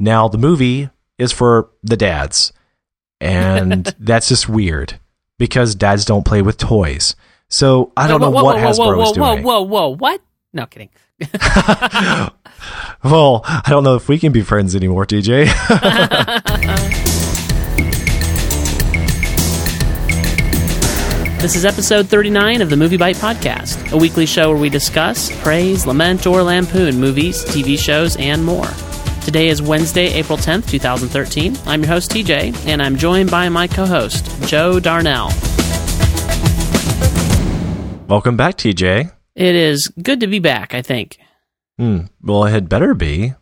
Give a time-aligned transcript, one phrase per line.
[0.00, 0.88] Now the movie
[1.18, 2.54] is for the dads,
[3.20, 4.98] and that's just weird
[5.38, 7.14] because dads don't play with toys.
[7.48, 9.42] So I don't whoa, know whoa, what whoa, Hasbro whoa, whoa, doing.
[9.42, 10.22] Whoa, whoa, whoa, what?
[10.54, 10.88] No kidding.
[13.04, 15.50] well, I don't know if we can be friends anymore, TJ.
[21.40, 25.86] This is episode 39 of the MovieByte Podcast, a weekly show where we discuss, praise,
[25.86, 28.68] lament, or lampoon movies, TV shows, and more.
[29.24, 31.56] Today is Wednesday, April 10th, 2013.
[31.66, 35.28] I'm your host, TJ, and I'm joined by my co host, Joe Darnell.
[38.08, 39.12] Welcome back, TJ.
[39.36, 41.18] It is good to be back, I think.
[41.78, 42.06] Hmm.
[42.22, 43.34] Well, it had better be.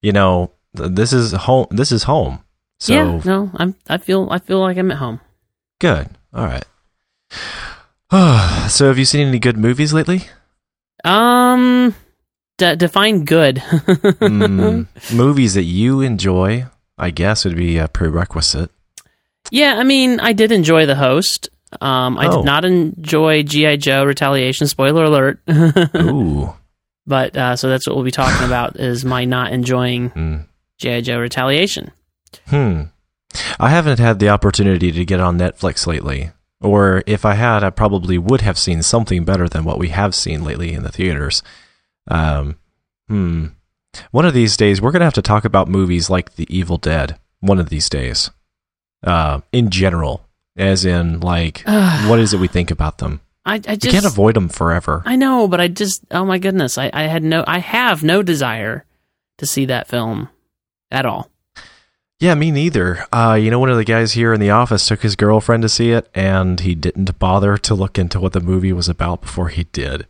[0.00, 1.66] You know, this is home.
[1.70, 2.42] This is home.
[2.78, 3.74] So yeah, no, I'm.
[3.88, 4.28] I feel.
[4.30, 5.20] I feel like I'm at home.
[5.80, 6.08] good.
[6.32, 6.64] All right.
[8.70, 10.22] so, have you seen any good movies lately?
[11.04, 11.94] Um,
[12.60, 13.56] d- define good.
[14.20, 16.66] Mm, movies that you enjoy,
[16.98, 18.70] I guess, would be a prerequisite.
[19.50, 21.48] Yeah, I mean, I did enjoy the host.
[21.80, 22.36] Um, I Oh.
[22.36, 24.66] did not enjoy GI Joe Retaliation.
[24.68, 25.40] Spoiler alert.
[25.96, 26.52] Ooh.
[27.06, 30.36] but uh, so that's what we'll be talking about is my not enjoying Hmm.
[30.78, 31.90] GI Joe Retaliation.
[32.48, 32.82] Hmm.
[33.58, 36.30] I haven't had the opportunity to get on Netflix lately.
[36.60, 40.14] Or if I had, I probably would have seen something better than what we have
[40.14, 41.42] seen lately in the theaters.
[42.10, 42.56] Um,
[43.08, 43.46] hmm.
[44.10, 46.76] One of these days, we're going to have to talk about movies like The Evil
[46.76, 47.18] Dead.
[47.40, 48.30] One of these days.
[49.02, 50.26] Uh, in general.
[50.56, 53.20] As in, like, what is it we think about them?
[53.44, 55.02] I, I You just can't avoid them forever.
[55.06, 58.22] I know, but I just oh my goodness, I, I had no I have no
[58.22, 58.84] desire
[59.38, 60.28] to see that film
[60.90, 61.30] at all.
[62.18, 63.06] Yeah, me neither.
[63.10, 65.70] Uh, you know, one of the guys here in the office took his girlfriend to
[65.70, 69.48] see it, and he didn't bother to look into what the movie was about before
[69.48, 70.06] he did.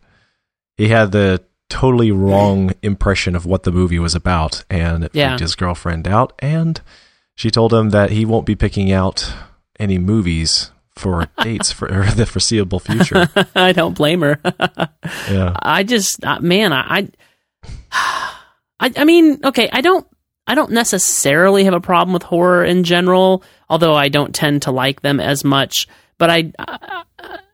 [0.76, 5.28] He had the totally wrong impression of what the movie was about, and it Yeah.
[5.30, 6.34] freaked his girlfriend out.
[6.40, 6.80] And
[7.34, 9.32] she told him that he won't be picking out
[9.78, 13.30] any movies for dates for the foreseeable future.
[13.54, 14.38] I don't blame her.
[15.30, 15.54] Yeah.
[15.62, 17.08] I just uh, man, I,
[17.92, 20.06] I I mean, okay, I don't
[20.46, 24.70] I don't necessarily have a problem with horror in general, although I don't tend to
[24.72, 25.86] like them as much,
[26.18, 27.04] but I uh,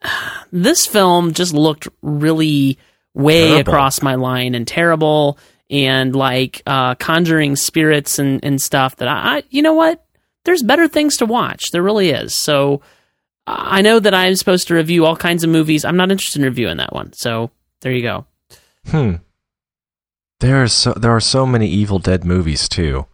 [0.53, 2.79] this film just looked really
[3.16, 3.72] way Terrible.
[3.72, 5.38] across my line and terrible
[5.69, 10.04] and like uh conjuring spirits and and stuff that I, I you know what?
[10.44, 11.72] There's better things to watch.
[11.72, 12.34] There really is.
[12.34, 12.82] So
[13.49, 15.84] I know that I'm supposed to review all kinds of movies.
[15.84, 17.12] I'm not interested in reviewing that one.
[17.15, 17.50] So
[17.81, 18.27] there you go.
[18.87, 19.16] Hmm.
[20.41, 23.06] There are so there are so many Evil Dead movies too.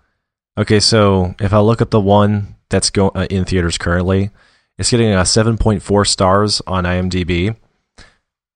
[0.58, 4.30] Okay, so if I look at the one that's go uh, in theaters currently,
[4.76, 7.56] it's getting a 7.4 stars on IMDb,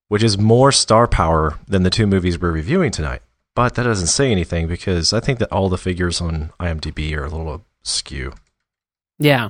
[0.07, 3.21] which is more star power than the two movies we're reviewing tonight.
[3.55, 7.25] But that doesn't say anything because I think that all the figures on IMDb are
[7.25, 8.33] a little skew.
[9.19, 9.49] Yeah,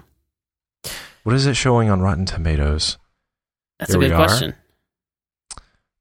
[1.23, 2.97] What is it showing on Rotten Tomatoes?
[3.79, 4.55] that's Here a good question.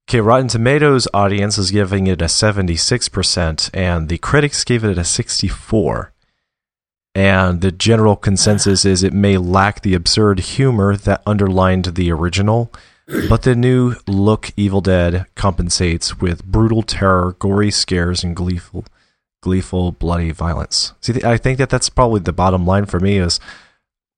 [0.09, 5.05] Okay, Rotten Tomatoes audience is giving it a 76%, and the critics gave it a
[5.05, 6.13] 64.
[7.13, 12.73] And the general consensus is it may lack the absurd humor that underlined the original,
[13.29, 18.85] but the new look Evil Dead compensates with brutal terror, gory scares, and gleeful,
[19.43, 20.93] gleeful bloody violence.
[21.01, 23.39] See, I think that that's probably the bottom line for me is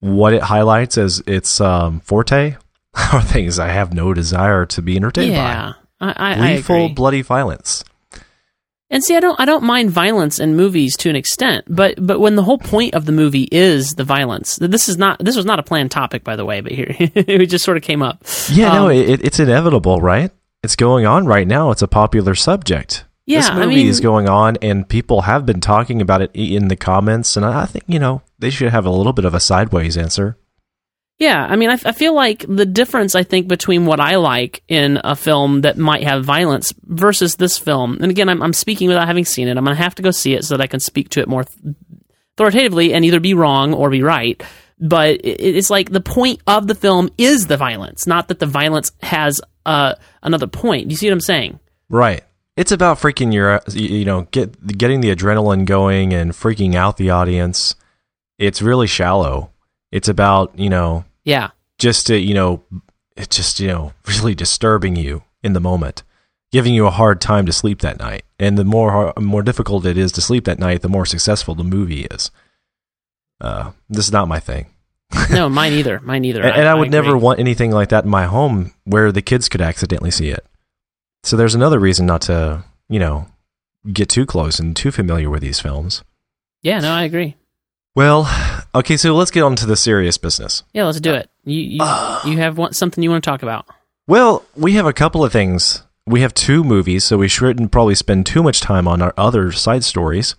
[0.01, 2.57] what it highlights as its um, forte
[3.13, 6.77] are things I have no desire to be entertained by Yeah, I, I, I gleeful
[6.77, 6.95] agree.
[6.95, 7.85] bloody violence.
[8.91, 12.21] And see, I don't, I don't mind violence in movies to an extent, but, but
[12.21, 15.45] when the whole point of the movie is the violence, this is not, this was
[15.45, 18.25] not a planned topic, by the way, but here it just sort of came up.
[18.51, 20.31] Yeah, no, Um, it, it's inevitable, right?
[20.63, 21.71] It's going on right now.
[21.71, 23.05] It's a popular subject.
[23.27, 26.31] Yeah, this I movie mean- is going on, and people have been talking about it
[26.35, 27.37] in the comments.
[27.37, 30.39] And I think you know they should have a little bit of a sideways answer.
[31.19, 34.63] Yeah, I mean, I, I feel like the difference I think between what I like
[34.69, 38.87] in a film that might have violence versus this film, and again, I'm, I'm speaking
[38.87, 39.57] without having seen it.
[39.57, 41.45] I'm gonna have to go see it so that I can speak to it more
[42.35, 44.41] authoritatively and either be wrong or be right.
[44.79, 48.47] But it, it's like the point of the film is the violence, not that the
[48.47, 50.89] violence has uh, another point.
[50.89, 51.59] You see what I'm saying?
[51.89, 52.23] Right.
[52.57, 57.11] It's about freaking your, you know, get getting the adrenaline going and freaking out the
[57.11, 57.75] audience.
[58.39, 59.51] It's really shallow.
[59.91, 62.63] It's about you know Yeah, just to you know
[63.17, 66.03] it's just you know really disturbing you in the moment
[66.51, 68.25] giving you a hard time to sleep that night.
[68.39, 71.65] And the more more difficult it is to sleep that night the more successful the
[71.65, 72.31] movie is.
[73.41, 74.67] Uh, this is not my thing.
[75.31, 76.01] No, mine either.
[76.01, 76.43] Mine either.
[76.43, 79.49] and, and I, would never want anything like that in my home where the kids
[79.49, 80.47] could accidentally see it.
[81.23, 83.27] So there's another reason not to you know
[83.93, 86.03] get too close and too familiar with these films.
[86.63, 87.37] Yeah, no, I agree.
[87.95, 88.31] Well,
[88.75, 90.63] okay, so let's get on to the serious business.
[90.73, 91.29] Yeah, let's do it.
[91.45, 93.67] You you, you have one, something you want to talk about?
[94.07, 95.83] Well, we have a couple of things.
[96.07, 99.53] We have two movies, so we shouldn't probably spend too much time on our other
[99.53, 100.37] side stories.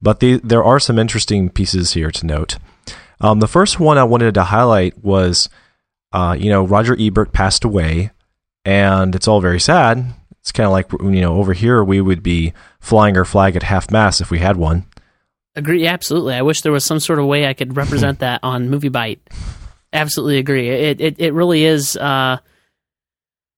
[0.00, 2.58] But the, there are some interesting pieces here to note.
[3.20, 5.48] Um, the first one I wanted to highlight was,
[6.12, 8.10] uh, you know, Roger Ebert passed away,
[8.64, 10.12] and it's all very sad.
[10.40, 13.62] It's kind of like you know, over here we would be flying our flag at
[13.62, 14.86] half mast if we had one.
[15.54, 16.34] Agree, absolutely.
[16.34, 19.18] I wish there was some sort of way I could represent that on MovieByte.
[19.92, 20.68] Absolutely agree.
[20.70, 21.96] It it it really is.
[21.96, 22.38] Uh,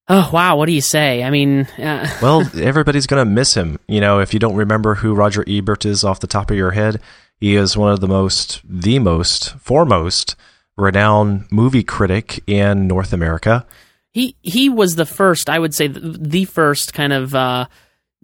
[0.08, 1.23] oh wow, what do you say?
[1.23, 3.79] I mean, uh, well, everybody's gonna miss him.
[3.87, 6.73] You know, if you don't remember who Roger Ebert is off the top of your
[6.73, 7.00] head,
[7.38, 10.35] he is one of the most, the most, foremost
[10.76, 13.64] renowned movie critic in North America.
[14.11, 17.32] He he was the first, I would say, the, the first kind of.
[17.32, 17.67] Uh,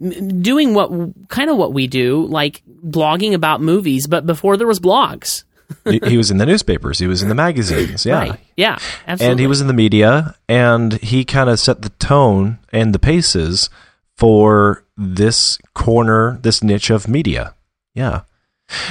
[0.01, 0.91] doing what
[1.29, 5.43] kind of what we do, like blogging about movies, but before there was blogs.
[5.85, 6.99] he was in the newspapers.
[6.99, 8.05] He was in the magazines.
[8.05, 8.39] Yeah, right.
[8.57, 8.77] yeah,
[9.07, 9.31] absolutely.
[9.31, 12.99] And he was in the media, and he kind of set the tone and the
[12.99, 13.69] paces
[14.17, 17.55] for this corner, this niche of media.
[17.93, 18.21] Yeah.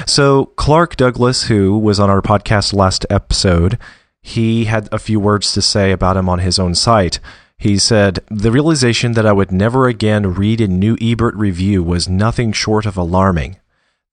[0.07, 3.79] So Clark Douglas, who was on our podcast last episode,
[4.21, 7.21] he had a few words to say about him on his own site.
[7.61, 12.09] He said, The realization that I would never again read a new Ebert review was
[12.09, 13.59] nothing short of alarming.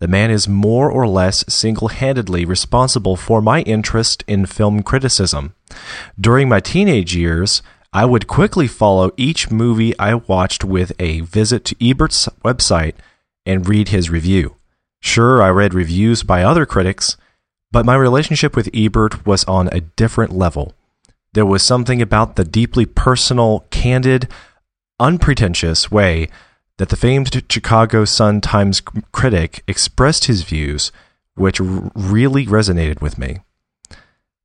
[0.01, 5.55] The man is more or less single handedly responsible for my interest in film criticism.
[6.19, 7.61] During my teenage years,
[7.93, 12.95] I would quickly follow each movie I watched with a visit to Ebert's website
[13.45, 14.57] and read his review.
[14.99, 17.15] Sure, I read reviews by other critics,
[17.71, 20.73] but my relationship with Ebert was on a different level.
[21.37, 24.27] There was something about the deeply personal, candid,
[24.99, 26.29] unpretentious way
[26.79, 28.81] that the famed Chicago Sun Times
[29.11, 30.91] critic expressed his views,
[31.35, 33.41] which r- really resonated with me.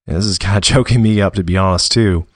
[0.06, 2.26] And this is kind of choking me up, to be honest, too.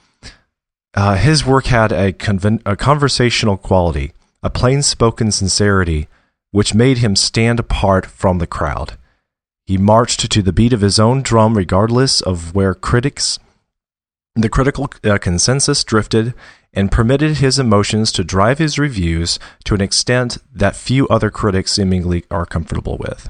[0.95, 4.11] Uh, his work had a, conven- a conversational quality,
[4.41, 6.07] a plain spoken sincerity,
[6.49, 8.97] which made him stand apart from the crowd.
[9.67, 13.37] He marched to the beat of his own drum, regardless of where critics
[14.43, 16.33] the critical uh, consensus drifted
[16.73, 21.71] and permitted his emotions to drive his reviews to an extent that few other critics
[21.71, 23.29] seemingly are comfortable with.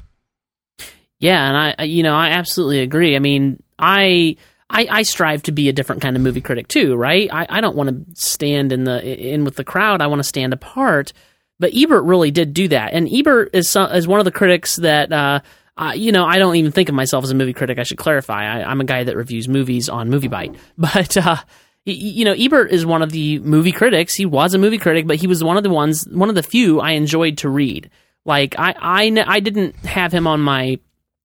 [1.20, 3.16] Yeah, and I, you know, I absolutely agree.
[3.16, 4.36] I mean, I,
[4.70, 7.30] I, I strive to be a different kind of movie critic too, right?
[7.32, 10.02] I, I don't want to stand in the in with the crowd.
[10.02, 11.14] I want to stand apart.
[11.60, 15.12] But Ebert really did do that, and Ebert is is one of the critics that
[15.12, 15.40] uh,
[15.78, 17.78] uh, you know, I don't even think of myself as a movie critic.
[17.78, 18.44] I should clarify.
[18.44, 20.58] I, am a guy that reviews movies on MovieByte.
[20.78, 21.38] But, uh,
[21.86, 24.14] you know, Ebert is one of the movie critics.
[24.14, 26.44] He was a movie critic, but he was one of the ones, one of the
[26.44, 27.90] few I enjoyed to read.
[28.26, 30.80] Like, I, I, I didn't have him on my,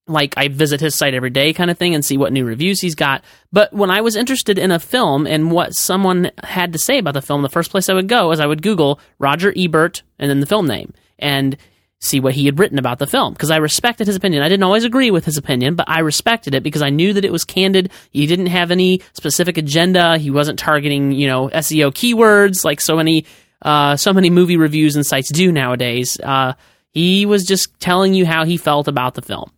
[0.06, 2.80] like, I visit his site every day kind of thing and see what new reviews
[2.80, 3.24] he's got.
[3.52, 7.14] But when I was interested in a film and what someone had to say about
[7.14, 10.30] the film, the first place I would go is I would Google Roger Ebert and
[10.30, 10.92] then the film name.
[11.18, 11.56] And
[12.02, 14.42] see what he had written about the film because I respected his opinion.
[14.42, 17.24] I didn't always agree with his opinion, but I respected it because I knew that
[17.24, 17.90] it was candid.
[18.10, 20.18] He didn't have any specific agenda.
[20.18, 23.24] He wasn't targeting, you know, SEO keywords like so many
[23.62, 26.18] uh, so many movie reviews and sites do nowadays.
[26.20, 26.54] Uh,
[26.90, 29.52] he was just telling you how he felt about the film.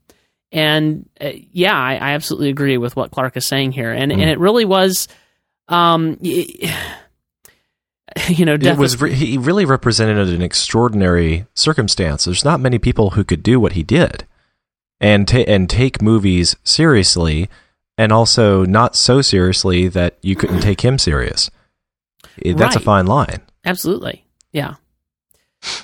[0.52, 3.90] And uh, yeah, I, I, absolutely agree with what Clark is saying here.
[3.90, 4.20] And mm.
[4.20, 5.08] and it really was
[5.68, 6.18] um,
[8.28, 12.24] you know, it was re- he really represented an extraordinary circumstance.
[12.24, 14.26] There's not many people who could do what he did,
[15.00, 17.48] and ta- and take movies seriously,
[17.98, 21.50] and also not so seriously that you couldn't take him serious.
[22.44, 22.76] That's right.
[22.76, 23.40] a fine line.
[23.64, 24.74] Absolutely, yeah,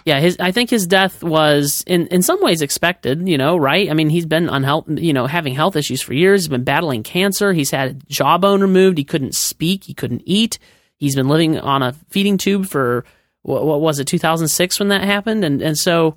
[0.05, 0.21] yeah.
[0.21, 3.29] His I think his death was in in some ways expected.
[3.29, 3.91] You know, right?
[3.91, 6.43] I mean, he's been unhealth, you know, having health issues for years.
[6.43, 7.53] He's been battling cancer.
[7.53, 8.99] He's had a jawbone removed.
[8.99, 9.85] He couldn't speak.
[9.85, 10.59] He couldn't eat.
[11.01, 13.05] He's been living on a feeding tube for
[13.43, 16.17] what, what was it, 2006 when that happened, and and so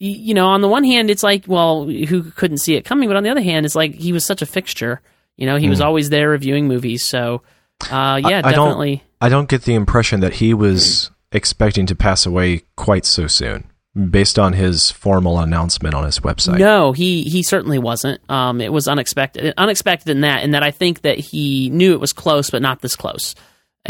[0.00, 3.08] you know, on the one hand, it's like, well, who couldn't see it coming?
[3.08, 5.02] But on the other hand, it's like he was such a fixture.
[5.36, 5.70] You know, he mm.
[5.70, 5.84] was hmm.
[5.84, 7.06] always there reviewing movies.
[7.06, 7.42] So,
[7.90, 8.92] uh, yeah, I, definitely.
[8.92, 13.04] I don't, I don't get the impression that he was expecting to pass away quite
[13.04, 13.70] so soon,
[14.10, 16.58] based on his formal announcement on his website.
[16.58, 18.22] No, he he certainly wasn't.
[18.30, 22.00] Um, it was unexpected, unexpected in that, in that I think that he knew it
[22.00, 23.34] was close, but not this close.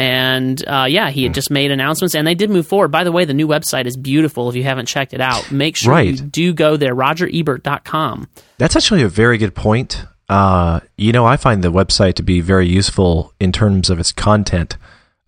[0.00, 1.35] And uh, yeah, he had hmm.
[1.35, 2.88] just made announcements, and they did move forward.
[2.90, 4.49] By the way, the new website is beautiful.
[4.49, 6.07] If you haven't checked it out, make sure right.
[6.07, 6.95] you do go there.
[6.95, 8.28] RogerEbert.com.
[8.57, 10.07] That's actually a very good point.
[10.26, 14.11] Uh, you know, I find the website to be very useful in terms of its
[14.11, 14.78] content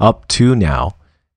[0.00, 0.96] up to now,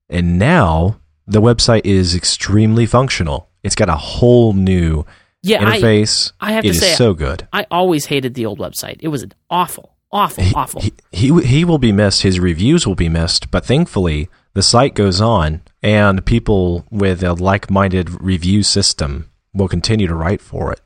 [0.09, 3.49] and now the website is extremely functional.
[3.63, 5.05] It's got a whole new
[5.41, 6.31] Yeah, I- interface.
[6.39, 7.49] I have it to is say, so good.
[7.51, 8.97] I always hated the old website.
[9.01, 10.81] It was awful, awful, awful.
[10.81, 12.23] He, he he will be missed.
[12.23, 13.51] His reviews will be missed.
[13.51, 20.07] But thankfully, the site goes on, and people with a like-minded review system will continue
[20.07, 20.81] to write for it.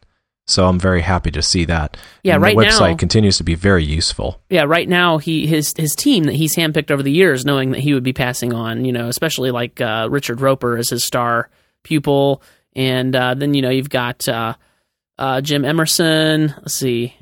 [0.47, 1.95] So I'm very happy to see that.
[2.23, 4.41] Yeah, And right the website now- continues to be very useful.
[4.49, 7.81] yeah, right now he his his team that he's handpicked over the years, knowing that
[7.81, 11.49] he would be passing on, you know, especially like uh, Richard Roeper as his star
[11.83, 12.41] pupil,
[12.75, 14.55] and uh, then you know you've got uh,
[15.19, 16.47] uh, Jim Emerson.
[16.57, 17.13] Let's see,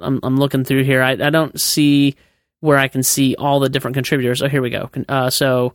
[0.00, 1.02] I'm I'm looking through here.
[1.02, 2.16] I I don't see
[2.60, 4.42] where I can see all the different contributors.
[4.42, 4.90] Oh, here we go.
[5.08, 5.74] Uh, so,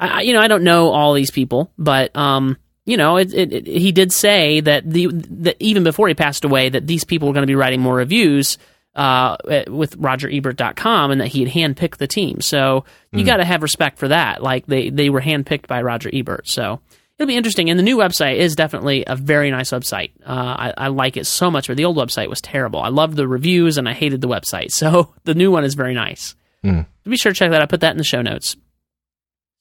[0.00, 2.56] I you know I don't know all these people, but um.
[2.88, 6.44] You know, it, it, it, he did say that the that even before he passed
[6.44, 8.58] away, that these people were going to be writing more reviews,
[8.96, 9.36] uh,
[9.68, 12.40] with RogerEbert.com and that he had handpicked the team.
[12.40, 14.42] So you got to have respect for that.
[14.42, 16.48] Like they, they were handpicked by Roger Ebert.
[16.48, 16.80] So
[17.18, 17.70] it'll be interesting.
[17.70, 20.12] And the new website is definitely a very nice website.
[20.24, 22.80] Uh, I, I like it so much, but the old website was terrible.
[22.80, 24.70] I loved the reviews and I hated the website.
[24.72, 26.34] So the new one is very nice.
[26.64, 26.86] Mm.
[27.04, 27.68] Be sure to check that out.
[27.68, 28.56] Put that in the show notes.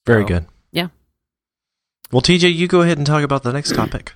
[0.06, 0.46] Very So, good.
[0.72, 0.88] yeah.
[2.12, 4.14] Well, TJ, you go ahead and talk about the next topic.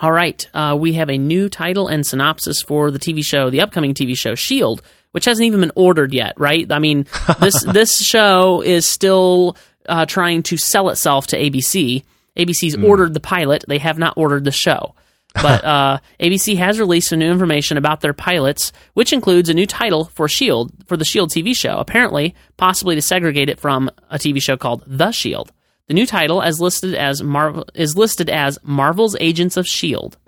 [0.00, 3.60] All right, uh, we have a new title and synopsis for the TV show, the
[3.62, 6.70] upcoming TV show Shield, which hasn't even been ordered yet, right?
[6.70, 7.06] I mean,
[7.40, 9.56] this this show is still
[9.88, 12.04] uh, trying to sell itself to ABC.
[12.38, 14.94] ABC's ordered the pilot; they have not ordered the show.
[15.34, 19.66] But uh, ABC has released some new information about their pilots, which includes a new
[19.66, 21.78] title for Shield for the Shield TV show.
[21.78, 25.52] Apparently, possibly to segregate it from a TV show called The Shield.
[25.88, 30.18] The new title, as listed as Marvel, is listed as Marvel's Agents of Shield.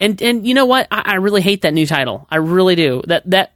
[0.00, 0.86] And and you know what?
[0.90, 2.26] I, I really hate that new title.
[2.30, 3.02] I really do.
[3.06, 3.52] That that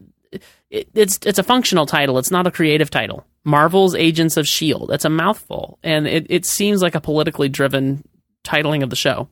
[0.72, 2.18] it, it's it's a functional title.
[2.18, 3.24] It's not a creative title.
[3.44, 4.88] Marvel's Agents of Shield.
[4.88, 8.04] That's a mouthful, and it, it seems like a politically driven
[8.42, 9.28] titling of the show.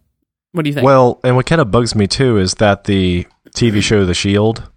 [0.53, 0.85] What do you think?
[0.85, 4.69] Well, and what kind of bugs me too is that the TV show The Shield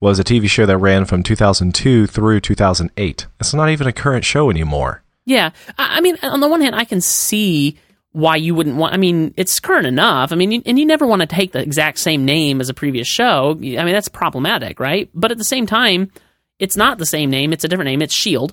[0.00, 3.26] was a TV show that ran from 2002 through 2008.
[3.40, 5.02] It's not even a current show anymore.
[5.26, 7.78] Yeah, I, I mean, on the one hand, I can see
[8.12, 8.92] why you wouldn't want.
[8.94, 10.32] I mean, it's current enough.
[10.32, 12.74] I mean, you, and you never want to take the exact same name as a
[12.74, 13.52] previous show.
[13.52, 15.08] I mean, that's problematic, right?
[15.14, 16.10] But at the same time,
[16.58, 17.52] it's not the same name.
[17.52, 18.02] It's a different name.
[18.02, 18.52] It's Shield.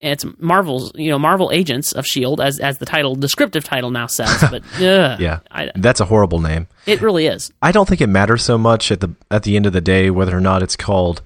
[0.00, 4.06] It's Marvel's, you know, Marvel Agents of Shield, as as the title, descriptive title now
[4.06, 4.44] says.
[4.50, 6.66] But ugh, Yeah, I, that's a horrible name.
[6.84, 7.50] it really is.
[7.62, 10.10] I don't think it matters so much at the at the end of the day
[10.10, 11.22] whether or not it's called,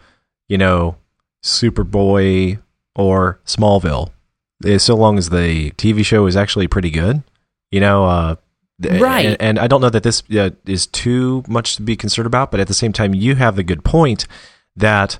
[0.49, 0.97] you know,
[1.43, 2.61] Superboy
[2.95, 4.11] or Smallville.
[4.65, 7.23] Eh, So long as the TV show is actually pretty good,
[7.71, 8.05] you know.
[8.05, 8.37] Uh,
[8.83, 9.27] Right.
[9.27, 12.51] And, and I don't know that this uh, is too much to be concerned about,
[12.51, 14.27] but at the same time, you have the good point
[14.75, 15.19] that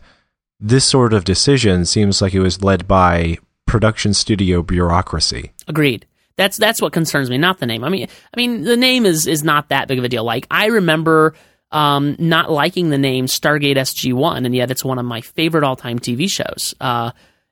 [0.59, 5.53] this sort of decision seems like it was led by production studio bureaucracy.
[5.69, 6.07] Agreed.
[6.37, 7.85] That's that's what concerns me, not the name.
[7.85, 10.25] I mean, I mean, the name is is not that big of a deal.
[10.25, 11.35] Like I remember
[11.71, 15.65] um, not liking the name Stargate SG One, and yet it's one of my favorite
[15.65, 16.75] all time TV shows.
[16.81, 17.11] Uh,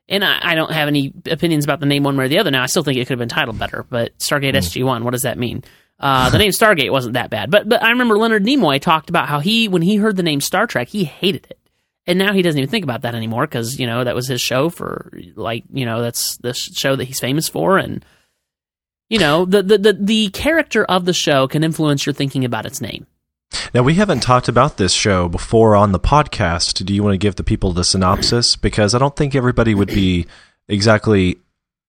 [0.09, 2.50] and I, I don't have any opinions about the name one way or the other.
[2.50, 3.85] Now, I still think it could have been titled better.
[3.88, 5.65] But Stargate SG One, what does that mean?
[6.00, 9.29] Uh, the name Stargate wasn't that bad, but but I remember Leonard Nimoy talked about
[9.29, 11.59] how he when he heard the name Star Trek, he hated it
[12.09, 14.41] and now he doesn't even think about that anymore because you know that was his
[14.41, 18.05] show for like you know that's the show that he's famous for and
[19.09, 22.67] you know the, the the the character of the show can influence your thinking about
[22.67, 23.07] its name
[23.75, 26.85] Now, we haven't talked about this show before on the podcast.
[26.85, 28.57] Do you want to give the people the synopsis?
[28.57, 30.26] Because I don't think everybody would be
[30.69, 31.38] exactly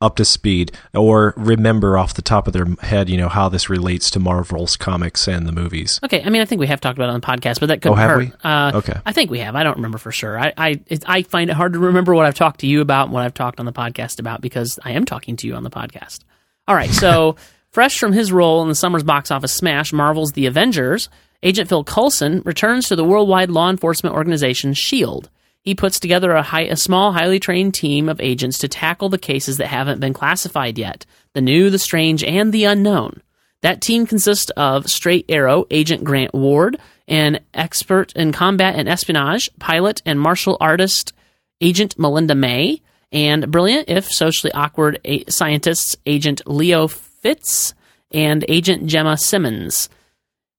[0.01, 3.69] up to speed or remember off the top of their head, you know, how this
[3.69, 5.99] relates to Marvel's comics and the movies.
[6.05, 7.81] okay i mean i think we have talked about it on the podcast but that
[7.81, 8.31] could Oh, have hurt we?
[8.41, 8.93] Uh, Okay.
[9.05, 11.53] i think we have i don't remember for sure i I, it, I find it
[11.57, 13.73] hard to remember what i've talked to you about and what i've talked on the
[13.73, 16.19] podcast about because i am talking to you on the podcast
[16.65, 17.35] all right so
[17.71, 21.09] fresh from his role in the summer's box office smash marvel's the avengers
[21.43, 25.29] agent phil coulson returns to the worldwide law enforcement organization shield
[25.61, 29.17] he puts together a, high, a small, highly trained team of agents to tackle the
[29.17, 33.21] cases that haven't been classified yet the new, the strange, and the unknown.
[33.61, 39.49] That team consists of Straight Arrow Agent Grant Ward, an expert in combat and espionage,
[39.59, 41.13] pilot and martial artist
[41.61, 42.81] Agent Melinda May,
[43.11, 47.73] and brilliant, if socially awkward, a- scientists Agent Leo Fitz
[48.11, 49.89] and Agent Jemma Simmons.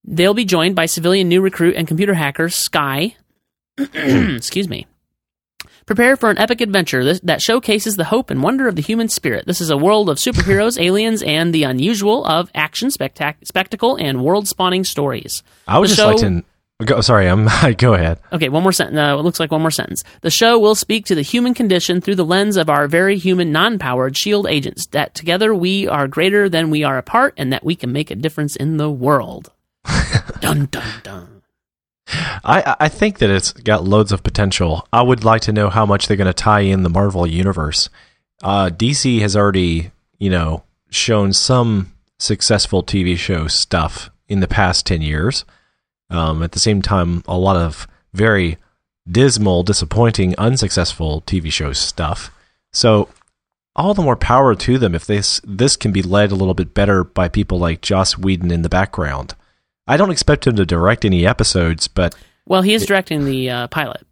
[0.05, 3.17] They'll be joined by civilian new recruit and computer hacker Skye.
[3.79, 4.87] excuse me.
[5.87, 9.47] Prepare for an epic adventure that showcases the hope and wonder of the human spirit.
[9.47, 14.23] This is a world of superheroes, aliens, and the unusual of action, spectac- spectacle, and
[14.23, 15.43] world-spawning stories.
[15.67, 16.45] I would The just like to.
[16.85, 17.49] Go, sorry, I'm.
[17.77, 18.21] go ahead.
[18.33, 18.99] Okay, one more sentence.
[18.99, 20.03] Uh, it looks like one more sentence.
[20.23, 23.53] The show will speak to the human condition through the lens of our very human,
[23.53, 24.87] non-powered shield agents.
[24.93, 28.15] That together we are greater than we are apart, and that we can make a
[28.15, 29.51] difference in the world.
[30.41, 31.43] Dun dun dun.
[32.45, 34.87] I I think that it's got loads of potential.
[34.93, 37.89] I would like to know how much they're going to tie in the Marvel universe.
[38.43, 44.87] Uh, DC has already, you know, shown some successful TV show stuff in the past
[44.87, 45.45] ten years.
[46.09, 48.59] Um, at the same time, a lot of very
[49.09, 52.31] dismal, disappointing, unsuccessful TV show stuff.
[52.73, 53.09] So
[53.77, 56.75] all the more power to them if this this can be led a little bit
[56.75, 59.35] better by people like Joss Whedon in the background.
[59.91, 62.15] I don't expect him to direct any episodes, but
[62.47, 64.07] Well, he is directing the uh, pilot.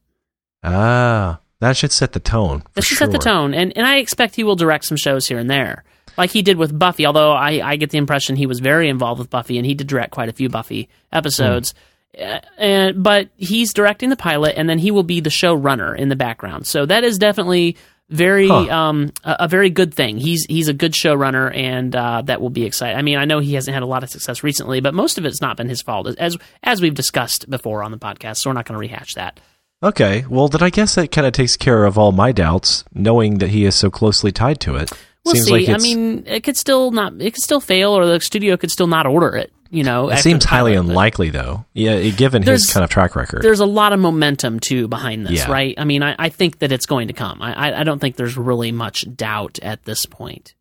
[0.64, 2.62] ah, that should set the tone.
[2.74, 5.38] That should set the tone, and and I expect he will direct some shows here
[5.38, 5.84] and there,
[6.16, 7.06] like he did with Buffy.
[7.06, 9.86] Although I I get the impression he was very involved with Buffy, and he did
[9.86, 11.74] direct quite a few Buffy episodes.
[12.18, 16.08] Uh, and but he's directing the pilot, and then he will be the showrunner in
[16.08, 16.66] the background.
[16.66, 17.76] So that is definitely
[18.10, 18.68] very Huh.
[18.70, 20.16] um a, a very good thing.
[20.18, 22.96] He's he's a good showrunner, and uh, that will be exciting.
[22.96, 25.24] I mean, I know he hasn't had a lot of success recently, but most of
[25.24, 28.38] it's not been his fault, as as we've discussed before on the podcast.
[28.38, 29.40] So we're not going to rehash that.
[29.82, 33.38] Okay, well, then I guess that kind of takes care of all my doubts, knowing
[33.38, 34.90] that he is so closely tied to it.
[35.24, 35.66] We'll Seems see.
[35.66, 37.12] like I mean, it could still not.
[37.20, 39.52] It could still fail, or the studio could still not order it.
[39.70, 41.66] You know, It seems highly pilot, unlikely, though.
[41.74, 43.42] Yeah, given his kind of track record.
[43.42, 45.50] There's a lot of momentum too behind this, Yeah.
[45.52, 45.74] right?
[45.76, 47.42] I mean, I, I think that it's going to come.
[47.42, 50.54] I, I, don't think there's really much doubt at this point.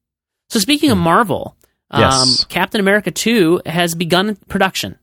[0.49, 1.55] So speaking of Marvel,
[1.89, 2.09] um, Hmm.
[2.09, 2.43] Yes.
[2.49, 4.97] Captain America Two has begun production.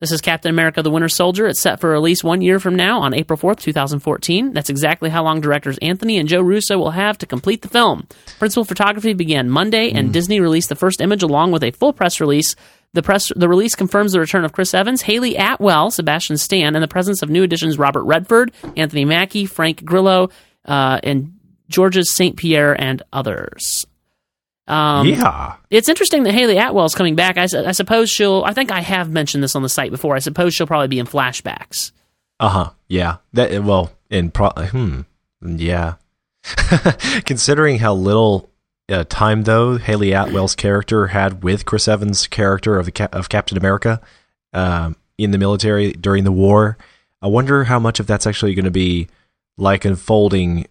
[0.00, 1.46] This is Captain America: The Winter Soldier.
[1.46, 4.52] It's set for release one year from now on April fourth, two thousand fourteen.
[4.54, 8.06] That's exactly how long directors Anthony and Joe Russo will have to complete the film.
[8.38, 12.20] Principal photography began Monday, and Disney released the first image along with a full press
[12.20, 12.56] release.
[12.94, 16.82] The press the release confirms the return of Chris Evans, Hayley Atwell, Sebastian Stan, and
[16.82, 20.30] the presence of new additions Robert Redford, Anthony Mackie, Frank Grillo,
[20.64, 21.34] uh, and
[21.68, 22.36] Georges St.
[22.36, 23.84] Pierre, and others.
[24.66, 25.56] Um, yeah.
[25.70, 27.36] it's interesting that Hayley Atwell is coming back.
[27.36, 28.44] I, I suppose she'll.
[28.44, 30.14] I think I have mentioned this on the site before.
[30.14, 31.92] I suppose she'll probably be in flashbacks.
[32.40, 32.70] Uh huh.
[32.88, 33.16] Yeah.
[33.32, 34.50] That well, in pro.
[34.50, 35.02] Hmm.
[35.42, 35.94] Yeah.
[37.24, 38.50] Considering how little
[38.88, 43.28] uh, time though Hayley Atwell's character had with Chris Evans' character of the Cap- of
[43.28, 44.00] Captain America
[44.52, 46.76] um, in the military during the war,
[47.22, 49.08] I wonder how much of that's actually going to be
[49.56, 50.66] like unfolding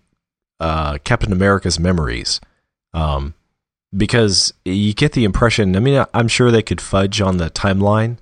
[0.60, 2.39] uh, Captain America's memories.
[2.93, 3.34] Um,
[3.95, 5.76] because you get the impression.
[5.76, 8.17] I mean, I'm sure they could fudge on the timeline.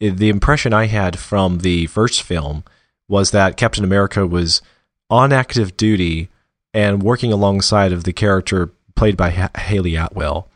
[0.00, 2.64] The impression I had from the first film
[3.08, 4.62] was that Captain America was
[5.10, 6.28] on active duty
[6.74, 10.48] and working alongside of the character played by ha- Hayley Atwell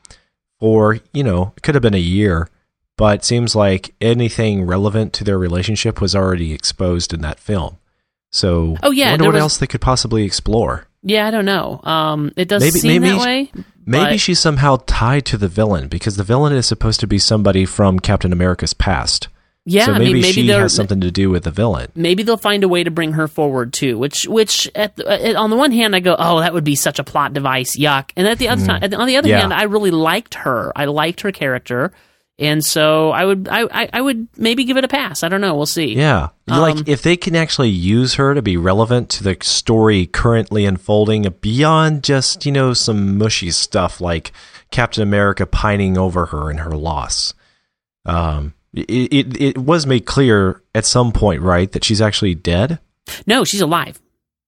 [0.61, 2.49] for, you know, it could have been a year,
[2.96, 7.77] but it seems like anything relevant to their relationship was already exposed in that film.
[8.33, 10.87] So, Oh, yeah, I wonder what was- else they could possibly explore.
[11.03, 11.81] Yeah, I don't know.
[11.85, 13.51] Um, it does Maybe- seem maybe- that way.
[13.88, 17.18] Maybe but- she's somehow tied to the villain because the villain is supposed to be
[17.20, 19.29] somebody from Captain America's past.
[19.69, 21.91] Yeah, so I maybe, mean, maybe she has something to do with the villain.
[21.97, 23.99] maybe they'll find a way to bring her forward too.
[23.99, 27.01] Which, which, at at, on the one hand, I go, oh, that would be such
[27.01, 28.13] a plot device, yuck.
[28.15, 29.29] And at the other time, on the other.
[29.29, 29.41] Yeah.
[29.41, 30.73] hand, I really liked her.
[30.77, 31.93] I liked her character,
[32.39, 35.25] and so I would, I, I, I would maybe give it a pass.
[35.25, 35.57] I don't know.
[35.57, 35.97] We'll see.
[35.97, 36.29] Yeah.
[36.47, 40.65] Um, like if they can actually use her to be relevant to the story currently
[40.65, 44.31] unfolding beyond just, you know, some mushy stuff like
[44.71, 47.35] Captain America pining over her and her loss.
[48.05, 52.79] Um it, it it was made clear at some point, right, that she's actually dead.
[53.27, 54.01] No, she's alive.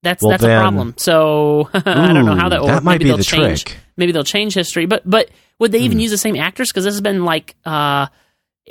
[0.03, 0.95] That's Well, that's a problem.
[0.97, 3.65] So I don't know how that will that might maybe be they'll the change.
[3.65, 3.79] trick.
[3.97, 4.87] Maybe they'll change history.
[4.87, 6.71] But but would they even use the same actors?
[6.71, 8.07] Because this has been like uh,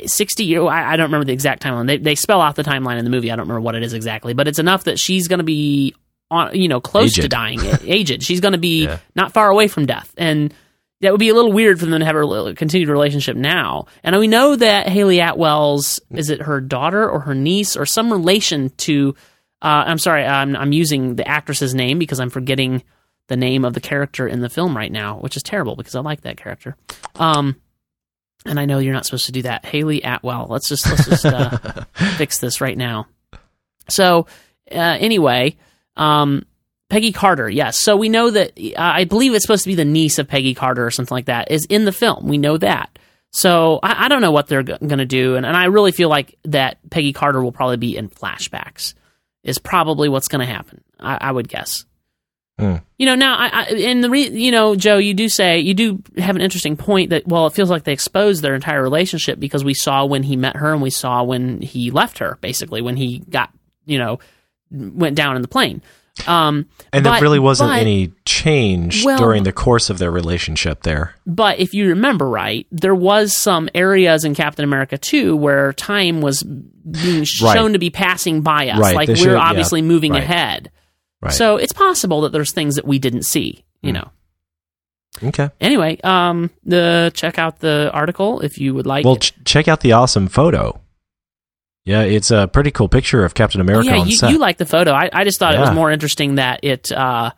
[0.05, 0.65] sixty years.
[0.69, 1.87] I, I don't remember the exact timeline.
[1.87, 3.29] They they spell out the timeline in the movie.
[3.31, 5.95] I don't remember what it is exactly, but it's enough that she's going to be
[6.31, 8.23] on you know close to dying, aged.
[8.23, 8.99] She's going to be Yeah.
[9.15, 10.53] not far away from death, and
[11.01, 13.85] that would be a little weird for them to have a continued relationship now.
[14.03, 18.11] And we know that Hayley Atwell's is it her daughter or her niece or some
[18.11, 19.15] relation to.
[19.59, 22.83] Uh, I'm sorry, I'm, I'm using the actress's name because I'm forgetting
[23.27, 25.99] the name of the character in the film right now, which is terrible because I
[26.01, 26.75] like that character.
[27.15, 27.59] Um,
[28.45, 30.47] and I know you're not supposed to do that, Hayley Atwell.
[30.49, 31.57] Let's just let's just uh,
[32.17, 33.07] fix this right now.
[33.89, 34.27] So
[34.71, 35.57] uh, anyway,
[35.95, 36.45] um,
[36.89, 37.79] Peggy Carter, yes.
[37.79, 40.53] So we know that uh, I believe it's supposed to be the niece of Peggy
[40.53, 42.27] Carter or something like that is in the film.
[42.27, 42.97] We know that.
[43.31, 45.91] So I, I don't know what they're g- going to do, and, and I really
[45.91, 48.93] feel like that Peggy Carter will probably be in flashbacks.
[49.43, 50.83] Is probably what's going to happen.
[50.99, 51.85] I, I would guess.
[52.59, 52.77] Hmm.
[52.97, 55.73] You know, now I, I and the re, you know, Joe, you do say you
[55.73, 59.39] do have an interesting point that well, it feels like they exposed their entire relationship
[59.39, 62.81] because we saw when he met her and we saw when he left her, basically
[62.81, 63.51] when he got
[63.85, 64.19] you know
[64.71, 65.81] went down in the plane.
[66.25, 70.09] Um, And but- there really wasn't but- any change Well- during the course of their
[70.11, 71.15] relationship there.
[71.25, 76.21] But if you remember right, there was some areas in Captain America 2 where time
[76.21, 77.53] was being Right.
[77.53, 78.79] shown to be passing by us.
[78.79, 80.23] Right, Like they we're yeah, obviously moving right.
[80.23, 80.71] ahead.
[81.21, 81.33] Right.
[81.33, 83.95] So it's possible that there's things that we didn't see, you Hmm.
[83.95, 84.09] know.
[85.29, 85.49] Okay.
[85.59, 89.03] Anyway, um, the check out the article if you would like.
[89.03, 90.79] Well, ch- check out the awesome photo.
[91.87, 94.31] Yeah, it's a pretty cool picture of Captain America yeah, on you, set.
[94.31, 94.91] you like the photo.
[94.91, 97.31] I, I just thought it was more interesting that it, uh,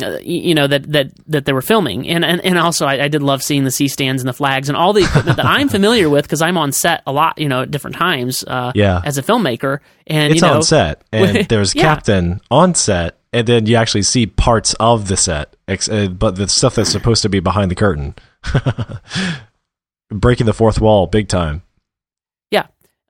[0.00, 2.08] uh, you know, that, that, that they were filming.
[2.08, 4.68] And, and, and also, I, I did love seeing the C stands and the flags
[4.68, 7.48] and all the equipment that I'm familiar with because I'm on set a lot, you
[7.48, 9.00] know, at different times uh, Yeah.
[9.04, 9.80] as a filmmaker.
[10.06, 11.82] And, it's you know, on set, and there's Yeah.
[11.82, 16.36] Captain on set, and then you actually see parts of the set, ex- uh, but
[16.36, 18.14] the stuff that's supposed to be behind the curtain,
[20.10, 21.62] breaking the fourth wall, big time.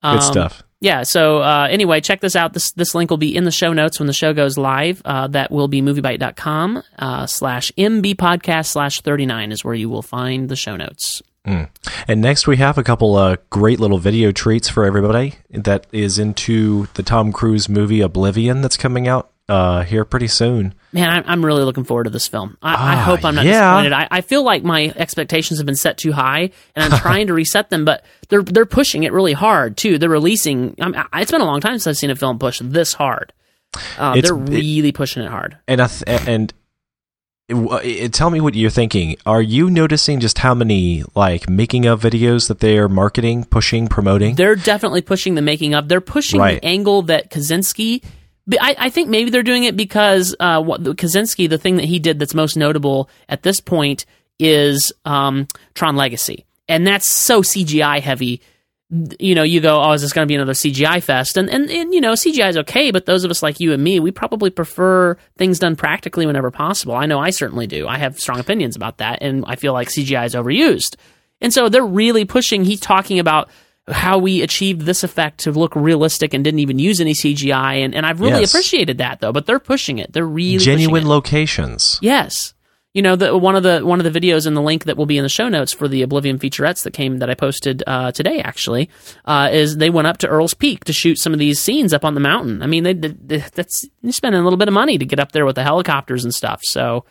[0.05, 0.12] Yeah.
[0.12, 0.62] Good Um, stuff.
[0.81, 1.03] Yeah.
[1.03, 2.53] So uh, anyway, check this out.
[2.53, 5.01] This this link will be in the show notes when the show goes live.
[5.05, 10.03] Uh, that will be moviebyte.com uh, slash MB podcast slash 39 is where you will
[10.03, 11.23] find the show notes.
[11.47, 16.19] And next we have a couple uh, great little video treats for everybody that is
[16.19, 20.74] into the Tom Cruise movie Oblivion that's coming out uh, here pretty soon.
[20.92, 22.57] Man, I'm, I'm really looking forward to this film.
[22.62, 23.61] I, I Ah, hope I'm not yeah.
[23.83, 23.92] disappointed.
[23.92, 27.35] I, I feel like my expectations have been set too high, and I'm trying to
[27.35, 27.85] reset them.
[27.85, 29.98] But they're they're pushing it really hard too.
[29.98, 30.74] They're releasing.
[30.80, 32.94] I mean, I- it's been a long time since I've seen a film push this
[32.94, 33.33] hard.
[33.98, 35.59] Uh, they're really pushing it hard.
[35.66, 36.54] And I th- and
[37.48, 37.54] it,
[37.85, 39.16] it, tell me what you're thinking.
[39.26, 43.88] Are you noticing just how many like making of videos that they are marketing, pushing,
[43.88, 44.37] promoting?
[44.37, 45.88] They're definitely pushing the making of.
[45.88, 46.61] They're pushing Right.
[46.62, 48.02] the angle that Kosinski.
[48.52, 51.87] I, I think maybe they're doing it because uh, what the Kosinski, the thing that
[51.87, 54.04] he did that's most notable at this point
[54.38, 58.42] is um, Tron Legacy, and that's so CGI heavy.
[59.18, 61.37] You know, you go, oh, is this going to be another CGI fest?
[61.37, 63.83] And, and and you know, CGI is okay, but those of us like you and
[63.83, 66.94] me, we probably prefer things done practically whenever possible.
[66.94, 67.88] I know I certainly do.
[67.88, 70.96] I have strong opinions about that, and I feel like CGI is overused.
[71.40, 72.64] And so they're really pushing.
[72.64, 73.48] He's talking about
[73.88, 77.85] how we achieved this effect to look realistic and didn't even use any CGI.
[77.85, 78.53] And, and I've really Yes.
[78.55, 79.33] appreciated that though.
[79.33, 80.12] But they're pushing it.
[80.12, 81.99] They're really Genuine locations.
[82.01, 82.55] Yes.
[82.94, 85.05] You know, the, one of the one of the videos in the link that will
[85.05, 88.12] be in the show notes for the Oblivion featurettes that came that I posted uh,
[88.12, 88.88] today actually
[89.25, 92.05] uh, is they went up to Earl's Peak to shoot some of these scenes up
[92.05, 92.62] on the mountain.
[92.62, 95.33] I mean, they, they that's you're spending a little bit of money to get up
[95.33, 96.61] there with the helicopters and stuff.
[96.62, 97.05] So,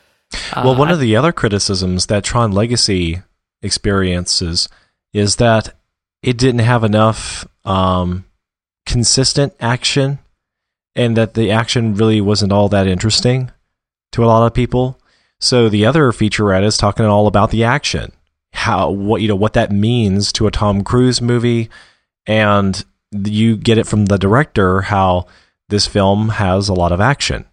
[0.53, 3.21] uh, well, one of the other criticisms that Tron Legacy
[3.61, 4.69] experiences
[5.11, 5.75] is that
[6.23, 8.25] it didn't have enough um,
[8.85, 10.19] consistent action,
[10.95, 13.51] and that the action really wasn't all that interesting
[14.13, 14.99] to a lot of people.
[15.39, 18.13] So the other featurette is talking all about the action,
[18.53, 21.69] how what you know what that means to a Tom Cruise movie,
[22.25, 25.27] and you get it from the director how
[25.69, 27.45] this film has a lot of action.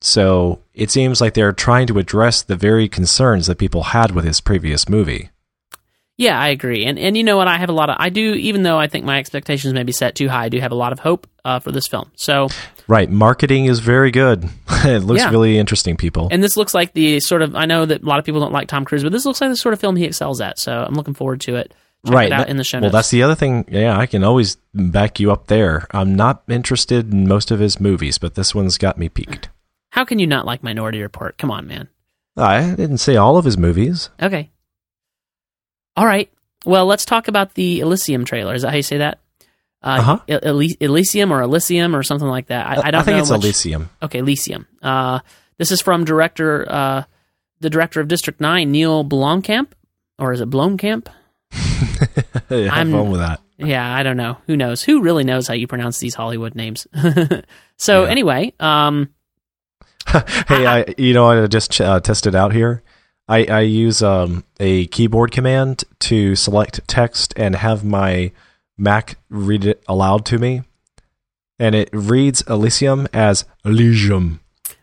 [0.00, 4.24] So it seems like they're trying to address the very concerns that people had with
[4.24, 5.30] his previous movie.
[6.18, 6.86] Yeah, I agree.
[6.86, 7.46] And and you know what?
[7.48, 9.92] I have a lot of I do even though I think my expectations may be
[9.92, 12.10] set too high, I do have a lot of hope uh, for this film.
[12.16, 12.48] So,
[12.88, 14.48] Right, marketing is very good.
[14.70, 15.30] it looks Yeah.
[15.30, 16.28] really interesting, people.
[16.30, 18.52] and this looks like the sort of I know that a lot of people don't
[18.52, 20.58] like Tom Cruise, but this looks like the sort of film he excels at.
[20.58, 21.74] So, I'm looking forward to it.
[22.06, 23.64] Check right it out that- in the show well, that's the other thing.
[23.68, 25.86] Yeah, I can always back you up there.
[25.90, 29.48] I'm not interested in most of his movies, but this one's got me peaked.
[29.90, 31.36] How can you not like Minority Report?
[31.36, 31.88] Come on, man.
[32.36, 34.10] I didn't say all of his movies.
[34.22, 34.50] Okay.
[35.96, 36.30] All right.
[36.64, 38.54] Well, let's talk about the Elysium trailer.
[38.54, 39.18] Is that how you say that?
[39.82, 40.18] Uh, Uh-huh.
[40.46, 42.66] Ely- Elysium or Elysium or something like that.
[42.66, 43.40] I, I don't think know it's much.
[43.44, 43.90] Elysium.
[44.02, 44.66] Okay, Elysium.
[44.82, 45.20] Uh,
[45.58, 47.02] this is from director, uh,
[47.60, 49.68] the director of District Nine, Neil Blomkamp,
[50.18, 51.06] or is it Blomkamp?
[51.52, 53.40] Have I'm- fun with that.
[53.58, 54.36] Yeah, I don't know.
[54.46, 54.82] Who knows?
[54.82, 56.86] Who really knows how you pronounce these Hollywood names?
[57.78, 58.10] so Yeah.
[58.10, 59.08] anyway, um,
[60.48, 62.82] hey, I you know I just ch- uh, tested out here.
[63.28, 68.32] I I use um a keyboard command to select text and have my
[68.78, 70.62] Mac read it aloud to me,
[71.58, 74.40] and it reads Elysium as Elysium.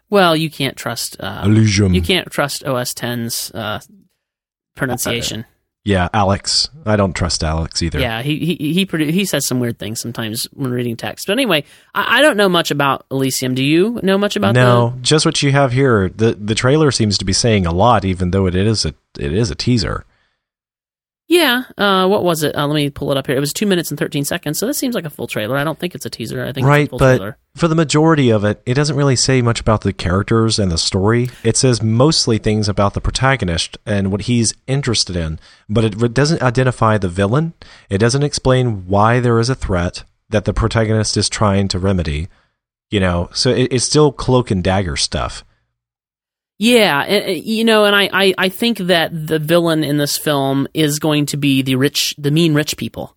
[0.09, 1.15] well, you can't trust.
[1.19, 1.93] Uh, Elysium.
[1.93, 3.79] you can't trust OS 10's uh,
[4.75, 5.45] pronunciation.
[5.85, 6.69] Yeah, Alex.
[6.85, 7.99] I don't trust Alex either.
[7.99, 11.27] Yeah, he he he, produ- he says some weird things sometimes when reading text.
[11.27, 13.53] But anyway, I, I don't know much about Elysium.
[13.53, 16.07] Do you know much about no, just what you have here.
[16.07, 19.33] the The trailer seems to be saying a lot, even though it is a it
[19.33, 20.05] is a teaser.
[21.27, 21.63] Yeah.
[21.77, 22.55] Uh, what was it?
[22.55, 23.35] Uh, let me pull it up here.
[23.35, 24.59] It was two minutes and thirteen seconds.
[24.59, 25.57] So this seems like a full trailer.
[25.57, 26.45] I don't think it's a teaser.
[26.45, 27.37] I think right, it's a full but trailer.
[27.55, 30.77] For the majority of it, it doesn't really say much about the characters and the
[30.77, 31.29] story.
[31.43, 35.39] It says mostly things about the protagonist and what he's interested in,
[35.69, 37.53] but it doesn't identify the villain.
[37.89, 42.27] It doesn't explain why there is a threat that the protagonist is trying to remedy.
[42.89, 45.43] You know, so it, it's still cloak and dagger stuff.
[46.59, 50.67] Yeah, uh, you know, and I, I, I think that the villain in this film
[50.73, 53.15] is going to be the rich, the mean rich people,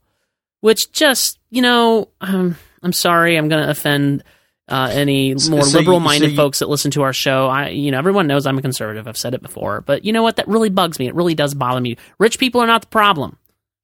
[0.61, 4.23] which just, you know, um, I'm sorry, I'm going to offend
[4.69, 7.49] uh, any more so liberal-minded so you- folks that listen to our show.
[7.49, 9.07] I, you know, everyone knows I'm a conservative.
[9.09, 10.37] I've said it before, but you know what?
[10.37, 11.09] That really bugs me.
[11.09, 11.97] It really does bother me.
[12.19, 13.39] Rich people are not the problem.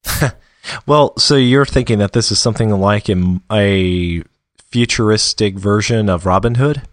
[0.85, 4.23] Well, so you're thinking that this is something like a, a
[4.71, 6.83] futuristic version of Robin Hood?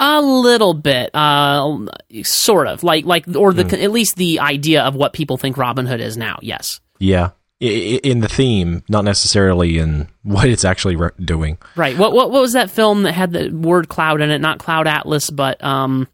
[0.00, 1.86] A little bit, uh,
[2.24, 5.86] sort of like like, or the at least the idea of what people think Robin
[5.86, 6.40] Hood is now.
[6.42, 7.30] Yes, Yeah.
[7.62, 11.58] I- I- In the theme, not necessarily in what it's actually re- doing.
[11.76, 11.96] right.
[11.98, 14.38] What what what was that film that had the word cloud in it?
[14.40, 16.08] Not Cloud Atlas, but um,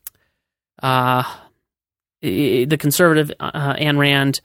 [0.82, 1.22] uh,
[2.22, 4.40] the conservative uh, Ayn Rand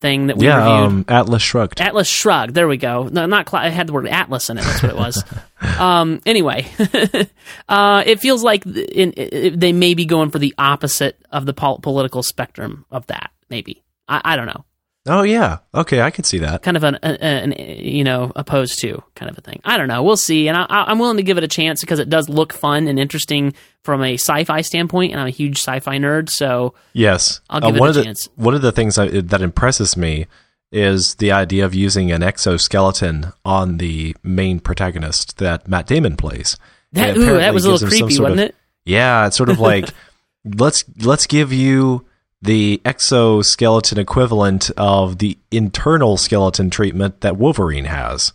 [0.00, 0.86] thing that we yeah, reviewed.
[0.86, 1.80] um, Atlas Shrugged.
[1.80, 2.54] Atlas Shrugged.
[2.54, 3.08] There we go.
[3.10, 4.62] No, not cl- it had the word Atlas in it.
[4.64, 5.24] That's what it was.
[5.80, 6.66] um, anyway,
[7.68, 11.54] uh, it feels like th- in, they may be going for the opposite of the
[11.54, 13.30] pol- political spectrum of that.
[13.48, 14.64] Maybe I, I don't know.
[15.06, 15.58] Oh, yeah.
[15.74, 16.62] Okay, I can see that.
[16.62, 19.60] Kind of an, an, an you know opposed to kind of a thing.
[19.64, 20.02] I don't know.
[20.02, 20.48] We'll see.
[20.48, 22.98] And I, I'm willing to give it a chance because it does look fun and
[22.98, 25.12] interesting from a sci-fi standpoint.
[25.12, 27.40] And I'm a huge sci-fi nerd, so Yes.
[27.50, 28.28] I'll uh, give it one a of the, chance.
[28.36, 30.26] One of the things I, that impresses me
[30.72, 36.56] is the idea of using an exoskeleton on the main protagonist that Matt Damon plays.
[36.92, 38.54] that ooh, that was a little gives him some creepy, wasn't of- it?
[38.84, 39.88] Yeah, it's sort of like
[40.44, 42.04] let's let's give you
[42.44, 48.32] the exoskeleton equivalent of the internal skeleton treatment that Wolverine has.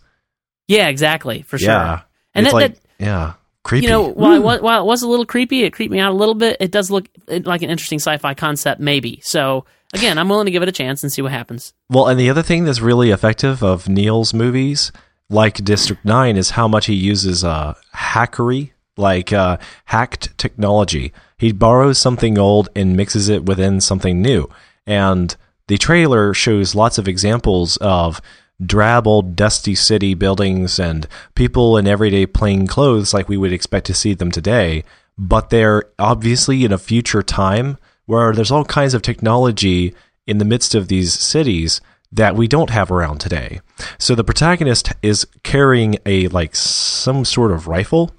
[0.68, 1.68] Yeah, exactly, for sure.
[1.70, 2.00] Yeah,
[2.34, 3.86] And that- like that- yeah, creepy.
[3.86, 6.12] You know, while it, was, while it was a little creepy, it creeped me out
[6.12, 6.56] a little bit.
[6.60, 9.20] It does look like an interesting sci-fi concept, maybe.
[9.22, 11.72] So again, I'm willing to give it a chance and see what happens.
[11.88, 14.92] Well, and the other thing that's really effective of Neil's movies,
[15.28, 21.12] like District Nine, is how much he uses uh, hackery, like uh, hacked technology.
[21.40, 24.48] He borrows something old and mixes it within something new.
[24.86, 25.34] And
[25.66, 28.20] the trailer shows lots of examples of
[28.64, 33.86] drab old dusty city buildings and people in everyday plain clothes like we would expect
[33.86, 34.84] to see them today
[35.20, 37.76] but they're obviously in a future time
[38.06, 39.94] where there's all kinds of technology
[40.26, 43.60] in the midst of these cities that we don't have around today.
[43.98, 48.12] So the protagonist is carrying a like some sort of rifle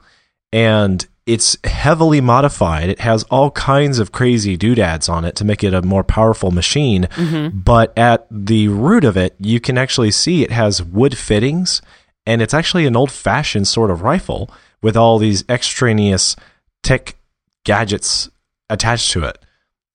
[0.54, 2.90] and it's heavily modified.
[2.90, 6.52] It has all kinds of crazy doodads on it to make it a more powerful
[6.52, 7.08] machine.
[7.54, 11.82] But at the root of it, you can actually see it has wood fittings
[12.26, 14.50] and it's actually an old fashioned sort of rifle
[14.82, 16.36] with all these extraneous
[16.84, 17.16] tech
[17.64, 18.30] gadgets
[18.70, 19.38] attached to it.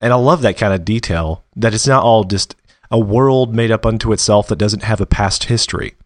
[0.01, 2.57] And I love that kind of detail that it's not all just
[2.90, 5.96] a world made up unto itself that doesn't have a past history.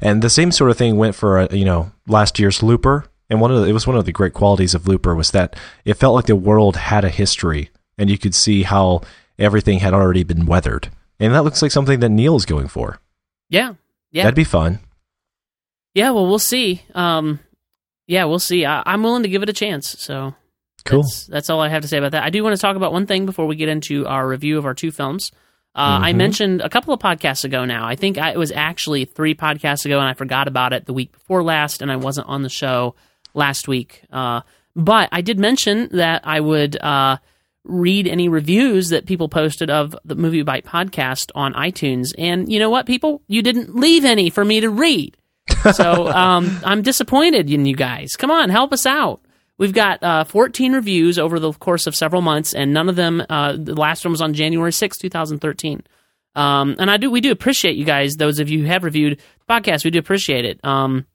[0.00, 3.06] And the same sort of thing went for uh, you know last year's Looper.
[3.30, 5.54] And one of the, it was one of the great qualities of Looper was that
[5.84, 9.02] it felt like the world had a history, and you could see how
[9.38, 10.88] everything had already been weathered.
[11.20, 13.00] And that looks like something that Neil's going for.
[13.50, 13.74] Yeah,
[14.12, 14.78] yeah, That'd be fun.
[15.94, 16.10] yeah.
[16.10, 16.82] Well, we'll see.
[16.94, 17.40] Um,
[18.06, 18.64] yeah, we'll see.
[18.64, 19.96] I, I'm willing to give it a chance.
[19.98, 20.34] So
[20.84, 21.02] Cool.
[21.02, 22.22] That's, that's all I have to say about that.
[22.22, 24.64] I do want to talk about one thing before we get into our review of
[24.64, 25.32] our two films.
[25.74, 26.16] Uh, I Mhm.
[26.16, 27.86] mentioned a couple of podcasts ago now.
[27.86, 30.94] I think I, it was actually three podcasts ago, and I forgot about it the
[30.94, 32.94] week before last, and I wasn't on the show
[33.38, 34.02] last week.
[34.12, 34.42] Uh,
[34.76, 37.16] but I did mention that I would uh,
[37.64, 42.12] read any reviews that people posted of the MovieByte podcast on iTunes.
[42.18, 43.22] And you know what, people?
[43.28, 45.16] You didn't leave any for me to read.
[45.72, 48.12] So um, I'm disappointed in you guys.
[48.16, 49.20] Come on, help us out.
[49.58, 53.22] We've got uh, 14 reviews over the course of several months, and none of them.
[53.28, 55.82] Uh, the last one was on January 6, 2013.
[56.36, 58.14] Um, and I do, we do appreciate you guys.
[58.14, 60.60] Those of you who have reviewed the podcast, we do appreciate it.
[60.62, 61.06] Um,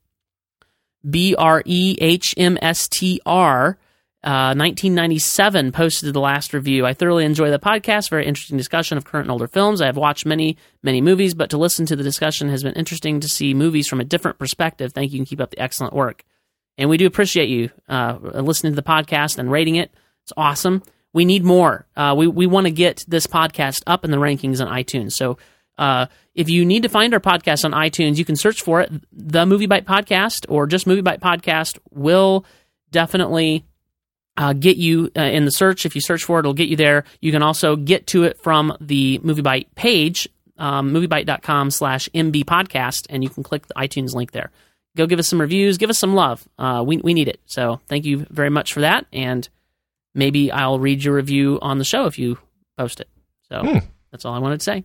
[1.08, 3.78] B R E H M S T R.
[4.22, 6.86] Uh, 1997 posted the last review.
[6.86, 8.08] I thoroughly enjoy the podcast.
[8.08, 9.82] Very interesting discussion of current and older films.
[9.82, 13.20] I have watched many, many movies, but to listen to the discussion has been interesting
[13.20, 14.94] to see movies from a different perspective.
[14.94, 16.24] Thank you and keep up the excellent work.
[16.78, 19.92] And we do appreciate you uh, listening to the podcast and rating it.
[20.22, 20.82] It's awesome.
[21.12, 21.86] We need more.
[21.94, 25.12] Uh, we we want to get this podcast up in the rankings on iTunes.
[25.12, 25.36] So
[25.76, 28.90] uh, if you need to find our podcast on iTunes, you can search for it,
[29.12, 31.78] the MovieByte Podcast, or just MovieByte Podcast.
[31.92, 32.44] Will
[32.90, 33.64] definitely
[34.36, 35.86] uh, get you uh, in the search.
[35.86, 37.04] If you search for it, it'll get you there.
[37.20, 43.06] You can also get to it from the MovieByte page, um, moviebyte.com slash MB podcast,
[43.10, 44.50] and you can click the iTunes link there.
[44.96, 46.46] Go give us some reviews, give us some love.
[46.58, 47.40] Uh, we, we need it.
[47.46, 49.06] So thank you very much for that.
[49.12, 49.48] And
[50.14, 52.38] maybe I'll read your review on the show if you
[52.78, 53.08] post it.
[53.50, 53.78] So Hmm.
[54.12, 54.84] that's all I wanted to say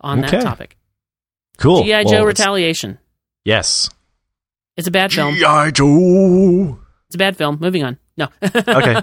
[0.00, 0.38] on Okay.
[0.38, 0.76] that topic.
[1.58, 1.82] Cool.
[1.84, 2.02] G.I.
[2.04, 2.98] Well, Joe it's- Retaliation.
[3.44, 3.88] Yes.
[4.76, 5.34] It's a bad film.
[5.34, 5.70] G.I.
[5.72, 6.78] Joe.
[7.08, 7.58] It's a bad film.
[7.60, 7.98] Moving on.
[8.16, 8.28] No.
[8.42, 8.96] Okay.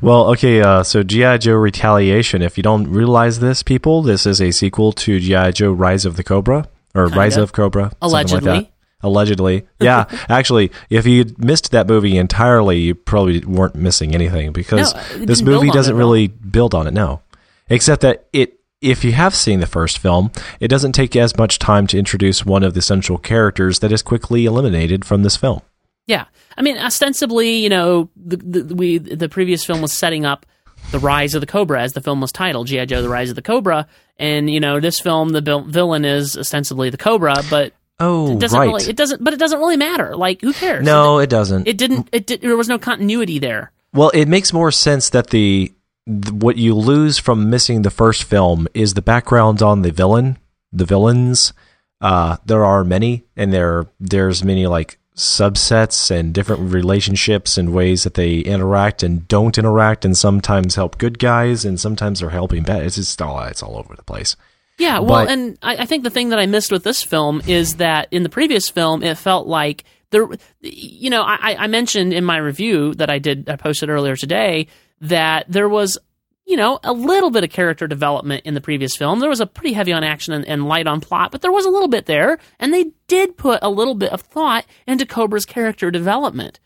[0.00, 1.38] well, okay, uh, so G.I.
[1.38, 2.42] Joe Retaliation.
[2.42, 5.50] If you don't realize this, people, this is a sequel to G.I.
[5.52, 7.42] Joe Rise of the Cobra, or Rise Kinda.
[7.42, 7.82] of Cobra.
[8.02, 8.72] something like Allegedly.
[9.02, 9.66] Allegedly.
[9.80, 10.04] Yeah.
[10.28, 15.42] Actually, if you missed that movie entirely, you probably weren't missing anything because No, this
[15.42, 17.20] movie doesn't really build on it, no.
[17.68, 21.58] Except that it if you have seen the first film, it doesn't take as much
[21.58, 25.62] time to introduce one of the central characters that is quickly eliminated from this film.
[26.06, 26.26] Yeah,
[26.56, 30.46] I mean, ostensibly, you know, the, the we the previous film was setting up
[30.92, 33.36] the rise of the Cobra as the film was titled, GI Joe: The Rise of
[33.36, 37.72] the Cobra, and you know, this film the vil- villain is ostensibly the Cobra, but
[37.98, 38.66] Oh, it doesn't right.
[38.66, 40.14] really, it doesn't, but it doesn't really matter.
[40.14, 40.84] Like, who cares?
[40.84, 41.66] no, it doesn't.
[41.66, 42.10] it didn't.
[42.12, 43.72] It did, there was no continuity there.
[43.94, 45.72] Well, it makes more sense that the,
[46.06, 50.38] th- what you lose from missing the first film is the background on the villain,
[50.72, 51.52] the villains.
[52.00, 58.04] Uh, there are many, and there there's many like subsets and different relationships and ways
[58.04, 62.62] that they interact and don't interact, and sometimes help good guys, and sometimes they're helping
[62.62, 62.82] bad.
[62.82, 64.36] It's just all it's all over the place.
[64.78, 67.40] Yeah, well, But- and I, I think the thing that I missed with this film
[67.46, 70.28] is that in the previous film, it felt like there,
[70.60, 74.68] you know, I, I mentioned in my review that I did, I posted earlier today
[75.00, 75.98] that there was,
[76.44, 79.20] you know, a little bit of character development in the previous film.
[79.20, 81.66] There was a pretty heavy on action and, and light on plot, but there was
[81.66, 85.44] a little bit there, and they did put a little bit of thought into Cobra's
[85.44, 86.60] character development.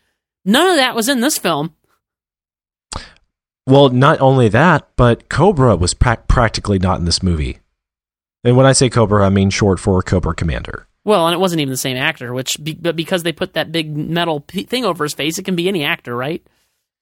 [0.45, 1.75] None of that was in this film.
[3.67, 7.59] Well, not only that, but Cobra was prac practically not in this movie.
[8.43, 10.87] And when I say Cobra, I mean short for Cobra Commander.
[11.03, 13.71] Well, and it wasn't even the same actor, which, be, but because they put that
[13.71, 16.45] big metal p- thing over his face, it can be any actor, right?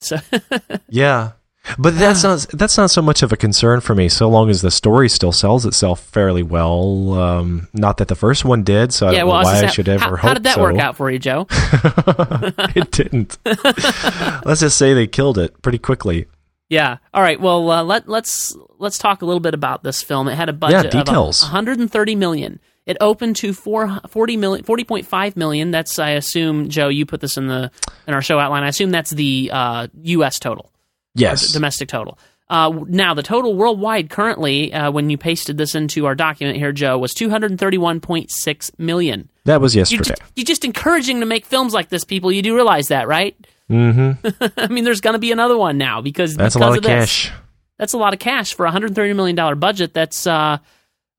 [0.02, 0.18] So,
[0.90, 1.32] Yeah.
[1.78, 4.62] But that's not that's not so much of a concern for me, so long as
[4.62, 7.14] the story still sells itself fairly well.
[7.14, 9.68] Um, not that the first one did, so I yeah, don't well, know I why
[9.68, 10.62] I should ever how, hope how did that so.
[10.64, 11.46] work out for you, Joe?
[11.52, 13.38] it didn't.
[13.46, 16.26] Let's just say they killed it pretty quickly.
[16.70, 16.98] Yeah.
[17.14, 17.40] All right.
[17.40, 20.28] Well, uh, let let's let's talk a little bit about this film.
[20.28, 21.42] It had a budget Yeah, details.
[21.44, 22.60] of 130 million.
[22.90, 25.70] It opened to 4 40 million, 40.5 million.
[25.70, 26.88] That's I assume Joe.
[26.90, 27.70] You put this in the
[28.08, 28.64] in our show outline.
[28.64, 30.40] I assume that's the uh, U.S.
[30.40, 30.72] total,
[31.14, 31.52] Yes.
[31.52, 32.18] domestic total.
[32.50, 36.72] Uh, now the total worldwide currently, uh, when you pasted this into our document here,
[36.72, 39.30] Joe, was 231.6 million.
[39.46, 40.04] That was You're yesterday.
[40.10, 42.32] just, you're just encouraging to make films like this, people.
[42.32, 43.36] You do realize that, right?
[43.70, 44.28] mm-hmm.
[44.58, 46.90] I mean, there's going to be another one now because That's a lot of this.
[46.90, 47.32] cash.
[47.78, 49.94] That's a lot of cash for a 130 million dollar budget.
[49.94, 50.58] That's uh,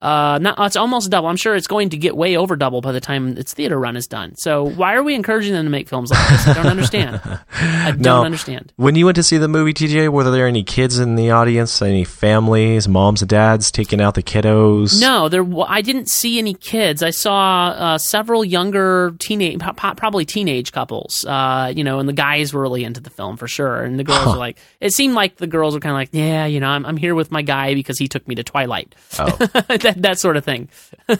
[0.02, 0.58] uh, not.
[0.66, 1.28] It's almost double.
[1.28, 3.96] I'm sure it's going to get way over double by the time its theater run
[3.96, 4.34] is done.
[4.36, 6.46] So why are we encouraging them to make films like this?
[6.48, 7.20] I don't understand.
[7.52, 8.24] I don't No.
[8.24, 8.72] understand.
[8.76, 11.82] When you went to see the movie, TJ, were there any kids in the audience?
[11.82, 15.00] Any families, moms and dads taking out the kiddos?
[15.00, 15.44] No, there.
[15.68, 17.02] I didn't see any kids.
[17.02, 21.24] I saw uh, several younger teenage, probably teenage couples.
[21.26, 24.04] Uh, you know, and the guys were really into the film for sure, and the
[24.04, 24.58] girls were like.
[24.80, 27.14] It seemed like the girls were kind of like, yeah, you know, I'm, I'm here
[27.14, 28.94] with my guy because he took me to Twilight.
[29.18, 29.26] Oh.
[29.94, 30.68] that that sort of thing.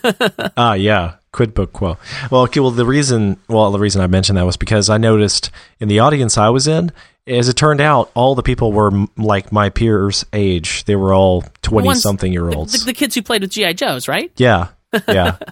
[0.56, 1.14] Ah, yeah.
[1.32, 1.96] Quid pro quo.
[2.30, 5.50] Well, okay, well, the reason, well, the reason I mentioned that was because I noticed
[5.78, 6.90] in the audience I was in,
[7.26, 10.84] as it turned out, all the people were m- like my peers' age.
[10.86, 12.84] They were all twenty-something year The, olds.
[12.84, 14.32] the kids who played with GI Joes, right?
[14.36, 14.68] yeah,
[15.08, 15.36] yeah.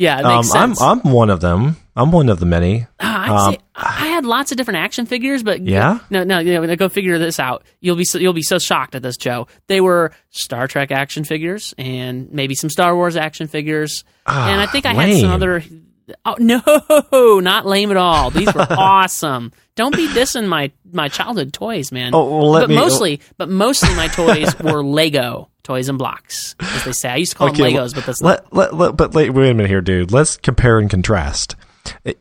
[0.00, 0.74] Yeah, um, I'm.
[0.80, 1.76] I'm one of them.
[1.98, 2.86] I'm one of the many.
[3.00, 5.98] I'd um, say I had lots of different action figures, but Yeah?
[6.10, 7.64] no, no, you know, go figure this out.
[7.80, 9.48] You'll be so, you'll be so shocked at this, Joe.
[9.66, 14.60] They were Star Trek action figures and maybe some Star Wars action figures, Ah, and
[14.60, 15.62] I think I had some other.
[16.24, 18.30] Oh no, not lame at all.
[18.30, 19.52] These were awesome.
[19.74, 22.14] Don't be dissing my my childhood toys, man.
[22.14, 26.84] Oh, well, but me- mostly, but mostly my toys were Lego toys and blocks, as
[26.84, 27.10] they say.
[27.10, 29.28] I used to call them well, Legos, but that's not let, let, let, but wait,
[29.30, 30.10] wait a minute here, dude.
[30.10, 31.56] Let's compare and contrast.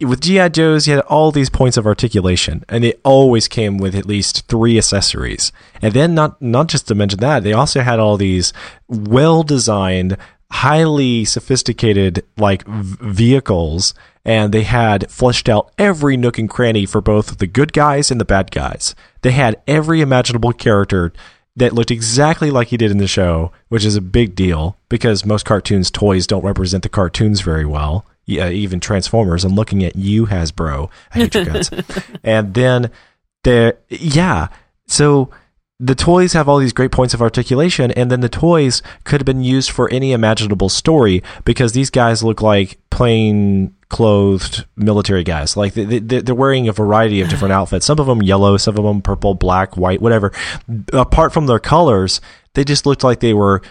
[0.01, 3.95] With GI Joes, you had all these points of articulation, and they always came with
[3.95, 5.51] at least three accessories.
[5.81, 8.53] And then, not not just to mention that, they also had all these
[8.87, 10.17] well designed,
[10.51, 13.93] highly sophisticated like v- vehicles,
[14.25, 18.19] and they had fleshed out every nook and cranny for both the good guys and
[18.19, 18.95] the bad guys.
[19.21, 21.13] They had every imaginable character
[21.57, 25.25] that looked exactly like he did in the show, which is a big deal because
[25.25, 28.05] most cartoons toys don't represent the cartoons very well.
[28.27, 29.45] Yeah, uh, even Transformers.
[29.45, 30.91] I'm looking at you, Hasbro.
[31.13, 31.71] I hate your guts.
[32.23, 32.91] and then
[33.43, 34.49] there, yeah.
[34.85, 35.31] So
[35.79, 39.25] the toys have all these great points of articulation, and then the toys could have
[39.25, 45.55] been used for any imaginable story because these guys look like plain clothed military guys.
[45.55, 47.85] Like they, they, they're wearing a variety of different outfits.
[47.85, 50.33] Some of them yellow, some of them purple, black, white, whatever.
[50.91, 52.19] Apart from their colors,
[52.55, 53.61] they just looked like they were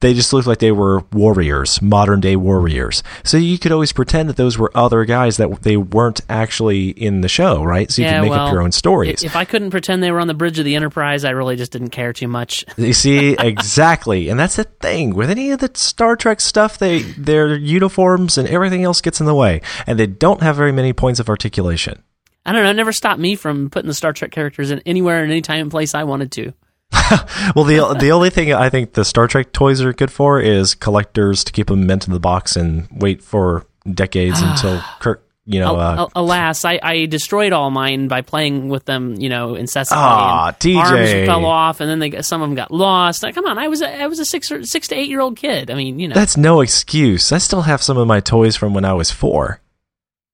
[0.00, 3.02] they just looked like they were warriors, modern day warriors.
[3.24, 7.20] So you could always pretend that those were other guys that they weren't actually in
[7.20, 7.90] the show, right?
[7.90, 9.24] So you Yeah, could make well, up your own stories.
[9.24, 11.72] If I couldn't pretend they were on the bridge of the Enterprise, I really just
[11.72, 12.64] didn't care too much.
[12.88, 16.78] You see, exactly, and that's the thing with any of the Star Trek stuff.
[16.78, 20.72] They their uniforms and everything else gets in the way, and they don't have very
[20.72, 22.02] many points of articulation.
[22.46, 22.70] I don't know.
[22.70, 25.62] It never stopped me from putting the Star Trek characters in anywhere and any time
[25.62, 26.52] and place I wanted to.
[27.54, 30.74] Well, the the only thing I think the Star Trek toys are good for is
[30.74, 35.60] collectors to keep them mint in the box and wait for decades until Kirk, you
[35.60, 35.76] know.
[35.76, 40.04] Uh, al- alas, I, I destroyed all mine by playing with them, you know, incessantly.
[40.04, 40.76] And TJ.
[40.76, 43.22] Arms fell off, and then they some of them got lost.
[43.22, 45.20] Like, come on, I was a, I was a six or, six to eight year
[45.20, 45.70] old kid.
[45.70, 47.32] I mean, you know, that's no excuse.
[47.32, 49.60] I still have some of my toys from when I was four.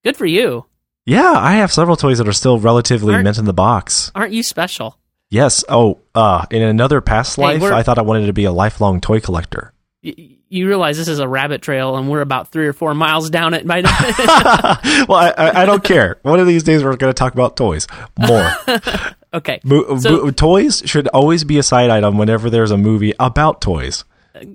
[0.05, 0.67] good for you.
[1.07, 4.11] Yeah, I have several toys that are still relatively Aren't- mint in the box.
[4.15, 4.99] Aren't you special?
[5.35, 5.65] Yes.
[5.69, 9.19] Oh, uh, in another past life, I thought I wanted to be a lifelong toy
[9.19, 9.73] collector.
[10.05, 13.31] Y- you realize this is a rabbit trail, and we're about three or four miles
[13.31, 13.67] down it.
[13.67, 13.91] By now.
[15.09, 16.19] well, I, I, I don't care.
[16.23, 18.49] One of these days, we're going to talk about toys more.
[19.35, 23.15] okay, Mo- So- bo- toys should always be a side item whenever there's a movie
[23.19, 24.05] about toys.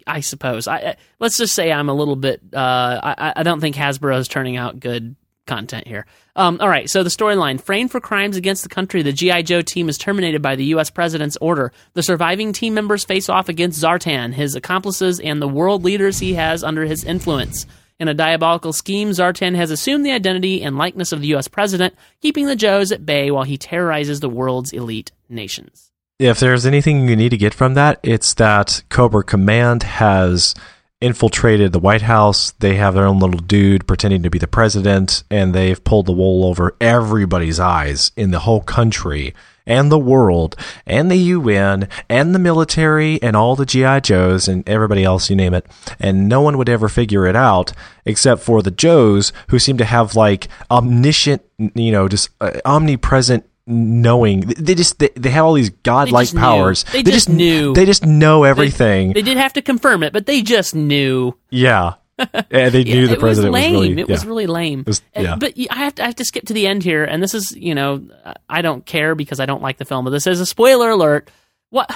[0.08, 0.68] I suppose.
[0.68, 2.42] I, I let's just say I'm a little bit.
[2.54, 5.16] Uh, I, I don't think Hasbro is turning out good
[5.50, 6.06] content here.
[6.38, 6.90] Um, all right.
[6.90, 10.42] So the storyline: framed for crimes against the country, the GI Joe team is terminated
[10.42, 10.90] by the U.S.
[10.90, 11.74] president's order.
[11.96, 16.36] The surviving team members face off against Zartan, his accomplices, and the world leaders he
[16.36, 17.66] has under his influence.
[18.00, 21.50] In a diabolical scheme, Zartan has assumed the identity and likeness of the U.S.
[21.50, 25.92] president, keeping the Joes at bay while he terrorizes the world's elite nations.
[26.18, 30.56] If there's anything you need to get from that, it's that Cobra Command has
[31.02, 32.52] infiltrated the White House.
[32.52, 36.12] They have their own little dude pretending to be the president, and they've pulled the
[36.12, 39.34] wool over everybody's eyes in the whole country
[39.70, 44.68] and the world and the UN and the military and all the GI Joes and
[44.68, 45.66] everybody else you name it
[46.00, 47.72] and no one would ever figure it out
[48.04, 51.44] except for the Joes who seem to have like omniscient
[51.76, 56.34] you know just uh, omnipresent knowing they just they, they have all these godlike just
[56.34, 56.40] knew.
[56.42, 57.74] powers They just knew.
[57.74, 61.38] they just know everything They did have to confirm it, but they just knew.
[61.50, 61.94] yeah
[62.52, 63.74] and they knew the it president was lame.
[63.74, 64.84] was really it was really lame.
[64.86, 65.38] was- yeah.
[65.40, 67.56] But I have to I have to skip to the end here, and this is
[67.56, 68.06] you know
[68.50, 71.32] I don't care because I don't like the film, but this is a spoiler alert.
[71.70, 71.90] What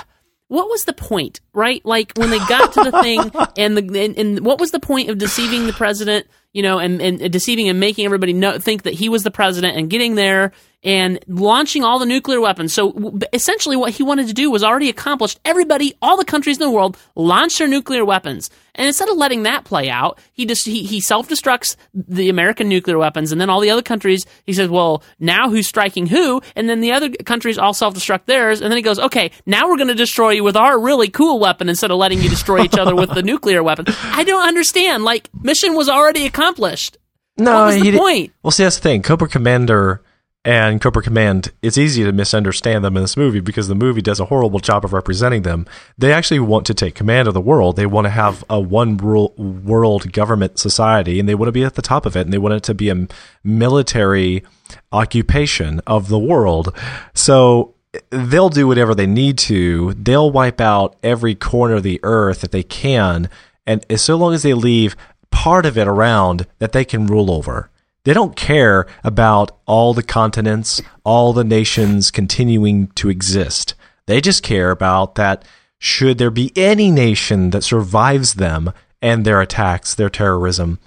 [0.48, 1.84] what was the point, right?
[1.86, 3.20] Like when they got to the thing,
[3.58, 6.28] and the and, and what was the point of deceiving the president?
[6.54, 9.76] You know, and, and deceiving and making everybody know, think that he was the president,
[9.76, 10.54] and getting there
[10.84, 12.74] and launching all the nuclear weapons.
[12.74, 15.40] So essentially, what he wanted to do was already accomplished.
[15.46, 19.44] Everybody, all the countries in the world, launch their nuclear weapons, and instead of letting
[19.44, 23.50] that play out, he just he, he self destructs the American nuclear weapons, and then
[23.50, 24.26] all the other countries.
[24.46, 28.26] He says, "Well, now who's striking who?" And then the other countries all self destruct
[28.26, 31.10] theirs, and then he goes, "Okay, now we're going to destroy you with our really
[31.10, 34.48] cool weapon instead of letting you destroy each other with the nuclear weapon." I don't
[34.48, 35.04] understand.
[35.04, 36.98] Like mission was already accomplished.
[37.38, 38.32] no what was the point?
[38.44, 40.04] well see that's the thing Cobra Commander
[40.46, 44.20] and Cobra Command, it's easy to misunderstand them in this movie because the movie does
[44.20, 45.66] a horrible job of representing them.
[45.98, 47.78] They actually want to take command of the world.
[47.78, 51.76] They want to have a one world government society and they want to be at
[51.76, 53.08] the top of it and they want it to be a
[53.44, 54.44] military
[54.92, 56.76] occupation of the world.
[57.14, 57.76] So
[58.10, 59.94] they'll do whatever they need to.
[59.94, 63.30] They'll wipe out every corner of the earth that they can.
[63.66, 64.98] And so long as they leave
[65.32, 67.70] part of it around that they can rule over.
[68.06, 73.76] They don't care about all the continents, all the nations continuing to exist.
[74.08, 75.46] They just care about that
[75.80, 80.80] should there be any nation that survives them and their attacks, their terrorism,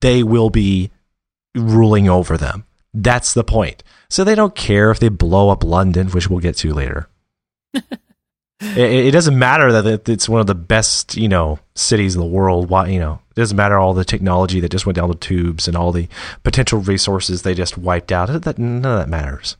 [0.00, 0.90] they will be
[1.54, 2.64] ruling over them.
[2.94, 3.82] That's the point.
[4.08, 7.08] So they don't care if they blow up London, which we'll get to later.
[7.74, 7.92] it,
[8.60, 12.70] it doesn't matter that it's one of the best, you know, cities in the world.
[12.70, 15.66] Why, you know, it doesn't matter all the technology that just went down the tubes
[15.66, 16.08] and all the
[16.42, 18.26] potential resources they just wiped out.
[18.42, 19.56] That none of that matters.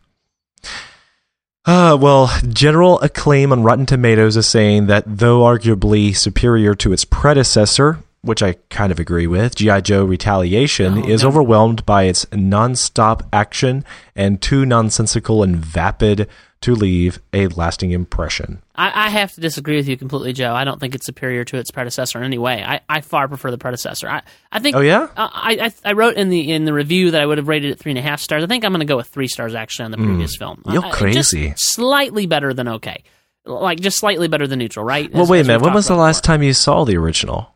[1.66, 7.04] Uh, well, general acclaim on Rotten Tomatoes is saying that though arguably superior to its
[7.04, 9.82] predecessor, which I kind of agree with, G.I.
[9.82, 11.28] Joe Retaliation Oh, is no.
[11.28, 13.84] overwhelmed by its non-stop action
[14.16, 16.28] and too nonsensical and vapid
[16.62, 18.62] to leave a lasting impression.
[18.74, 20.52] I, I have to disagree with you completely, Joe.
[20.54, 22.62] I don't think it's superior to its predecessor in any way.
[22.62, 24.08] I, I far prefer the predecessor.
[24.08, 24.76] I, I think.
[24.76, 25.04] Oh, yeah?
[25.16, 27.70] Uh, I, I I wrote in the in the review that I would have rated
[27.70, 28.44] it three and a half stars.
[28.44, 30.58] I think I'm going to go with three stars actually on the previous film.
[30.64, 30.72] Hmm.
[30.72, 31.54] You're I- crazy.
[31.56, 33.04] Slightly better than okay,
[33.46, 35.10] like just slightly better than neutral, right?
[35.12, 35.62] Well, As- wait a minute.
[35.62, 37.54] When was the last time you saw the original?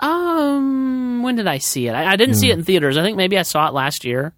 [0.00, 1.94] Um, when did I see it?
[1.94, 2.40] I, didn't Hmm.
[2.40, 2.96] see it in theaters.
[2.96, 4.32] I think maybe I saw it last year.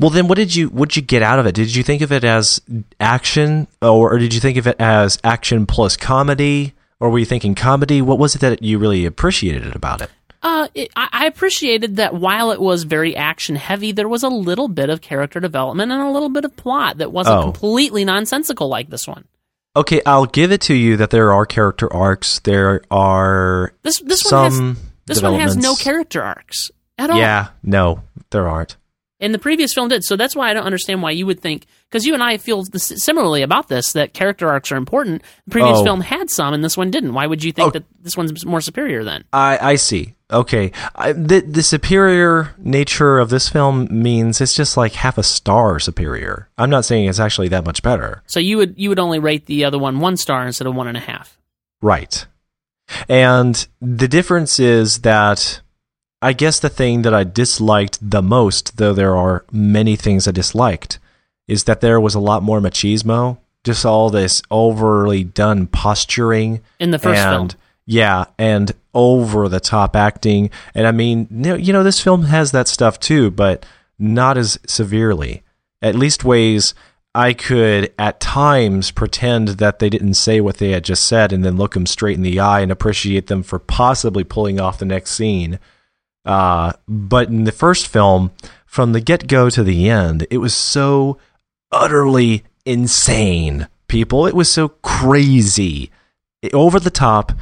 [0.00, 1.54] Well, then what did you what did you get out of it?
[1.54, 2.60] Did you think of it as
[3.00, 7.24] action, or, or did you think of it as action plus comedy, or were you
[7.24, 8.00] thinking comedy?
[8.02, 10.10] What was it that you really appreciated about it?
[10.42, 14.28] Uh, it, I I appreciated that while it was very action heavy, there was a
[14.28, 17.42] little bit of character development and a little bit of plot that wasn't Oh.
[17.44, 19.24] completely nonsensical like this one.
[19.76, 22.38] Okay, I'll give it to you that there are character arcs.
[22.40, 27.18] There are This this one has this one has no character arcs at all.
[27.18, 28.76] Yeah, no, there aren't.
[29.20, 30.02] And the previous film did.
[30.04, 32.64] So that's why I don't understand why you would think, because you and I feel
[32.74, 35.22] similarly about this, that character arcs are important.
[35.46, 35.84] The previous Oh.
[35.84, 37.14] film had some, and this one didn't.
[37.14, 37.70] Why would you think Oh.
[37.70, 39.24] that this one's more superior then?
[39.32, 40.14] I, I see.
[40.32, 40.72] Okay.
[40.96, 45.78] I, the, the superior nature of this film means it's just like half a star
[45.78, 46.48] superior.
[46.58, 48.22] I'm not saying it's actually that much better.
[48.26, 50.88] So you would you would only rate the other one one star instead of one
[50.88, 51.38] and a half.
[51.80, 52.26] Right.
[53.08, 55.60] And the difference is that
[56.24, 60.30] I guess the thing that I disliked the most, though there are many things I
[60.30, 60.98] disliked,
[61.46, 63.36] is that there was a lot more machismo.
[63.62, 67.60] Just all this overly done posturing In the first and film.
[67.84, 70.48] yeah, and over the top acting.
[70.74, 73.66] And I mean, you know, this film has that stuff too, but
[73.98, 75.42] not as severely.
[75.82, 76.72] At least ways
[77.14, 81.44] I could at times pretend that they didn't say what they had just said and
[81.44, 84.86] then look them straight in the eye and appreciate them for possibly pulling off the
[84.86, 85.58] next scene.
[86.24, 88.30] Uh, but in the first film,
[88.66, 91.18] from the get go to the end, it was so
[91.70, 94.26] utterly insane, people.
[94.26, 95.90] It was so crazy,
[96.52, 97.32] over the top,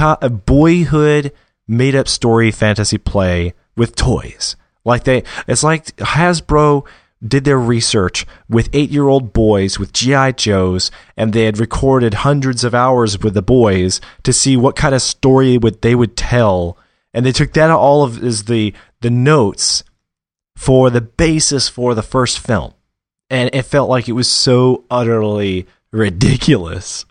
[0.00, 1.32] a boyhood
[1.66, 4.56] made up story fantasy play with toys.
[4.84, 6.86] Like they, it's like Hasbro
[7.26, 12.14] did their research with eight year old boys with GI Joes, and they had recorded
[12.14, 16.16] hundreds of hours with the boys to see what kind of story would they would
[16.16, 16.76] tell,
[17.14, 19.82] and they took that all of as the the notes
[20.56, 22.74] for the basis for the first film.
[23.30, 27.04] And it felt like it was so utterly ridiculous.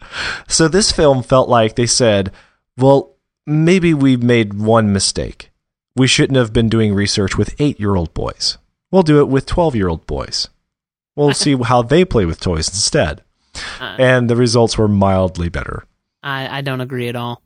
[0.47, 2.31] So this film felt like they said,
[2.77, 5.51] well, maybe we made one mistake.
[5.95, 8.57] We shouldn't have been doing research with eight year old boys.
[8.91, 10.49] We'll do it with 12 year old boys.
[11.15, 13.21] We'll see how they play with toys instead.
[13.79, 15.85] Uh, And the results were mildly better.
[16.23, 17.41] I, I don't agree at all.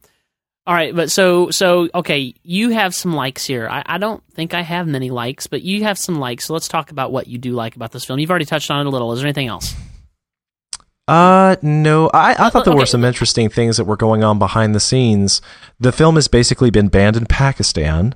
[0.68, 3.70] All right, but so so okay, you have some likes here.
[3.72, 6.46] I, I don't think I have many likes, but you have some likes.
[6.46, 8.20] So let's talk about what you do like about this film.
[8.20, 9.14] You've already touched on it a little.
[9.14, 9.74] Is there anything else?
[11.08, 12.10] Uh, no.
[12.14, 15.42] I, I thought there were some interesting things that were going on behind the scenes.
[15.80, 18.14] The film has basically been banned in Pakistan.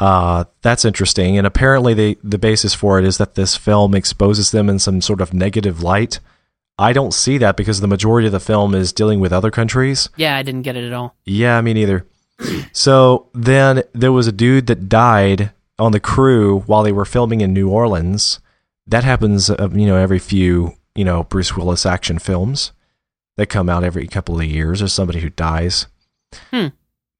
[0.00, 1.38] Uh, that's interesting.
[1.38, 5.00] And apparently, they, the basis for it is that this film exposes them in some
[5.00, 6.18] sort of negative light.
[6.78, 10.08] I don't see that because the majority of the film is dealing with other countries.
[10.16, 11.16] Yeah, I didn't get it at all.
[11.24, 12.06] Yeah, me neither.
[12.72, 17.40] so then there was a dude that died on the crew while they were filming
[17.40, 18.40] in New Orleans.
[18.86, 22.72] That happens, uh, you know, every few, you know, Bruce Willis action films
[23.36, 24.80] that come out every couple of years.
[24.80, 25.86] There's somebody who dies.
[26.50, 26.66] Hmm.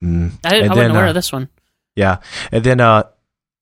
[0.04, 0.32] Mm.
[0.44, 1.48] I, I And wasn't then, aware uh, of this one.
[1.94, 2.18] Yeah,
[2.52, 3.04] and then uh,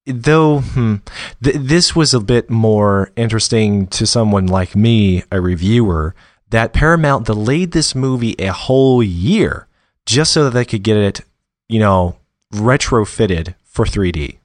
[0.06, 0.96] though hmm,
[1.42, 6.14] th- this was a bit more interesting to someone like me, a reviewer,
[6.50, 9.66] that Paramount delayed this movie a whole year
[10.06, 11.20] just so that they could get it,
[11.68, 12.16] you know,
[12.52, 14.38] retrofitted for 3D.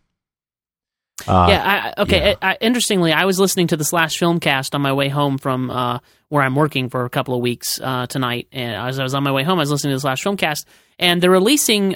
[1.28, 2.30] Uh, yeah, I, okay.
[2.30, 2.36] yeah.
[2.42, 5.70] I, I, interestingly, I was listening to the Slash Filmcast on my way home from
[5.70, 6.00] uh,
[6.30, 9.24] where I'm working for a couple of weeks uh, tonight, and as I was on
[9.24, 10.66] my way home, I was listening to the Slash Filmcast,
[10.98, 11.96] and they're releasing.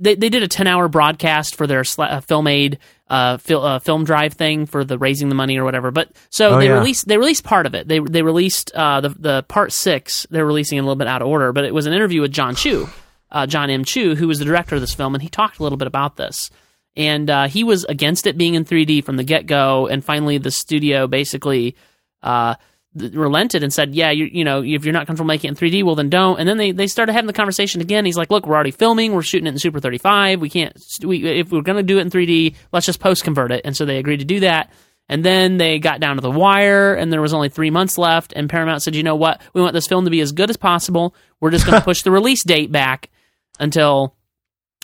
[0.00, 2.78] They they did a 10 hour broadcast for their sla- uh, Film Aid
[3.08, 5.90] uh, fil- uh, film drive thing for the raising the money or whatever.
[5.90, 6.74] But so Oh, they yeah.
[6.78, 7.88] released they released part of it.
[7.88, 10.26] They they released uh, the the part six.
[10.30, 12.54] They're releasing a little bit out of order, but it was an interview with John
[12.54, 12.88] Chu,
[13.30, 13.84] uh, John M.
[13.84, 16.16] Chu, who was the director of this film, and he talked a little bit about
[16.16, 16.50] this
[16.96, 19.86] and uh, he was against it being in 3D from the get go.
[19.86, 21.76] And finally, the studio basically
[22.24, 22.56] uh,
[22.94, 25.84] relented and said, "Yeah, you, you know, if you're not comfortable making it in 3D,
[25.84, 28.04] well then don't." And then they, they started having the conversation again.
[28.04, 29.14] He's like, "Look, we're already filming.
[29.14, 30.40] We're shooting it in Super 35.
[30.40, 30.76] We can't.
[31.04, 33.76] We, if we're going to do it in 3D, let's just post convert it." And
[33.76, 34.72] so they agreed to do that.
[35.10, 38.32] And then they got down to the wire, and there was only three months left.
[38.36, 39.40] And Paramount said, "You know what?
[39.54, 41.14] We want this film to be as good as possible.
[41.40, 43.10] We're just going to push the release date back
[43.58, 44.14] until."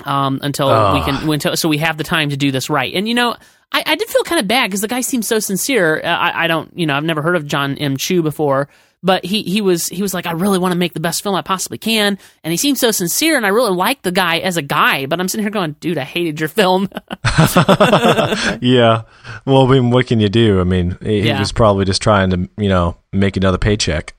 [0.04, 2.92] Um, until we can until so we have the time to do this right.
[2.92, 3.36] And you know,
[3.70, 6.00] I, I did feel kind of bad because the guy seems so sincere.
[6.02, 7.96] Uh, I, I don't, you know, I've never heard of John M.
[7.96, 8.68] Chu before,
[9.04, 11.34] but he he was he was like, I really want to make the best film
[11.34, 14.56] I possibly can, and he seemed so sincere, and I really like the guy as
[14.56, 15.06] a guy.
[15.06, 16.88] But I'm sitting here going, dude, I hated your film.
[18.60, 19.02] yeah.
[19.44, 20.60] Well, I mean, what can you do?
[20.60, 24.14] I mean, he, he was probably just trying to, you know, make another paycheck.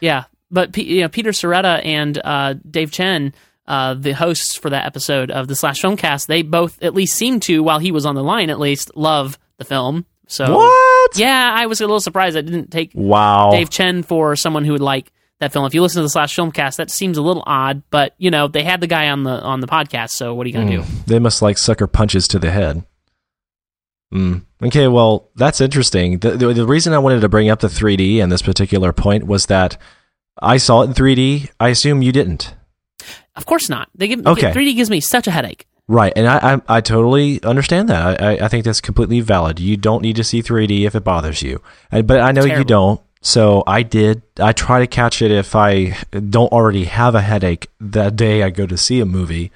[0.00, 3.34] Yeah, but you know, Peter Sciretta and uh, Dave Chen,
[3.68, 7.42] uh, the hosts for that episode of the Slash Filmcast, they both at least seemed
[7.42, 10.06] to, while he was on the line, at least love the film.
[10.26, 11.18] So What?
[11.18, 13.50] Yeah, I was a little surprised I didn't take Wow.
[13.52, 15.64] Dave Chen for someone who would like that film.
[15.66, 18.48] If you listen to the slash filmcast, that seems a little odd, but you know
[18.48, 20.84] they had the guy on the on the podcast, so what are you gonna do?
[21.06, 22.84] They must like sucker punches to the head.
[24.12, 24.44] Mm.
[24.64, 26.18] Okay, well, that's interesting.
[26.18, 29.26] The, the, the reason I wanted to bring up the 3D and this particular point
[29.26, 29.76] was that
[30.40, 31.50] I saw it in 3D.
[31.60, 32.54] I assume you didn't.
[33.38, 33.88] Of course not.
[33.94, 34.52] They give Okay.
[34.52, 35.66] 3D gives me such a headache.
[35.90, 38.20] Right, and I, I I totally understand that.
[38.22, 39.58] I, I- think that's completely valid.
[39.58, 43.00] You don't need to see 3D if it bothers you, but I know you don't.
[43.22, 44.20] So I did.
[44.38, 48.50] I try to catch it if I don't already have a headache that day I
[48.50, 49.50] go to see a movie,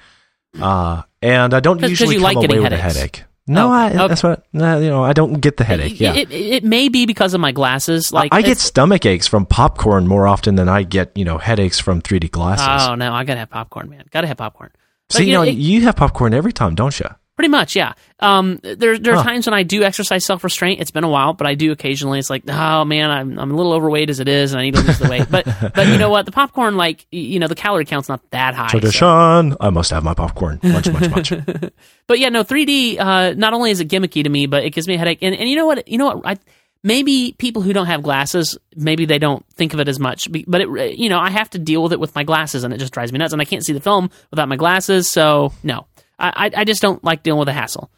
[0.59, 3.23] uh, and I don't usually you come like away getting with a headache.
[3.45, 4.07] No, Okay, I, okay.
[4.07, 5.03] that's what nah, you know.
[5.03, 5.99] I don't get the headache.
[5.99, 8.13] Yeah, It, it, it may be because of my glasses.
[8.13, 11.77] Like I get stomach aches from popcorn more often than I get you know headaches
[11.79, 12.87] from 3D glasses.
[12.87, 14.05] Oh no, I gotta have popcorn, man.
[14.11, 14.71] Gotta have popcorn.
[15.09, 17.09] But, See, you know, it- you have popcorn every time, don't you?
[17.35, 17.93] Pretty much, yeah.
[18.19, 19.23] Um, there there are Huh.
[19.23, 20.79] times when I do exercise self restraint.
[20.81, 22.19] It's been a while, but I do occasionally.
[22.19, 24.75] It's like, oh man, I'm I'm a little overweight as it is, and I need
[24.75, 25.25] to lose the weight.
[25.31, 26.25] But but you know what?
[26.27, 28.67] The popcorn, like you know, the calorie count's not that high.
[28.67, 29.57] so- Tradition.
[29.59, 30.59] I must have my popcorn.
[30.61, 31.33] Much, much, much.
[32.07, 32.99] But yeah, no, 3D.
[32.99, 35.19] Uh, not only is it gimmicky to me, but it gives me a headache.
[35.23, 35.87] And and you know what?
[35.87, 36.21] You know what?
[36.27, 36.37] I
[36.83, 40.27] maybe people who don't have glasses, maybe they don't think of it as much.
[40.47, 42.77] But it, you know, I have to deal with it with my glasses, and it
[42.77, 43.33] just drives me nuts.
[43.33, 45.09] And I can't see the film without my glasses.
[45.09, 45.87] So no,
[46.29, 47.91] I I, just don't like dealing with the hassle.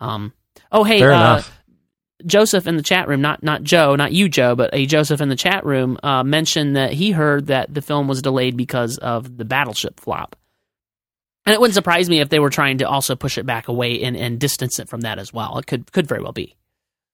[0.00, 0.32] Um.
[0.70, 1.42] Oh hey, uh.
[2.26, 5.28] Joseph in the chat room, not not Joe, not you, Joe, but a Joseph in
[5.28, 9.36] the chat room uh, mentioned that he heard that the film was delayed because of
[9.36, 10.36] the battleship flop.
[11.46, 14.02] And it wouldn't surprise me if they were trying to also push it back away
[14.02, 15.58] and, and distance it from that as well.
[15.58, 16.56] It could could very well be.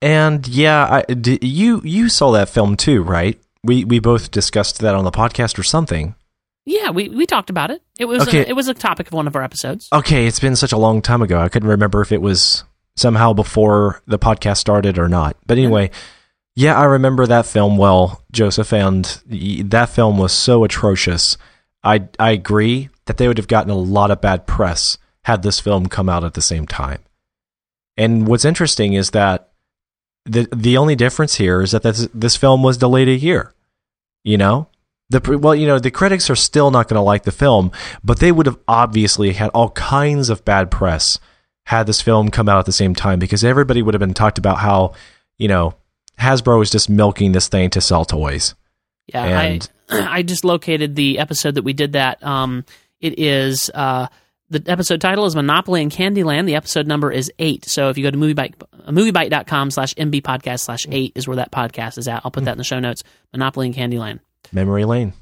[0.03, 3.41] And yeah, I, d- you you saw that film too, right?
[3.65, 6.15] We we both discussed that on the podcast or something.
[6.67, 7.83] Yeah, we, we talked about it.
[7.99, 8.45] It was Okay.
[8.45, 9.89] a, it was a topic of one of our episodes.
[9.93, 11.41] Okay, it's been such a long time ago.
[11.41, 12.65] I couldn't remember if it was
[12.97, 15.37] somehow before the podcast started or not.
[15.47, 15.91] But anyway,
[16.55, 21.39] yeah, I remember that film well, Joseph, and that film was so atrocious.
[21.83, 25.61] I I agree that they would have gotten a lot of bad press had this
[25.61, 27.01] film come out at the same time.
[27.97, 29.51] And what's interesting is that
[30.27, 33.55] the the only difference here is that this this film was delayed a year.
[34.25, 34.69] You know,
[35.11, 38.21] the well, you know, the critics are still not going to like the film, but
[38.21, 41.19] they would have obviously had all kinds of bad press
[41.65, 44.39] had this film come out at the same time because everybody would have been talked
[44.39, 44.93] about how
[45.37, 45.75] you know
[46.19, 48.55] Hasbro is just milking this thing to sell toys.
[49.07, 52.23] Yeah, And- I I just located the episode that we did that.
[52.25, 52.65] Um,
[53.01, 54.07] it is uh,
[54.49, 56.47] the episode title is Monopoly and Candyland.
[56.47, 57.65] The episode number is eight.
[57.69, 58.55] So if you go to moviebyte
[58.89, 62.23] moviebyte.com slash mb podcast slash eight is where that podcast is at.
[62.25, 63.03] I'll put that in the show notes.
[63.33, 64.21] Monopoly and Candyland.
[64.53, 65.13] Memory lane.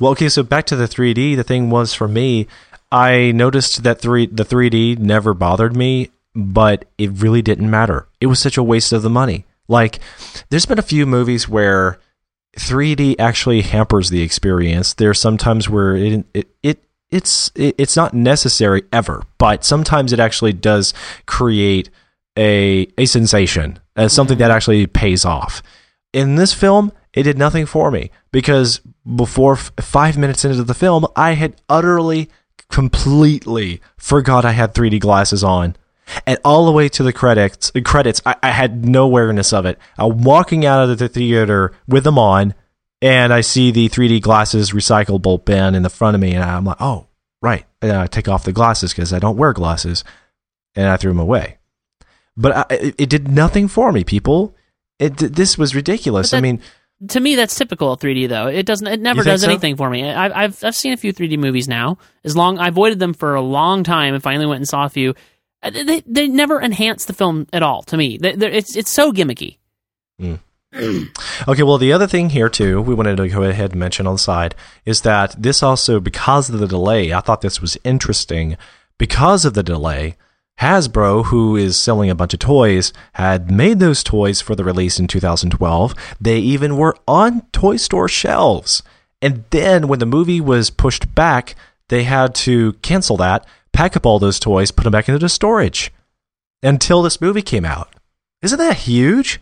[0.00, 1.36] Well, okay, so back to the 3D.
[1.36, 2.46] The thing was for me,
[2.90, 8.06] I noticed that three the 3D never bothered me, but it really didn't matter.
[8.20, 9.44] It was such a waste of the money.
[9.68, 9.98] Like,
[10.48, 11.98] there's been a few movies where
[12.56, 14.94] 3D actually hampers the experience.
[14.94, 20.20] There's sometimes where it it, it it's it, it's not necessary ever, but sometimes it
[20.20, 20.94] actually does
[21.26, 21.90] create
[22.36, 24.42] a a sensation as something mm-hmm.
[24.42, 25.62] that actually pays off.
[26.12, 28.80] In this film, it did nothing for me because
[29.16, 32.28] before f- five minutes into the film, I had utterly,
[32.70, 35.76] completely forgot I had 3D glasses on.
[36.26, 39.78] And all the way to the credits, credits, I, I had no awareness of it.
[39.98, 42.54] I'm walking out of the theater with them on,
[43.02, 46.64] and I see the 3D glasses recyclable bin in the front of me, and I'm
[46.64, 47.08] like, oh,
[47.42, 47.64] right.
[47.82, 50.04] And I take off the glasses because I don't wear glasses,
[50.76, 51.56] and I threw them away.
[52.36, 54.54] But I, it, it did nothing for me, people.
[54.98, 56.30] It this was ridiculous.
[56.30, 56.60] But I mean,
[57.08, 58.46] To me, that's typical of 3D though.
[58.46, 58.86] It doesn't.
[58.86, 59.48] It never does so?
[59.48, 60.08] anything for me.
[60.10, 61.98] I've, I've I've seen a few 3D movies now.
[62.24, 64.88] As long I avoided them for a long time, and finally went and saw a
[64.88, 65.14] few.
[65.62, 68.16] Uh, They they never enhance the film at all to me.
[68.16, 69.58] They, it's it's so gimmicky.
[71.48, 74.14] Okay, well, the other thing here, too, we wanted to go ahead and mention on
[74.14, 78.58] the side is that this also, because of the delay, I thought this was interesting.
[78.98, 80.16] Because of the delay,
[80.60, 84.98] Hasbro, who is selling a bunch of toys, had made those toys for the release
[84.98, 85.94] in 2012.
[86.20, 88.82] They even were on toy store shelves.
[89.20, 91.56] And then when the movie was pushed back,
[91.88, 95.92] they had to cancel that, pack up all those toys, put them back into storage
[96.62, 97.94] until this movie came out.
[98.42, 99.40] Isn't that huge?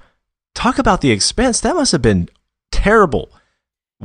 [0.55, 1.61] Talk about the expense.
[1.61, 2.29] That must have been
[2.71, 3.31] terrible.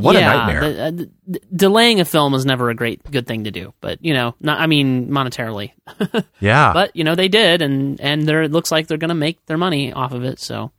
[0.01, 0.73] What yeah, a nightmare.
[0.73, 0.91] the- uh,
[1.31, 3.73] d- delaying a film is never a great good thing to do.
[3.81, 5.71] But you know, not I mean monetarily.
[6.39, 6.73] yeah.
[6.73, 9.45] but you know they did, and and there it looks like they're going to make
[9.45, 10.39] their money off of it.
[10.39, 10.71] So,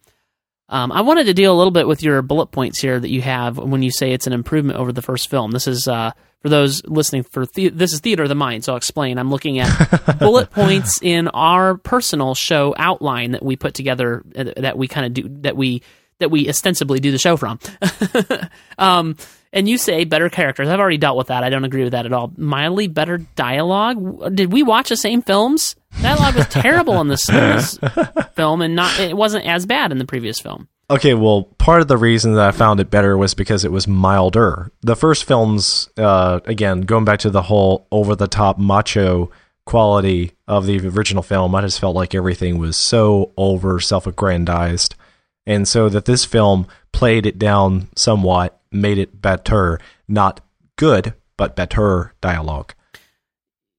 [0.68, 3.22] um, I wanted to deal a little bit with your bullet points here that you
[3.22, 5.50] have when you say it's an improvement over the first film.
[5.50, 6.12] This is uh,
[6.42, 8.64] for those listening for the- this is theater of the mind.
[8.64, 9.18] So I'll explain.
[9.18, 14.44] I'm looking at bullet points in our personal show outline that we put together uh,
[14.56, 15.82] that we kind of do that we
[16.20, 17.58] that we ostensibly do the show from.
[18.78, 19.16] um,
[19.52, 20.68] and you say better characters.
[20.68, 21.42] I've already dealt with that.
[21.42, 22.32] I don't agree with that at all.
[22.36, 24.34] Mildly better dialogue.
[24.34, 25.76] Did we watch the same films?
[26.00, 27.78] Dialogue was terrible in this, in this
[28.34, 30.68] film, and not it wasn't as bad in the previous film.
[30.88, 33.86] Okay, well, part of the reason that I found it better was because it was
[33.86, 34.72] milder.
[34.82, 39.30] The first films, uh, again, going back to the whole over the top macho
[39.66, 44.96] quality of the original film, I just felt like everything was so over self aggrandized.
[45.46, 50.40] And so that this film played it down somewhat, made it better, not
[50.76, 52.74] good, but better dialogue.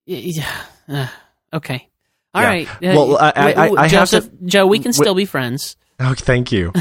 [0.05, 0.49] Yeah.
[0.89, 1.07] Uh,
[1.53, 1.87] okay.
[2.33, 2.47] All Yeah.
[2.49, 2.67] right.
[2.81, 5.75] Well, I- I- I- Joseph, to- Joe, we can still be friends.
[5.99, 6.73] Oh, thank you.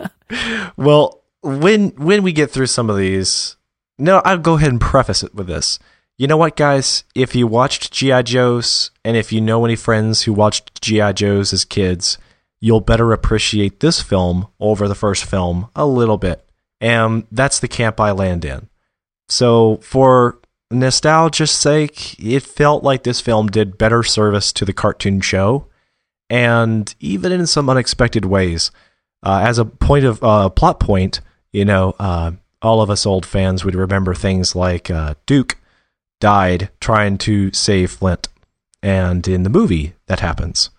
[0.76, 3.56] well, when when we get through some of these,
[3.98, 5.78] no, I'll go ahead and preface it with this.
[6.16, 7.04] You know what, guys?
[7.14, 11.52] If you watched GI Joes, and if you know any friends who watched GI Joes
[11.52, 12.18] as kids,
[12.60, 16.44] you'll better appreciate this film over the first film a little bit,
[16.80, 18.68] and that's the camp I land in.
[19.28, 20.38] So, for
[20.70, 25.66] nostalgia's sake, it felt like this film did better service to the cartoon show
[26.30, 28.70] and even in some unexpected ways.
[29.22, 31.20] Uh, as a point of uh, plot point,
[31.52, 32.32] you know, uh,
[32.62, 35.56] all of us old fans would remember things like uh, Duke
[36.20, 38.28] died trying to save Flint,
[38.82, 40.70] and in the movie that happens.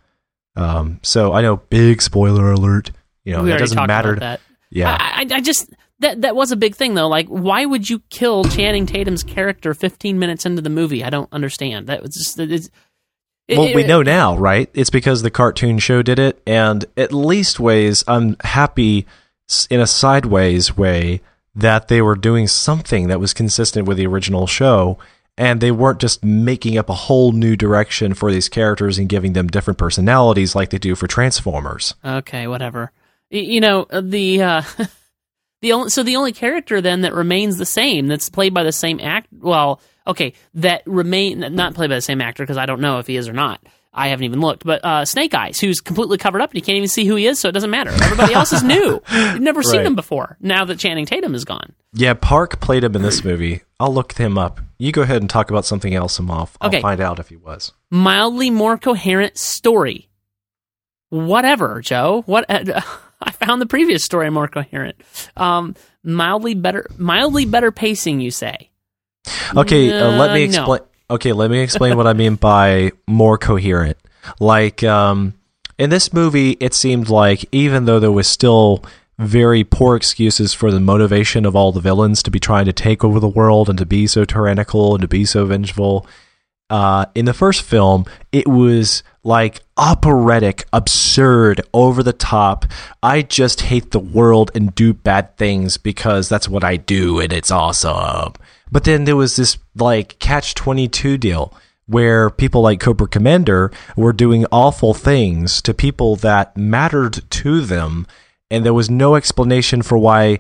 [0.60, 2.92] Um, so I know, big spoiler alert.
[3.24, 4.16] You know, we it doesn't matter.
[4.16, 4.42] that.
[4.70, 7.08] Yeah, I, I, I just that that was a big thing though.
[7.08, 11.04] Like, why would you kill Channing Tatum's character 15 minutes into the movie?
[11.04, 11.88] I don't understand.
[11.88, 12.70] That was just it's.
[13.48, 14.70] it- well, we it- know now, right?
[14.74, 19.06] It's because the cartoon show did it, and at least ways I'm happy
[19.70, 21.22] in a sideways way
[21.56, 24.98] that they were doing something that was consistent with the original show,
[25.40, 29.34] and they weren't just making up a whole new direction for these characters and giving
[29.34, 31.96] them different personalities like they do for Transformers.
[32.06, 32.92] Okay, whatever.
[33.32, 34.62] Y- You know uh, the uh,
[35.62, 38.72] the only so the only character then that remains the same that's played by the
[38.72, 39.28] same act.
[39.32, 43.08] Well, okay, that remain not played by the same actor because I don't know if
[43.08, 43.62] he is or not.
[44.00, 46.78] I haven't even looked, but uh, Snake Eyes, who's completely covered up and you can't
[46.78, 47.92] even see who he is, so it doesn't matter.
[47.92, 49.02] Everybody else is new.
[49.12, 50.38] You've never seen him before.
[50.40, 51.74] Now that Channing Tatum is gone.
[51.94, 53.62] Yeah, Park played him in this movie.
[53.80, 54.62] I'll look him up.
[54.78, 56.82] You go ahead and talk about something else, and I'll, I'll Okay.
[56.82, 57.74] find out if he was.
[57.92, 60.10] mildly more coherent story.
[61.10, 62.24] Whatever, Joe.
[62.26, 64.96] What I found the previous story more coherent.
[65.36, 68.22] Um, mildly better, mildly better pacing.
[68.22, 68.70] You say?
[69.56, 70.82] Okay, uh, let me explain.
[70.82, 70.88] no.
[71.12, 73.98] Okay, let me explain what I mean by more coherent.
[74.40, 75.34] Like um,
[75.78, 78.84] in this movie, it seemed like even though there was still
[79.18, 83.04] very poor excuses for the motivation of all the villains to be trying to take
[83.04, 86.06] over the world and to be so tyrannical and to be so vengeful,
[86.70, 92.66] uh, in the first film, it was like operatic, absurd, over the top.
[93.02, 97.34] I just hate the world and do bad things because that's what I do and
[97.34, 98.34] it's awesome.
[98.72, 101.54] But then there was this like catch 22 deal
[101.88, 108.06] where people like Cobra Commander were doing awful things to people that mattered to them.
[108.52, 110.40] And there was no explanation for why,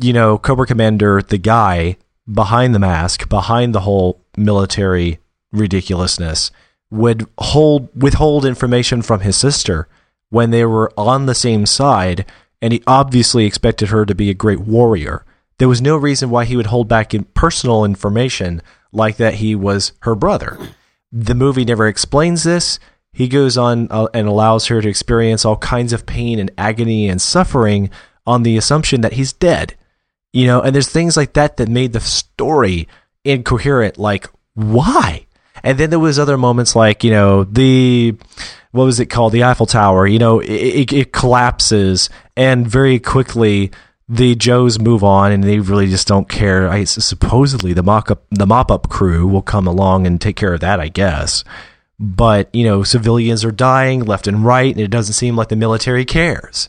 [0.00, 1.96] you know, Cobra Commander, the guy
[2.32, 5.20] behind the mask, behind the whole military
[5.52, 6.50] ridiculousness,
[6.90, 9.86] would hold withhold information from his sister
[10.28, 12.24] when they were on the same side,
[12.60, 15.24] and he obviously expected her to be a great warrior.
[15.60, 19.54] There was no reason why he would hold back in personal information like that he
[19.54, 20.58] was her brother.
[21.12, 22.78] The movie never explains this.
[23.12, 27.10] He goes on uh, and allows her to experience all kinds of pain and agony
[27.10, 27.90] and suffering
[28.26, 29.74] on the assumption that he's dead.
[30.32, 32.88] You know, and there's things like that that made the story
[33.22, 33.98] incoherent.
[33.98, 35.26] Like, why?
[35.62, 38.16] And then there was other moments like, you know, the
[38.70, 39.34] what was it called?
[39.34, 40.06] The Eiffel Tower.
[40.06, 43.72] You know, it, it, it collapses, and very quickly
[44.12, 46.68] the Joes move on, and they really just don't care.
[46.68, 50.52] I supposedly the mock up the mop up crew will come along and take care
[50.52, 51.44] of that, I guess.
[52.00, 55.54] But you know, civilians are dying left and right, and it doesn't seem like the
[55.54, 56.68] military cares.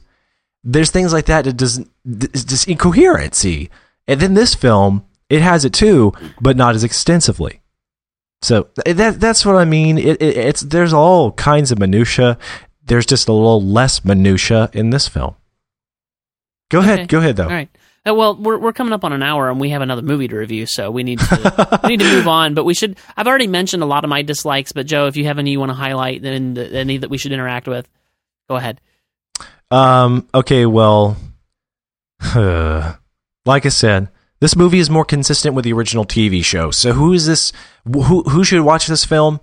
[0.64, 3.72] There's things like that that doesn't it's just incoherency.
[4.08, 7.64] And then this film it has it too but not as extensively.
[8.44, 9.98] So that that's what i mean.
[9.98, 12.38] It, it, it's there's all kinds of minutia
[12.84, 15.36] there's just a little less minutia in this film
[16.72, 16.94] go Okay.
[16.94, 17.70] ahead go ahead though All right.
[18.04, 20.36] Uh, well, we're we're coming up on an hour, and we have another movie to
[20.36, 22.56] review, so we need to we need to move on.
[22.56, 22.98] But we should.
[23.16, 25.60] I've already mentioned a lot of my dislikes, but Joe, if you have any you
[25.60, 27.88] want to highlight, then any that we should interact with,
[28.50, 28.82] go ahead.
[29.70, 30.28] Um.
[30.34, 30.66] Okay.
[30.66, 31.16] Well,
[32.36, 34.10] like I said,
[34.40, 36.72] this movie is more consistent with the original TV show.
[36.72, 37.54] So who is this?
[37.86, 39.40] Who who should watch this film?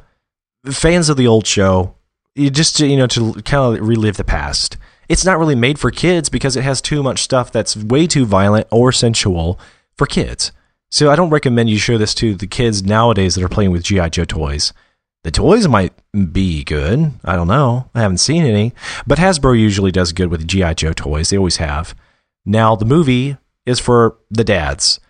[0.70, 1.94] Fans of the old show,
[2.34, 4.76] you just to, you know to kind of relive the past.
[5.08, 8.26] It's not really made for kids because it has too much stuff that's way too
[8.26, 9.58] violent or sensual
[9.96, 10.52] for kids.
[10.90, 13.82] So I don't recommend you show this to the kids nowadays that are playing with
[13.82, 14.72] GI Joe toys.
[15.24, 15.92] The toys might
[16.32, 17.12] be good.
[17.24, 17.90] I don't know.
[17.94, 18.72] I haven't seen any,
[19.06, 21.30] but Hasbro usually does good with GI Joe toys.
[21.30, 21.94] They always have.
[22.46, 23.36] Now the movie
[23.66, 25.00] is for the dads,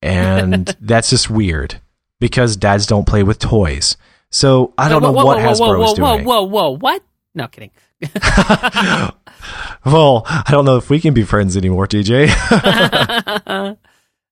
[0.00, 1.80] and that's just weird
[2.18, 3.96] because dads don't play with toys.
[4.30, 6.24] So I don't whoa, know whoa, what whoa, Hasbro whoa, is whoa, doing.
[6.26, 7.02] Whoa, whoa, whoa, what?
[7.34, 7.70] No kidding.
[9.84, 12.28] well, I don't know if we can be friends anymore, TJ.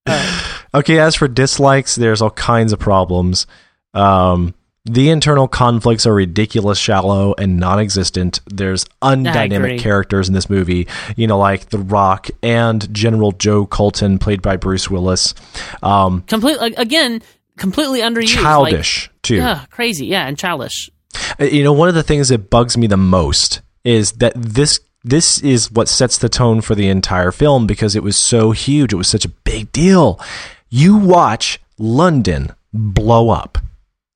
[0.75, 3.47] okay, as for dislikes, there's all kinds of problems.
[3.95, 4.55] Um,
[4.87, 8.41] the internal conflicts are ridiculous, shallow, and non-existent.
[8.47, 14.19] There's undynamic characters in this movie, you know, like The Rock and General Joe Colton,
[14.19, 15.35] played by Bruce Willis.
[15.83, 17.21] Um, Completely again,
[17.59, 18.35] completely underused.
[18.37, 19.37] like- childish too.
[19.37, 20.07] yeah, crazy.
[20.07, 20.91] Yeah, and childish.
[21.41, 24.81] Uh, You know, one of the things that bugs me the most is that this
[25.03, 28.93] this is what sets the tone for the entire film because it was so huge.
[28.93, 30.21] It was such a big deal.
[30.69, 33.57] You watch London blow up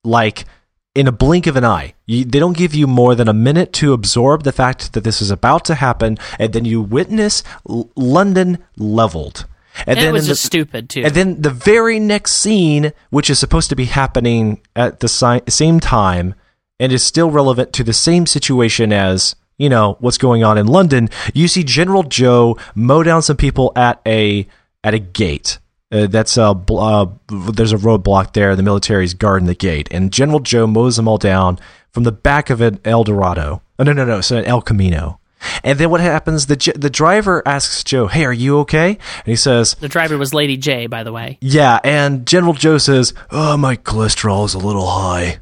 [0.03, 0.45] like
[0.93, 1.95] in a blink of an eye.
[2.05, 5.21] You, they don't give you more than a minute to absorb the fact that this
[5.23, 9.45] is about to happen, and then you witness L- London leveled.
[9.87, 11.01] And then it was the- just stupid too.
[11.03, 15.41] and then the very next scene, which is supposed to be happening at the si-
[15.49, 16.35] same time
[16.79, 20.67] and is still relevant to the same situation as, you know, what's going on in
[20.67, 24.47] London, you see General Joe mow down some people at a
[24.83, 25.59] at a gate.
[25.91, 28.55] Uh, that's a uh, there's a roadblock there.
[28.55, 31.59] The military's guarding the gate, and General Joe mows them all down
[31.91, 33.61] from the back of an El Dorado.
[33.79, 35.19] Oh, no, no, no, so an El Camino.
[35.63, 36.47] And then what happens?
[36.47, 40.33] The the driver asks Joe, "Hey, are you okay?" And he says, the driver was
[40.33, 41.37] Lady Jaye, by the way.
[41.39, 45.37] yeah, and General Joe says, "Oh, my cholesterol is a little high."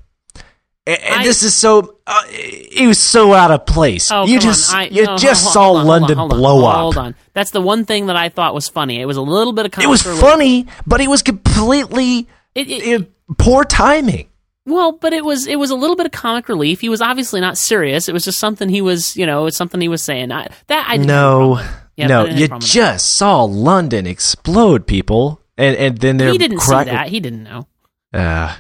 [0.86, 4.12] And, and I- this is so uh, it was so out of place.
[4.12, 4.74] Oh, you just.
[4.74, 6.76] I, you no, just saw on, London hold on, blow up.
[6.76, 7.16] Hold on.
[7.34, 9.00] That's the one thing that I thought was funny.
[9.00, 12.70] It was a little bit of comic It was funny, but it was completely It-
[12.70, 13.06] it- uh,
[13.38, 14.28] poor timing.
[14.66, 16.80] Well, but it was it was a little bit of comic relief.
[16.82, 18.08] He was obviously not serious.
[18.08, 20.32] It was just something he was, you know, it's something he was saying.
[20.32, 21.62] I, that I No.
[21.96, 26.88] Yeah, no, you just saw London explode, people, and and then they're He didn't crack-
[26.88, 27.08] see that.
[27.10, 27.68] He didn't know.
[28.14, 28.56] Uh,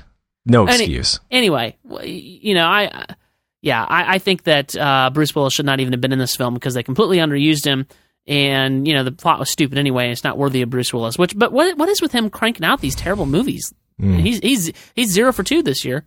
[0.46, 1.20] no Any- excuse.
[1.32, 3.06] Anyway, you know, I, uh,
[3.62, 6.36] yeah, I, I think that uh, Bruce Willis should not even have been in this
[6.36, 7.88] film because they completely underused him,
[8.28, 10.12] and you know the plot was stupid anyway.
[10.12, 11.18] It's not worthy of Bruce Willis.
[11.18, 13.74] Which, but what what is with him cranking out these terrible movies?
[14.00, 14.16] Hmm.
[14.18, 16.06] He's he's he's zero for two this year.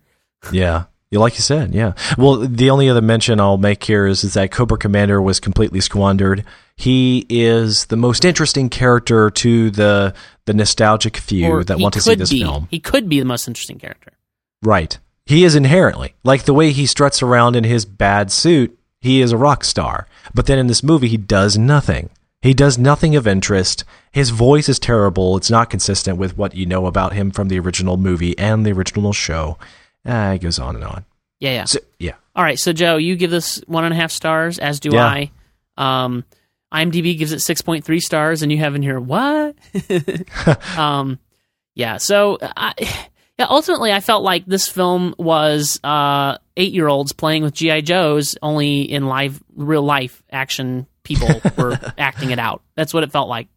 [0.51, 0.85] Yeah.
[1.09, 1.93] Yeah, like you said, yeah.
[2.17, 5.79] Well, the only other mention I'll make here is, is that Cobra Commander was completely
[5.79, 6.43] squandered.
[6.75, 10.13] He is the most interesting character to the
[10.47, 12.41] the nostalgic few Or that want to see this be.
[12.41, 12.67] film.
[12.69, 14.11] He could be the most interesting character.
[14.61, 14.97] Right.
[15.25, 18.77] He is inherently like the way he struts around in his bad suit.
[19.01, 22.09] He is a rock star, but then in this movie, he does nothing.
[22.41, 23.83] He does nothing of interest.
[24.11, 25.37] His voice is terrible.
[25.37, 28.71] It's not consistent with what you know about him from the original movie and the
[28.71, 29.57] original show.
[30.05, 31.05] Ah, it goes on and on.
[31.39, 31.65] Yeah, yeah.
[31.65, 32.13] So, yeah.
[32.35, 35.05] All right, so Joe, you give this one and a half stars, as do Yeah.
[35.05, 35.31] I.
[35.77, 36.23] Um,
[36.73, 39.55] IMDb gives it six point three stars, and you have in here what?
[40.77, 41.19] um,
[41.75, 41.97] yeah.
[41.97, 42.73] So, I,
[43.37, 43.47] yeah.
[43.49, 48.37] Ultimately, I felt like this film was uh, eight year olds playing with GI Joes,
[48.41, 50.87] only in live, real life action.
[51.03, 52.61] People were acting it out.
[52.75, 53.47] That's what it felt like.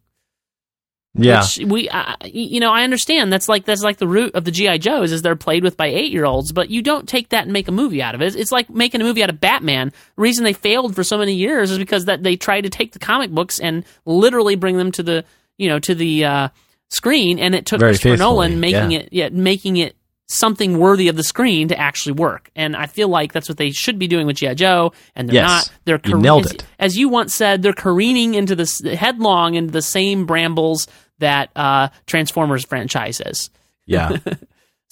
[1.13, 1.41] Yeah.
[1.41, 4.51] Which we, uh, you know, I understand that's like that's like the root of the
[4.51, 7.43] GI Joes is they're played with by eight year olds, but you don't take that
[7.43, 8.35] and make a movie out of it.
[8.35, 9.89] It's like making a movie out of Batman.
[10.15, 12.93] The reason they failed for so many years is because that they tried to take
[12.93, 15.25] the comic books and literally bring them to the
[15.57, 16.49] you know to the uh,
[16.91, 18.99] screen, and it took Very Christopher Nolan making yeah.
[18.99, 19.95] it yeah making it
[20.27, 22.49] something worthy of the screen to actually work.
[22.55, 25.35] And I feel like that's what they should be doing with GI Joe, and they're
[25.35, 25.49] Yes.
[25.49, 25.71] not.
[25.83, 26.63] They're You nailed as, it.
[26.79, 30.87] as you once said, they're careening into this headlong into the same brambles
[31.19, 33.49] that uh, Transformers franchise is.
[33.85, 34.17] Yeah.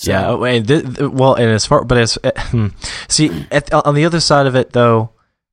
[0.01, 2.69] So- Yeah, oh, and th- th- well, and as far, but as uh,
[3.09, 5.09] see at, on the other side of it, though,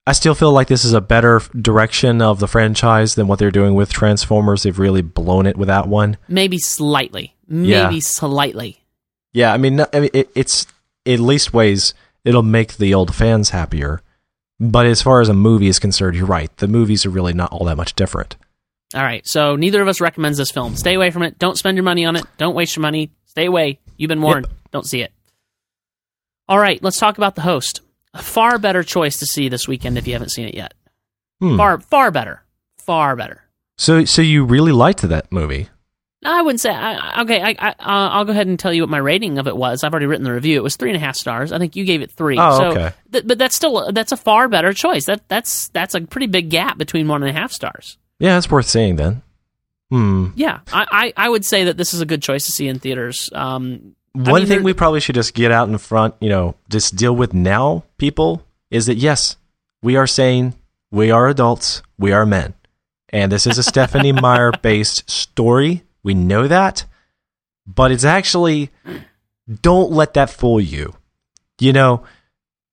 [0.07, 3.51] I still feel like this is a better direction of the franchise than what they're
[3.51, 4.63] doing with Transformers.
[4.63, 6.17] They've really blown it with that one.
[6.29, 7.99] Maybe slightly, maybe Yeah.
[8.01, 8.85] slightly.
[9.33, 10.67] Yeah, I mean, I mean, it, it's
[11.05, 11.93] at least ways
[12.25, 14.01] it'll make the old fans happier.
[14.59, 16.57] But as far as a movie is concerned, you're right.
[16.57, 18.37] The movies are really not all that much different.
[18.95, 20.77] All right, so neither of us recommends this film.
[20.77, 21.39] Stay away from it.
[21.39, 22.25] Don't spend your money on it.
[22.39, 23.11] Don't waste your money.
[23.27, 23.81] Stay away.
[23.99, 24.47] You've been warned.
[24.71, 25.13] Don't see it.
[26.49, 27.81] All right, let's talk about the host.
[28.19, 30.75] A far better choice to see this weekend if you haven't seen it yet.
[31.41, 31.57] Hmm.
[31.57, 32.43] Far, far better.
[32.79, 33.43] Far better.
[33.77, 35.69] So, so you really liked that movie?
[36.25, 36.71] I wouldn't say.
[36.71, 37.75] I, okay, I, I, uh,
[38.11, 39.85] I'll go ahead and tell you what my rating of it was.
[39.85, 40.59] I've already written the review.
[40.59, 41.53] It was three and a half stars.
[41.53, 42.39] I think you gave it three.
[42.39, 42.93] Oh, so, okay.
[43.13, 45.05] th- but that's still that's a far better choice.
[45.07, 47.99] That that's that's a pretty big gap between one and a half stars.
[48.19, 49.23] Yeah, it's worth seeing then.
[49.91, 50.29] Hmm.
[50.35, 52.79] Yeah, I, I, I would say that this is a good choice to see in
[52.79, 53.31] theaters.
[53.33, 56.97] Um, One mean, thing we probably should just get out in front, you know, just
[56.97, 59.37] deal with now, people, is that yes,
[59.83, 60.55] we are saying
[60.91, 62.55] we are adults, we are men.
[63.11, 65.83] And this is a Stephanie Meyer based story.
[66.03, 66.87] We know that.
[67.67, 68.71] But it's actually,
[69.61, 70.95] don't let that fool you.
[71.61, 72.05] You know,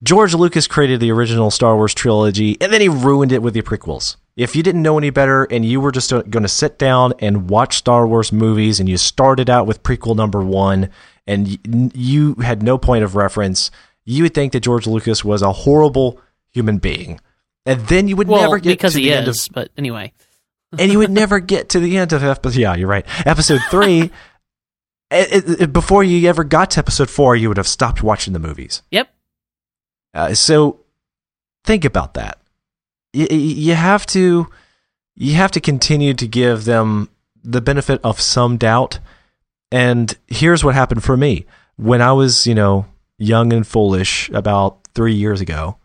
[0.01, 3.61] George Lucas created the original Star Wars trilogy and then he ruined it with the
[3.61, 4.15] prequels.
[4.35, 7.13] If you didn't know any better and you were just uh, going to sit down
[7.19, 10.89] and watch Star Wars movies and you started out with prequel number one
[11.27, 11.59] and
[11.95, 13.69] you had no point of reference,
[14.05, 16.19] you would think that George Lucas was a horrible
[16.51, 17.19] human being.
[17.65, 19.37] And then you would well, never get because to he the end of.
[19.53, 20.11] But anyway,
[20.79, 22.59] and you would never get to the end of episode.
[22.59, 23.05] Yeah, you're right.
[23.27, 24.11] Episode three.
[25.11, 28.33] it- it- it- before you ever got to episode four, you would have stopped watching
[28.33, 28.81] the movies.
[28.89, 29.13] yep.
[30.15, 30.79] Uh, so
[31.63, 32.39] think about that.
[33.13, 34.47] You, you have to
[35.15, 37.09] you have to continue to give them
[37.43, 38.99] the benefit of some doubt.
[39.71, 41.45] And here's what happened for me
[41.77, 42.85] when I was, you know,
[43.17, 45.77] young and foolish about three years ago.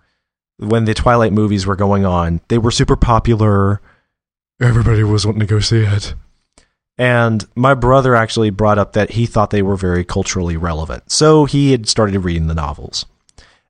[0.59, 3.81] When the Twilight movies were going on, they were super popular.
[4.61, 6.15] Everybody was wanting to go see it.
[6.99, 11.13] And my brother actually brought up that he thought they were very culturally relevant.
[11.13, 13.07] So he had started reading the novels.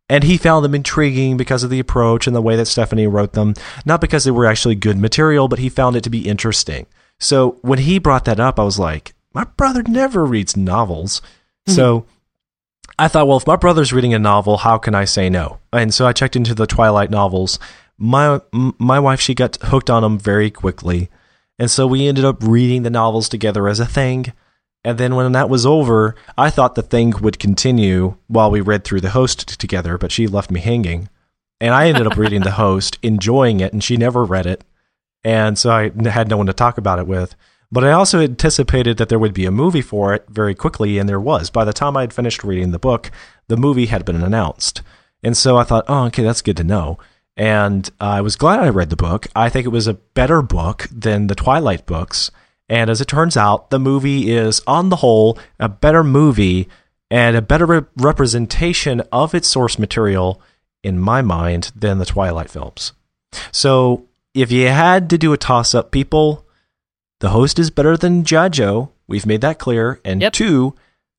[0.09, 3.35] And he found them intriguing because of the approach and the way that Stephanie wrote
[3.35, 3.55] them.
[3.85, 6.87] Not because they were actually good material, but he found it to be interesting.
[7.19, 11.21] So when he brought that up, I was like, my brother never reads novels.
[11.21, 11.73] Mm-hmm.
[11.73, 12.07] So
[12.99, 15.59] I thought, well, if my brother's reading a novel, how can I say no?
[15.73, 17.59] And so I checked into the Twilight novels.
[17.99, 21.11] My my wife, she got hooked on them very quickly.
[21.59, 24.33] And so we ended up reading the novels together as a thing.
[24.85, 28.85] And then when that was over, I thought the thing would continue while we read
[28.85, 31.09] through the host together, but she left me hanging.
[31.61, 34.65] And I ended up reading the host, enjoying it, and she never read it.
[35.25, 37.35] And so I had no one to talk about it with.
[37.71, 41.09] But I also anticipated that there would be a movie for it very quickly, and
[41.09, 41.51] there was.
[41.51, 43.11] By the time I had finished reading the book,
[43.49, 44.81] the movie had been announced.
[45.23, 46.99] And so I thought, oh, okay, that's good to know.
[47.37, 49.27] And I was glad I read the book.
[49.37, 52.31] I think it was a better book than the Twilight books.
[52.69, 56.69] And as it turns out, the movie is, on the whole, a better movie
[57.11, 60.43] and a better re- representation of its source material,
[60.83, 62.93] in my mind, than the Twilight films.
[63.53, 64.05] So
[64.35, 66.47] if you had to do a toss up, people,
[67.21, 68.91] the host is better than Jajo.
[69.07, 70.01] We've made that clear.
[70.05, 70.33] And Yep.
[70.35, 70.75] two,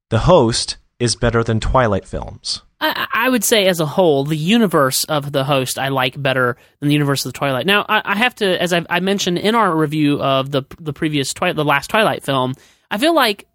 [0.09, 2.61] the host is better than Twilight films.
[2.81, 6.57] I, I would say, as a whole, the universe of the host I like better
[6.79, 7.65] than the universe of the Twilight.
[7.65, 10.93] Now, I, I have to, as I, I mentioned in our review of the the
[10.93, 12.53] previous Twilight, the last Twilight film,
[12.89, 13.47] I feel like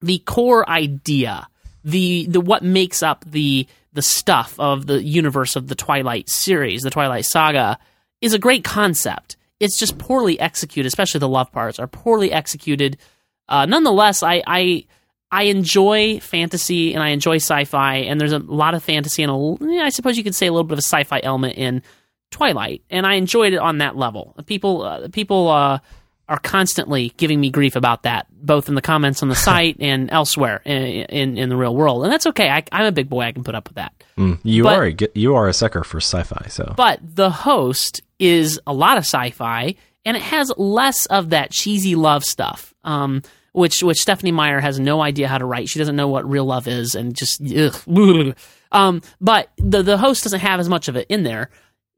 [0.00, 1.46] the core idea,
[1.84, 6.82] the the what makes up the the stuff of the universe of the Twilight series,
[6.82, 7.78] the Twilight saga,
[8.20, 9.36] is a great concept.
[9.60, 12.98] It's just poorly executed, especially the love parts are poorly executed.
[13.48, 14.84] Uh, nonetheless, I, I
[15.30, 19.82] I enjoy fantasy and I enjoy sci-fi, and there's a lot of fantasy and a,
[19.84, 21.82] I suppose you could say a little bit of a sci-fi element in
[22.30, 24.34] Twilight, and I enjoyed it on that level.
[24.46, 25.78] People uh, people uh,
[26.28, 30.10] are constantly giving me grief about that, both in the comments on the site and
[30.10, 32.48] elsewhere in, in in the real world, and that's okay.
[32.50, 33.92] I, I'm a big boy; I can put up with that.
[34.16, 38.02] Mm, you But- are a, you are a sucker for sci-fi, so But the host
[38.18, 39.74] is a lot of sci-fi,
[40.04, 43.22] and it has less of that cheesy love stuff, um,
[43.52, 45.68] which which Stephanie Meyer has no idea how to write.
[45.68, 48.34] She doesn't know what real love is, and just ugh.
[48.72, 51.50] um, but the the host doesn't have as much of it in there.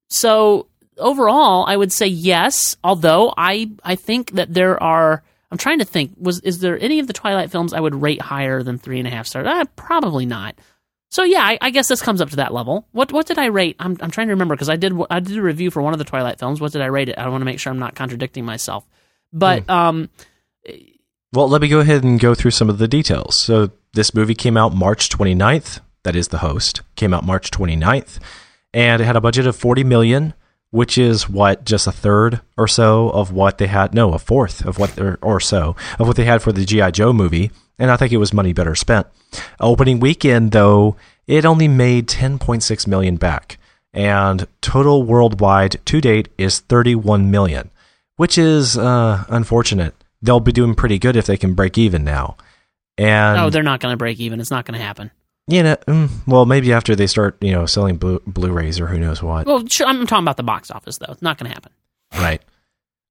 [0.09, 2.77] So overall, I would say yes.
[2.85, 5.23] Although I I think that there are.
[5.53, 6.13] I'm trying to think.
[6.17, 9.09] Was is there any of the Twilight films I would rate higher than three and
[9.09, 9.49] a half stars?
[9.49, 10.55] Uh, probably not.
[11.11, 12.87] So yeah, I, I guess this comes up to that level.
[12.93, 13.75] What what did I rate?
[13.81, 15.99] I'm I'm trying to remember because I did I did a review for one of
[15.99, 16.61] the Twilight films.
[16.61, 17.19] What did I rate it?
[17.19, 18.87] I want to make sure I'm not contradicting myself.
[19.33, 20.09] But um,
[21.33, 23.37] Well, let me go ahead and go through some of the details.
[23.37, 25.81] So, this movie came out March 29th.
[26.03, 26.81] That is the host.
[26.97, 28.19] Came out March 29th.
[28.73, 30.35] And it had a budget of 40 million,
[30.71, 33.95] which is what just a third or so of what they had.
[33.95, 36.93] No, a fourth of what or, or so of what they had for the GI
[36.93, 37.51] Joe movie.
[37.79, 39.07] And I think it was money better spent.
[39.61, 43.59] Opening weekend though, it only made 10.6 million back.
[43.93, 47.71] And total worldwide to date is 31 million,
[48.17, 49.95] which is uh, unfortunate.
[50.23, 52.37] They'll be doing pretty good if they can break even now.
[52.99, 54.41] And oh, they're not going to break even.
[54.41, 55.11] It's not going to happen.
[55.47, 58.99] you know, mm, well, maybe after they start, you know, selling Blu- Blu-rays or who
[58.99, 61.11] knows what, Well, sure, I'm talking about the box office though.
[61.13, 61.73] It's not going to happen.
[62.15, 62.43] right?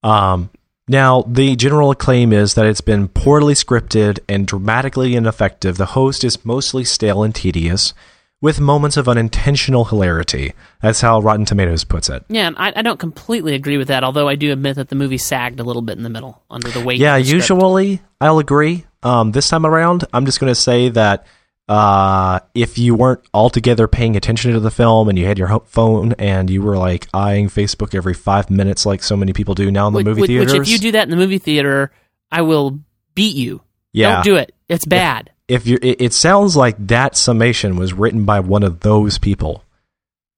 [0.04, 0.50] Um,
[0.88, 5.78] now the general acclaim is that it's been poorly scripted and dramatically ineffective.
[5.78, 7.94] The host is mostly stale and tedious,
[8.42, 10.54] with moments of unintentional hilarity.
[10.82, 12.24] That's how Rotten Tomatoes puts it.
[12.30, 14.96] Yeah, and I, I don't completely agree with that, although I do admit that the
[14.96, 17.00] movie sagged a little bit in the middle under the weight.
[17.00, 18.86] Yeah, of the usually I'll agree.
[19.04, 21.26] Um, this time around, I'm just going to say that
[21.68, 26.14] uh, if you weren't altogether paying attention to the film and you had your phone
[26.18, 29.88] and you were like eyeing Facebook every five minutes, like so many people do now
[29.88, 31.92] in the Which- movie theaters, Which, if you do that in the movie theater,
[32.32, 32.80] I will
[33.16, 33.62] beat you.
[33.94, 34.54] yeah, Don't do it.
[34.68, 35.32] It's bad.
[35.50, 39.64] If you it, it sounds like that summation was written by one of those people.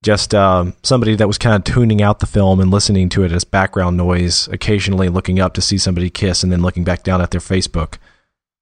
[0.03, 3.31] Just um, somebody that was kind of tuning out the film and listening to it
[3.31, 7.21] as background noise occasionally looking up to see somebody kiss and then looking back down
[7.21, 7.97] at their facebook.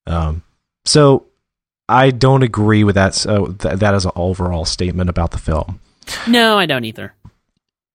[0.06, 0.44] Um,
[0.86, 1.28] so
[1.88, 5.80] i don't agree with that so th- that as an overall statement about the film.
[6.28, 7.14] No, I don't either.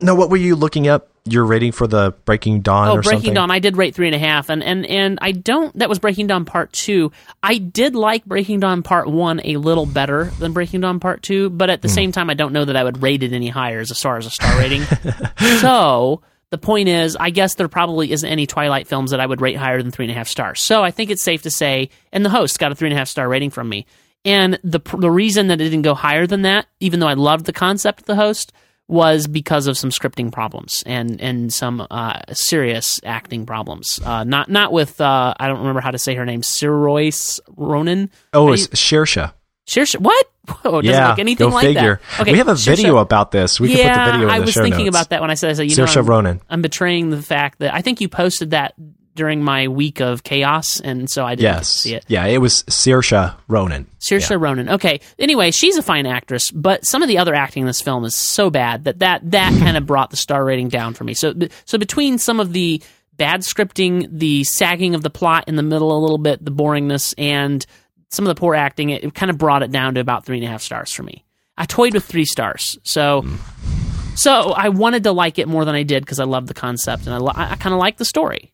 [0.01, 3.19] no what were you looking up your rating for the breaking dawn Oh, or Breaking
[3.21, 3.51] something Dawn.
[3.51, 5.77] I did rate three and a half, and and and I don't.
[5.79, 7.13] That was Breaking Dawn Part Two.
[7.43, 11.49] I did like Breaking Dawn Part One a little better than Breaking Dawn Part Two,
[11.51, 11.95] but at the Hmm.
[11.95, 14.27] same time, I don't know that I would rate it any higher as far as
[14.27, 14.83] a star rating.
[15.61, 16.21] so
[16.51, 19.57] the point is, I guess there probably isn't any Twilight films that I would rate
[19.57, 20.61] higher than three and a half stars.
[20.61, 22.99] So I think it's safe to say, and the host got a three and a
[22.99, 23.87] half star rating from me.
[24.27, 27.45] And the the reason that it didn't go higher than that, even though I loved
[27.47, 28.53] the concept of the host,
[28.87, 34.01] was because of some scripting problems and and some uh, serious acting problems.
[34.05, 38.11] Uh, not not with uh, I don't remember how to say her name, Sirois Ronan.
[38.33, 39.33] oh it's Shersha.
[39.67, 40.27] Saoirse, what?
[40.63, 42.27] Whoa, it doesn't yeah look anything go like figure that.
[42.27, 44.39] we have a Saoirse- video about this we yeah, can put the video in I
[44.41, 44.97] the show I was thinking notes.
[44.97, 47.61] about that when I said, I said, you know, I'm, Ronan I'm betraying the fact
[47.61, 48.75] that I think you posted that
[49.15, 52.05] during my week of chaos, and so I didn't yes see it.
[52.09, 54.37] yeah it was Saoirse Ronan Saoirse Yeah.
[54.41, 54.69] Ronan.
[54.69, 55.01] Okay.
[55.19, 58.17] Anyway, she's a fine actress, but some of the other acting in this film is
[58.17, 61.15] so bad that that, that kind of brought the star rating down for me.
[61.15, 61.33] So
[61.65, 62.83] so between some of the
[63.17, 67.15] bad scripting, the sagging of the plot in the middle a little bit, the boringness,
[67.17, 67.65] and
[68.11, 70.37] some of the poor acting, it, it kind of brought it down to about three
[70.39, 71.25] and a half stars for me.
[71.57, 74.19] I toyed with three stars, so mm.
[74.19, 77.07] so I wanted to like it more than I did because I love the concept
[77.07, 78.53] and I, lo- I, I kind of like the story.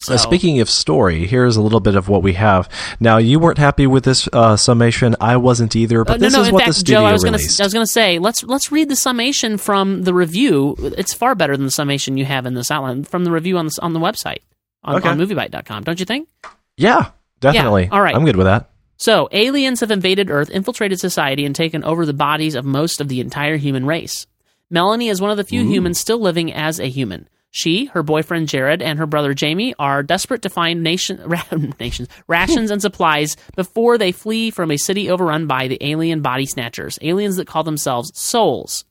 [0.00, 2.68] So, Uh, speaking of story, here's a little bit of what we have.
[3.00, 5.16] Now, you weren't happy with this uh, summation.
[5.20, 6.44] I wasn't either, but Uh, this no, no.
[6.46, 7.60] is what fact, the studio Joe, I was gonna, released.
[7.60, 10.76] I was gonna say let's let's read the summation from the review.
[10.96, 13.66] It's far better than the summation you have in this outline from the review on
[13.66, 14.38] the on the website
[14.84, 15.08] on, Okay.
[15.08, 15.82] on MovieByte.com.
[15.82, 16.28] Don't you think?
[16.76, 17.88] yeah, definitely.
[17.90, 18.14] all right.
[18.14, 18.70] I'm good with that.
[18.98, 23.08] So, aliens have invaded Earth, infiltrated society, and taken over the bodies of most of
[23.08, 24.26] the entire human race.
[24.70, 27.28] Melanie is one of the few humans still living as a human.
[27.50, 31.42] She, her boyfriend Jared, and her brother Jamie are desperate to find nation, ra-
[31.80, 36.46] nations, rations and supplies before they flee from a city overrun by the alien body
[36.46, 38.84] snatchers, aliens that call themselves souls.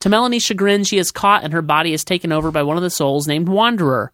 [0.00, 2.84] To Melanie's chagrin, she is caught and her body is taken over by one of
[2.84, 4.12] the souls named Wanderer.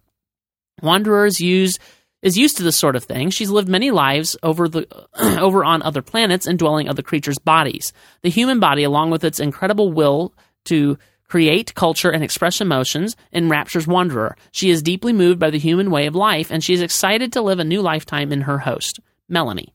[0.82, 1.78] Wanderer is used
[2.22, 3.28] is used to this sort of thing.
[3.28, 4.88] She's lived many lives over the
[5.38, 7.92] over on other planets and dwelling other creatures' bodies.
[8.22, 10.32] The human body, along with its incredible will
[10.64, 10.98] to
[11.28, 14.36] create culture and express emotions, enraptures Wanderer.
[14.52, 17.42] She is deeply moved by the human way of life, and she is excited to
[17.42, 19.74] live a new lifetime in her host, Melanie.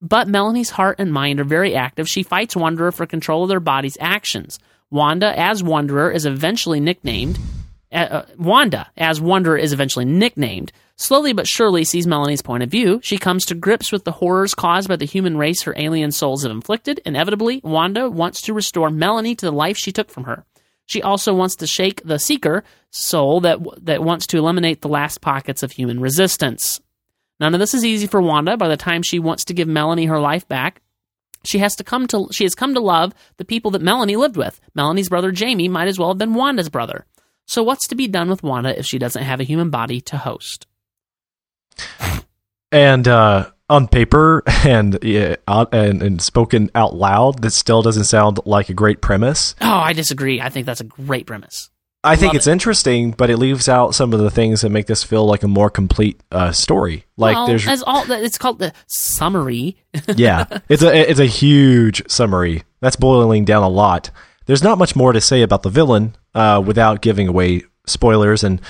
[0.00, 2.08] But Melanie's heart and mind are very active.
[2.08, 4.58] She fights Wanderer for control of their body's actions.
[4.90, 7.38] Wanda, as Wanderer, is eventually nicknamed.
[7.92, 10.72] Uh, uh, Wanda, as Wanderer, is eventually nicknamed.
[10.96, 13.00] Slowly but surely sees Melanie's point of view.
[13.02, 16.42] She comes to grips with the horrors caused by the human race her alien souls
[16.42, 17.00] have inflicted.
[17.04, 20.44] Inevitably, Wanda wants to restore Melanie to the life she took from her.
[20.92, 25.22] She also wants to shake the Seeker soul that that wants to eliminate the last
[25.22, 26.82] pockets of human resistance.
[27.40, 28.58] None of this is easy for Wanda.
[28.58, 30.82] By the time she wants to give Melanie her life back,
[31.44, 34.36] she has to come to she has come to love the people that Melanie lived
[34.36, 34.60] with.
[34.74, 37.06] Melanie's brother Jamie might as well have been Wanda's brother.
[37.46, 40.18] So what's to be done with Wanda if she doesn't have a human body to
[40.18, 40.66] host?
[42.70, 48.04] And uh, on paper and, yeah, out, and and spoken out loud, that still doesn't
[48.04, 49.54] sound like a great premise.
[49.60, 50.40] Oh, I disagree.
[50.40, 51.70] I think that's a great premise.
[52.04, 55.04] I think it's interesting, but it leaves out some of the things that make this
[55.04, 57.04] feel like a more complete uh, story.
[57.16, 59.76] Like well, there's as all it's called the summary.
[60.16, 62.64] yeah, it's a it's a huge summary.
[62.80, 64.10] That's boiling down a lot.
[64.46, 68.60] There's not much more to say about the villain uh, without giving away spoilers, and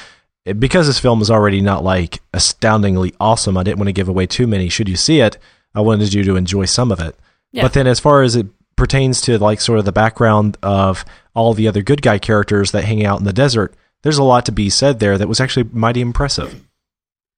[0.45, 4.09] it- because this film is already not like astoundingly awesome, I didn't want to give
[4.09, 4.69] away too many.
[4.69, 5.39] Should you see it,
[5.75, 7.17] I wanted you to enjoy some of it.
[7.53, 7.63] Yeah.
[7.63, 8.47] But then, as far as it
[8.77, 11.05] pertains to like sort of the background of
[11.35, 14.45] all the other good guy characters that hang out in the desert, there's a lot
[14.47, 16.63] to be said there that was actually mighty impressive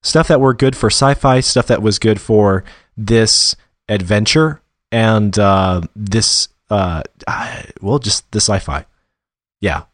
[0.03, 2.63] stuff that were good for sci-fi, stuff that was good for
[2.97, 3.57] this
[3.89, 4.61] adventure,
[4.93, 8.85] and uh, this uh, uh, well, just the sci-fi.
[9.61, 9.85] Yeah,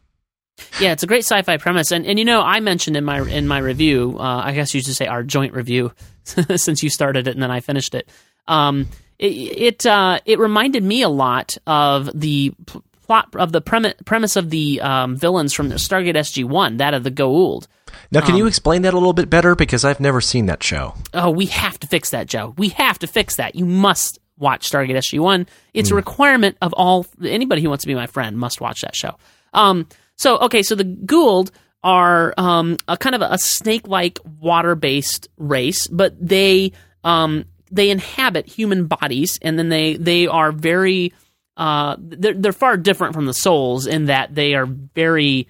[0.79, 3.47] Yeah, it's a great sci-fi premise, and and you know I mentioned in my in
[3.47, 5.91] my review, uh, I guess you should say our joint review,
[6.23, 8.07] since you started it and then I finished it.
[8.47, 8.87] Um,
[9.19, 13.93] it it, uh, it reminded me a lot of the pl- plot of the premise
[14.05, 17.67] premise of the um, villains from Stargate SG One, that of the Goa'uld.
[18.09, 19.53] Now, can you Um, explain that a little bit better?
[19.55, 20.95] Because I've never seen that show.
[21.13, 22.53] Oh, we have to fix that, Joe.
[22.57, 23.55] We have to fix that.
[23.55, 25.45] You must watch Stargate SG One.
[25.73, 28.95] It's a requirement of all anybody who wants to be my friend must watch that
[28.95, 29.17] show.
[29.53, 29.87] Um,
[30.21, 31.49] so okay, so the Goa'uld
[31.83, 36.73] are um, a kind of a snake-like water-based race, but they
[37.03, 41.11] um, they inhabit human bodies, and then they they are very
[41.57, 45.47] uh, they're, they're far different from the souls in that they are very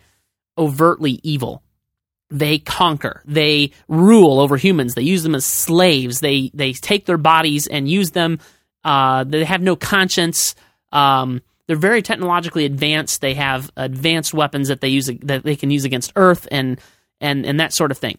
[0.58, 1.62] overtly evil.
[2.30, 3.24] They conquer.
[3.26, 4.94] They rule over humans.
[4.94, 6.22] They use them as slaves.
[6.22, 8.40] They they take their bodies and use them.
[8.86, 10.56] Uh, they have no conscience.
[10.94, 15.72] Um, they're very technologically advanced they have advanced weapons that they use that they can
[15.72, 16.80] use against earth and
[17.20, 18.18] and and that sort of thing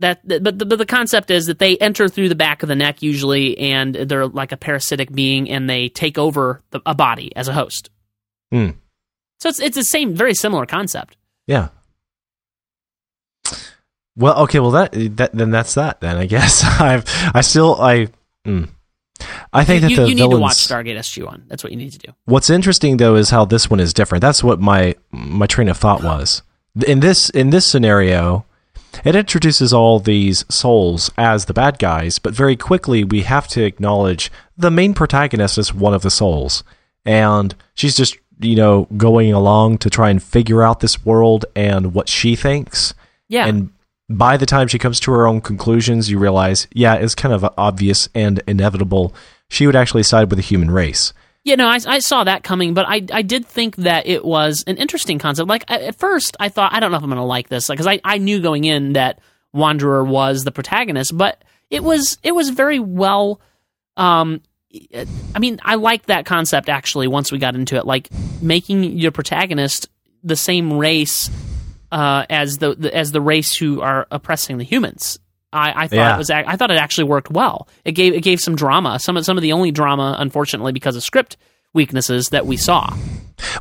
[0.00, 2.76] that but the, but the concept is that they enter through the back of the
[2.76, 7.34] neck usually and they're like a parasitic being and they take over the, a body
[7.36, 7.90] as a host
[8.52, 8.70] Hmm.
[9.40, 11.68] so it's it's the same very similar concept Yeah.
[14.16, 14.58] Well, okay.
[14.58, 16.00] Well, that that then that's that.
[16.00, 18.08] Then I guess I've I still I.
[18.44, 18.68] Mm.
[19.52, 20.38] I think you, that the you need villains.
[20.38, 23.44] to watch Stargate SG-1 that's what you need to do What's interesting though is how
[23.44, 24.22] this one is different.
[24.22, 26.42] That's what my my train of thought was.
[26.86, 28.44] In this in this scenario,
[29.04, 33.64] it introduces all these souls as the bad guys, but very quickly we have to
[33.64, 36.64] acknowledge the main protagonist is one of the souls.
[37.04, 41.94] And she's just, you know, going along to try and figure out this world and
[41.94, 42.94] what she thinks.
[43.28, 43.70] yeah And
[44.08, 47.44] by the time she comes to her own conclusions, you realize, yeah, it's kind of
[47.58, 49.14] obvious and inevitable.
[49.50, 51.12] She would actually side with the human race.
[51.44, 54.64] Yeah, no, I, I saw that coming, but I I did think that it was
[54.66, 55.48] an interesting concept.
[55.48, 57.86] Like at first, I thought I don't know if I'm going to like this because
[57.86, 59.20] I, I knew going in that
[59.52, 63.40] Wanderer was the protagonist, but it was it was very well.
[63.96, 64.42] Um,
[65.34, 67.08] I mean, I liked that concept actually.
[67.08, 68.08] Once we got into it, like
[68.42, 69.88] making your protagonist
[70.22, 71.30] the same race
[71.92, 75.18] uh, as the, the as the race who are oppressing the humans.
[75.52, 76.14] I, I thought Yeah.
[76.14, 76.30] it was.
[76.30, 77.68] I thought it actually worked well.
[77.84, 78.98] It gave it gave some drama.
[78.98, 81.36] Some of some of the only drama, unfortunately, because of script
[81.72, 82.94] weaknesses that we saw.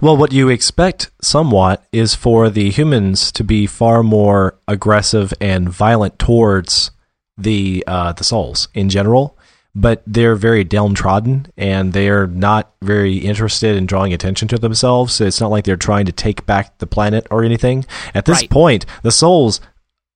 [0.01, 5.69] Well, what you expect somewhat is for the humans to be far more aggressive and
[5.69, 6.91] violent towards
[7.37, 9.36] the uh, the souls in general,
[9.79, 15.13] but they're very downtrodden and they're not very interested in drawing attention to themselves.
[15.13, 17.85] So it's not like they're trying to take back the planet or anything.
[18.15, 18.49] At this Right.
[18.49, 19.61] point, the souls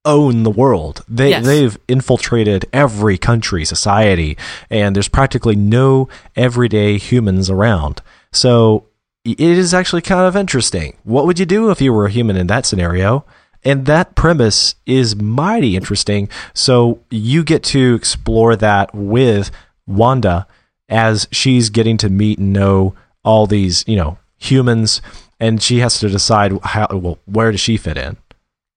[0.04, 1.04] own the world.
[1.08, 1.46] They Yes.
[1.46, 4.36] they've infiltrated every country, society,
[4.72, 8.02] and there's practically no everyday humans around.
[8.32, 8.86] So
[9.24, 10.96] it is actually kind of interesting.
[11.04, 13.26] What would you do if you were a human in that scenario?
[13.64, 16.30] And that premise is mighty interesting.
[16.54, 19.52] So you get to explore that with
[19.86, 20.48] Wanda
[20.90, 25.02] as she's getting to meet and know all these, you know, humans,
[25.40, 28.18] and she has to decide how well where does she fit in.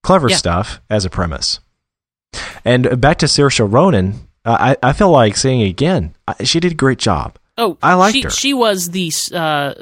[0.02, 0.36] Clever Yeah.
[0.36, 1.60] stuff as a premise.
[2.64, 6.98] And back to Saoirse Ronan, I, I feel like saying again, she did a great
[6.98, 7.36] job.
[7.56, 8.30] Oh, I liked she, her.
[8.30, 9.74] She was the uh,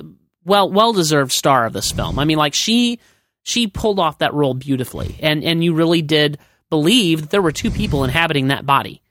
[0.45, 2.19] well well deserved star of this film.
[2.19, 3.01] I mean, like she
[3.43, 6.39] she pulled off that role beautifully, and and you really did
[6.71, 9.03] believe that there were two people inhabiting that body.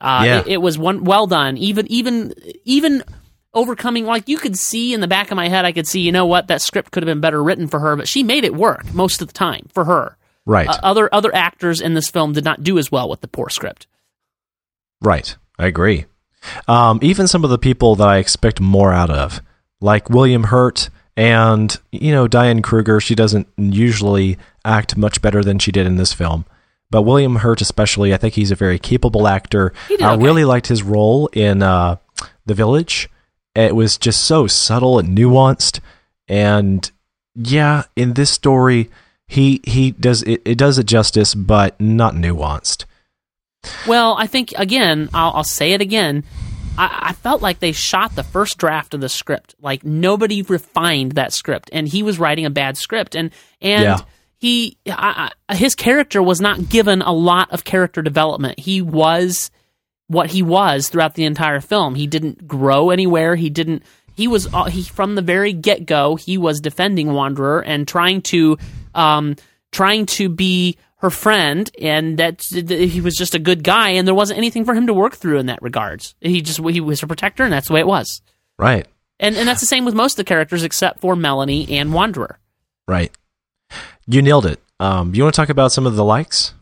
[0.00, 0.38] Uh, Yeah.
[0.40, 1.56] it, it was one well done.
[1.58, 2.34] Even even
[2.64, 3.02] even
[3.52, 6.12] overcoming like you could see in the back of my head, I could see you
[6.12, 8.54] know what that script could have been better written for her, but she made it
[8.54, 10.16] work most of the time for her.
[10.46, 10.68] Right.
[10.68, 13.48] Uh, other other actors in this film did not do as well with the poor
[13.50, 13.86] script.
[15.02, 15.36] Right.
[15.58, 16.06] I agree.
[16.66, 19.42] Um, even some of the people that I expect more out of,
[19.80, 25.58] like William Hurt and, you know, Diane Kruger, she doesn't usually act much better than
[25.58, 26.44] she did in this film.
[26.90, 29.72] But William Hurt, especially, I think he's a very capable actor.
[29.88, 30.22] I okay.
[30.22, 31.96] really liked his role in uh,
[32.46, 33.08] The Village.
[33.54, 35.80] It was just so subtle and nuanced.
[36.26, 36.90] And
[37.34, 38.90] yeah, in this story,
[39.26, 42.84] he he does it, it does it justice, but not nuanced.
[43.86, 46.24] Well, I think again, I'll, I'll say it again.
[46.78, 49.54] I, I felt like they shot the first draft of the script.
[49.60, 53.30] Like nobody refined that script, and he was writing a bad script, and
[53.60, 53.98] and Yeah.
[54.38, 58.58] he I, I, his character was not given a lot of character development.
[58.58, 59.50] He was
[60.06, 61.94] what he was throughout the entire film.
[61.94, 63.36] He didn't grow anywhere.
[63.36, 63.82] He didn't.
[64.14, 66.16] He was uh, he from the very get go.
[66.16, 68.58] He was defending Wanderer and trying to
[68.94, 69.36] um
[69.72, 74.14] trying to be her friend, and that he was just a good guy, and there
[74.14, 76.14] wasn't anything for him to work through in that regards.
[76.20, 78.20] He just he was her protector, and that's the way it was.
[78.58, 78.86] Right.
[79.18, 82.38] And and that's the same with most of the characters except for Melanie and Wanderer.
[82.88, 83.10] Right.
[84.06, 84.60] You nailed it.
[84.78, 86.54] Um, you want to talk about some of the likes?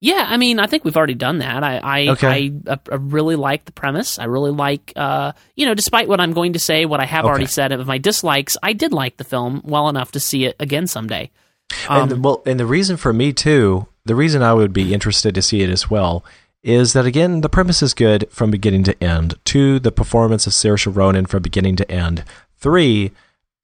[0.00, 1.64] Yeah, I mean, I think we've already done that.
[1.64, 2.52] I I, Okay.
[2.68, 4.18] I, I really like the premise.
[4.20, 7.24] I really like, uh, you know, despite what I'm going to say, what I have
[7.24, 7.30] Okay.
[7.30, 10.54] already said of my dislikes, I did like the film well enough to see it
[10.60, 11.30] again someday.
[11.88, 14.94] Um, and the, well, and the reason for me too, the reason I would be
[14.94, 16.24] interested to see it as well,
[16.62, 19.34] is that again the premise is good from beginning to end.
[19.44, 22.24] Two, the performance of Saoirse Ronan from beginning to end.
[22.58, 23.12] Three,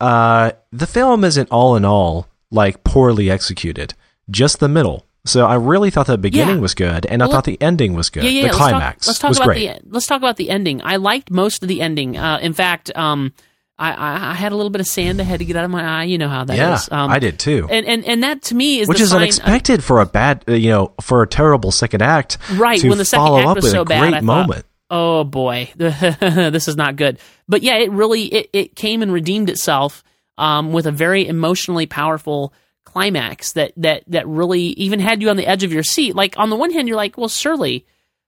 [0.01, 3.95] uh, the film isn't all in all like poorly executed,
[4.31, 5.07] just the middle.
[5.27, 6.61] So I really thought the beginning Yeah.
[6.61, 8.25] was good, and I thought the ending was good.
[8.25, 8.41] Yeah, yeah.
[8.43, 9.83] the let's climax Talk, let's talk was about great.
[9.83, 10.83] the let's talk about the ending.
[10.85, 12.19] I liked most of the ending.
[12.19, 13.33] Uh, in fact, um,
[13.79, 15.71] I, I, I had a little bit of sand I had to get out of
[15.71, 16.05] my eye.
[16.05, 16.89] You know how that is.
[16.91, 17.67] yeah, Um, I did too.
[17.71, 20.71] And, and and that to me is Which is unexpected for a bad, uh, you
[20.71, 22.39] know, for a terrible second act.
[22.53, 24.67] Right, when the second act was so a bad, great I thought, moment.
[24.91, 27.19] oh boy, this is not good.
[27.49, 30.05] But yeah, it really it, it came and redeemed itself
[30.39, 32.53] um, with a very emotionally powerful
[32.85, 36.15] climax that that that really even had you on the edge of your seat.
[36.15, 37.87] Like on the one hand, you're like, well, surely,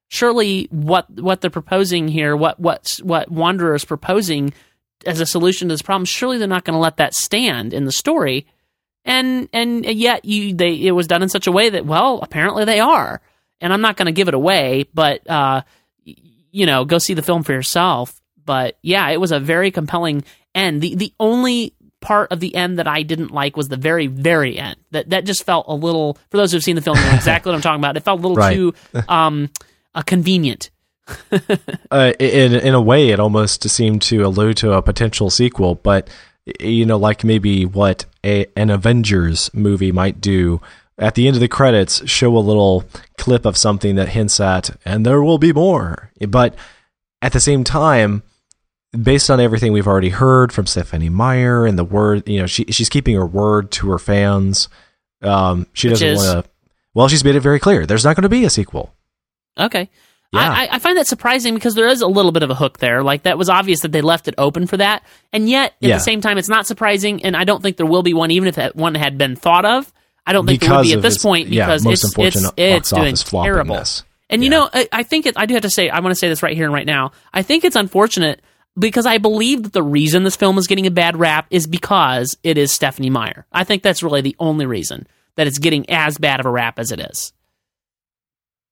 [0.08, 4.52] surely what what they're proposing here, what what what Wanderer is proposing
[5.04, 7.84] as a solution to this problem, surely they're not going to let that stand in
[7.84, 8.46] the story.
[9.04, 12.64] And and yet you they it was done in such a way that well apparently
[12.64, 13.20] they are.
[13.60, 15.62] And I'm not going to give it away but uh
[16.04, 18.20] you know go see the film for yourself.
[18.44, 20.24] But yeah it was a very compelling
[20.54, 20.82] end.
[20.82, 24.58] The the only part of the end that I didn't like was the very very
[24.58, 24.76] end.
[24.90, 27.50] That that just felt a little for those who've seen the film you know exactly
[27.50, 27.96] what I'm talking about.
[27.96, 28.54] It felt a little Right.
[28.56, 28.74] too
[29.08, 29.50] um
[29.94, 30.70] uh, convenient
[31.90, 36.08] uh, in in a way, it almost seemed to allude to a potential sequel, but
[36.60, 40.60] you know, like maybe what a, an Avengers movie might do.
[40.98, 42.84] At the end of the credits, show a little
[43.18, 46.10] clip of something that hints at, and there will be more.
[46.26, 46.54] But
[47.20, 48.22] at the same time,
[48.92, 52.64] based on everything we've already heard from Stephanie Meyer and the word, you know, she
[52.70, 54.68] she's keeping her word to her fans.
[55.22, 56.50] Um, she Which doesn't want to.
[56.94, 57.84] Well, she's made it very clear.
[57.84, 58.94] There's not going to be a sequel.
[59.58, 59.90] Okay.
[60.32, 60.40] Yeah.
[60.50, 63.02] I, I- find that surprising because there is a little bit of a hook there.
[63.02, 65.96] Like that was obvious that they left it open for that, and yet at Yeah.
[65.96, 67.24] the same time, it's not surprising.
[67.24, 69.64] And I don't think there will be one, even if that one had been thought
[69.64, 69.92] of.
[70.26, 72.90] I don't think there would Because be at this point because most it's it's it's
[72.90, 73.80] doing terrible.
[74.28, 76.18] And you know, I, I think it, I do have to say I want to
[76.18, 77.12] say this right here and right now.
[77.32, 78.42] I think it's unfortunate
[78.76, 82.36] because I believe that the reason this film is getting a bad rap is because
[82.42, 83.46] it is Stephanie Meyer.
[83.52, 86.80] I think that's really the only reason that it's getting as bad of a rap
[86.80, 87.32] as it is.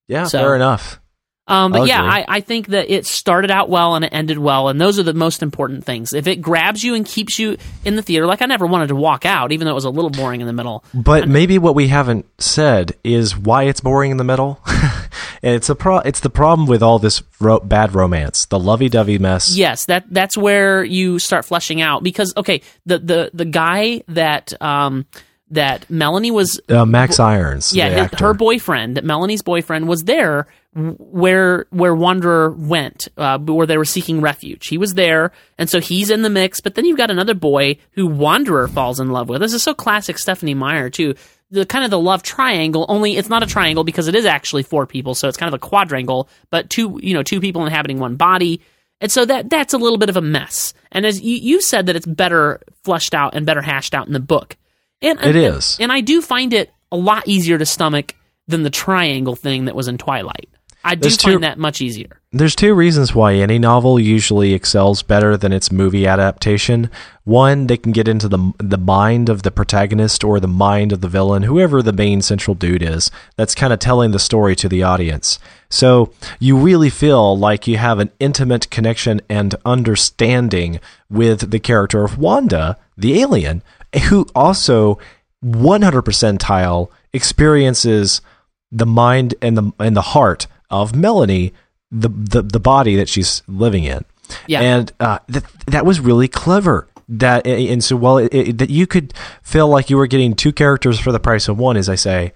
[0.09, 1.01] Yeah, So- fair enough.
[1.47, 2.03] Um, but yeah.
[2.03, 5.03] I, I think that it started out well and it ended well, and those are
[5.03, 6.15] the most important things.
[6.15, 8.97] If it grabs you and keeps you in the theater, like I never wanted to
[8.97, 10.85] walk out, even though it was a little boring in the middle.
[10.95, 14.59] But maybe what we haven't said is why it's boring in the middle.
[15.43, 19.55] it's a pro- it's the problem with all this ro- bad romance, the lovey-dovey mess.
[19.55, 24.61] Yes, that that's where you start fleshing out because okay, the the the guy that
[24.63, 25.05] um
[25.55, 28.25] that Melanie was Uh, Max Irons, yeah, the his- actor.
[28.27, 34.21] her boyfriend, Melanie's boyfriend, was there where where Wanderer went, uh, where they were seeking
[34.21, 34.67] refuge.
[34.69, 36.61] He was there, and so he's in the mix.
[36.61, 39.41] But then you've got another boy who Wanderer falls in love with.
[39.41, 41.15] This is so classic Stephanie Meyer too.
[41.51, 42.87] The kind of the love triangle.
[42.89, 45.55] Only it's not a triangle because it is actually four people, so it's kind of
[45.55, 46.29] a quadrangle.
[46.51, 48.61] But two, you know, two people inhabiting one body.
[49.01, 50.73] And so that that's a little bit of a mess.
[50.91, 54.13] And as you, you said, that it's better fleshed out and better hashed out in
[54.13, 54.57] the book.
[55.05, 55.77] And It and, is.
[55.81, 58.15] and I do find it a lot easier to stomach
[58.49, 60.49] than the triangle thing that was in Twilight.
[60.87, 62.21] I do There's two- find that much easier.
[62.31, 66.91] There's two reasons why any novel usually excels better than its movie adaptation.
[67.23, 71.01] One, they can get into the the mind of the protagonist or the mind of
[71.01, 73.11] the villain, whoever the main central dude is.
[73.37, 75.39] That's kind of telling the story to the audience.
[75.71, 82.05] So you really feel like you have an intimate connection and understanding with the character
[82.05, 83.63] of Wanda, the alien,
[84.09, 84.99] who also
[85.41, 88.21] 100 percentile experiences
[88.73, 91.53] the mind and the and the heart of Melanie,
[91.91, 94.05] the the, the body that she's living in.
[94.47, 94.61] Yeah.
[94.61, 96.89] And uh, that that was really clever.
[97.09, 99.13] That and so well it, it, that you could
[99.43, 102.33] feel like you were getting two characters for the price of one, as I say.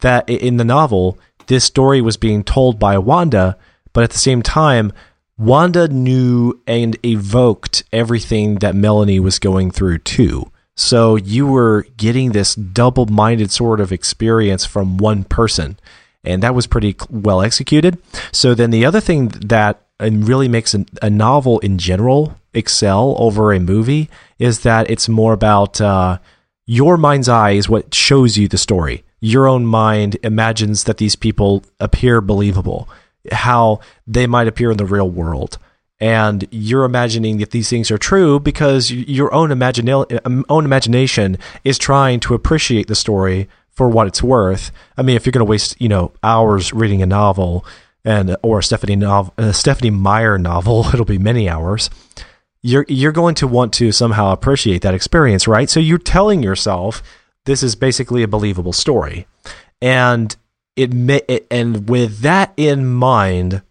[0.00, 3.58] That in the novel, this story was being told by Wanda,
[3.92, 4.92] but at the same time,
[5.36, 10.50] Wanda knew and evoked everything that Melanie was going through too.
[10.80, 15.78] So you were getting this double minded sort of experience from one person.
[16.24, 17.98] And that was pretty well executed.
[18.32, 23.52] So then the other thing that really makes a, a novel in general excel over
[23.52, 24.08] a movie
[24.38, 26.18] is that it's more about uh,
[26.64, 29.04] your mind's eye is what shows you the story.
[29.20, 32.88] Your own mind imagines that these people appear believable,
[33.30, 35.58] how they might appear in the real world.
[36.00, 41.76] And you're imagining that these things are true because your own, um, own imagination is
[41.76, 44.72] trying to appreciate the story for what it's worth.
[44.96, 47.64] I mean, if you're going to waste, you know, hours reading a novel
[48.04, 51.90] and or a Stephanie novel, a Stephanie Meyer novel, it'll be many hours.
[52.62, 55.70] You're you're going to want to somehow appreciate that experience, right?
[55.70, 57.02] So you're telling yourself
[57.46, 59.26] this is basically a believable story,
[59.80, 60.36] and
[60.76, 63.62] it, may, it and with that in mind,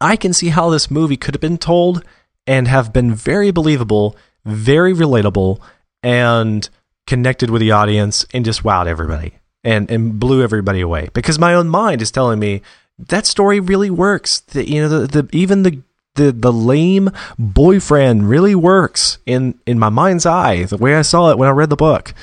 [0.00, 2.04] I can see how this movie could have been told
[2.46, 5.60] and have been very believable, very relatable,
[6.02, 6.68] and
[7.06, 11.08] connected with the audience and just wowed everybody and, and blew everybody away.
[11.12, 12.62] Because my own mind is telling me
[12.98, 14.40] that story really works.
[14.40, 15.82] The, you know, the, the even the
[16.14, 21.30] the the lame boyfriend really works in in my mind's eye the way I saw
[21.30, 22.14] it when I read the book.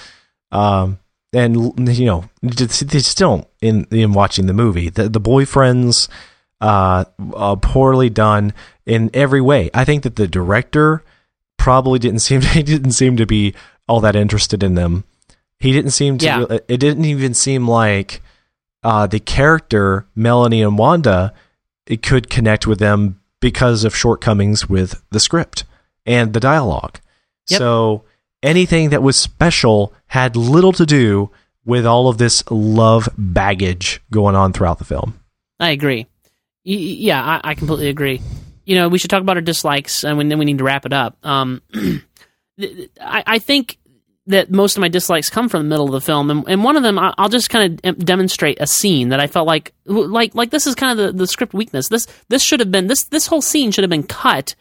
[0.51, 0.99] Um,
[1.33, 6.07] and you know, still in in watching the movie, the the boyfriends
[6.61, 8.53] uh, uh, poorly done
[8.85, 9.69] in every way.
[9.73, 11.03] I think that the director
[11.57, 13.53] probably didn't seem to, he didn't seem to be
[13.87, 15.03] all that interested in them.
[15.59, 16.25] He didn't seem to.
[16.25, 16.57] Yeah.
[16.67, 18.21] It didn't even seem like
[18.83, 21.33] uh, the character Melanie and Wanda
[21.87, 25.63] it could connect with them because of shortcomings with the script
[26.05, 26.99] and the dialogue.
[27.49, 27.57] Yep.
[27.57, 28.03] So
[28.43, 31.31] anything that was special had little to do
[31.65, 35.19] with all of this love baggage going on throughout the film.
[35.59, 36.07] I agree.
[36.69, 38.21] Yeah, I, I completely agree.
[38.65, 40.91] You know, we should talk about our dislikes, and then we need to wrap it
[40.91, 41.17] up.
[41.25, 41.61] Um,
[42.59, 43.77] I, I think
[44.25, 46.75] that most of my dislikes come from the middle of the film, and, and one
[46.75, 50.35] of them I- I'll just kind of demonstrate a scene that I felt like like
[50.35, 51.87] like this is kind of the, the script weakness.
[51.87, 54.53] This this should have been this this whole scene should have been cut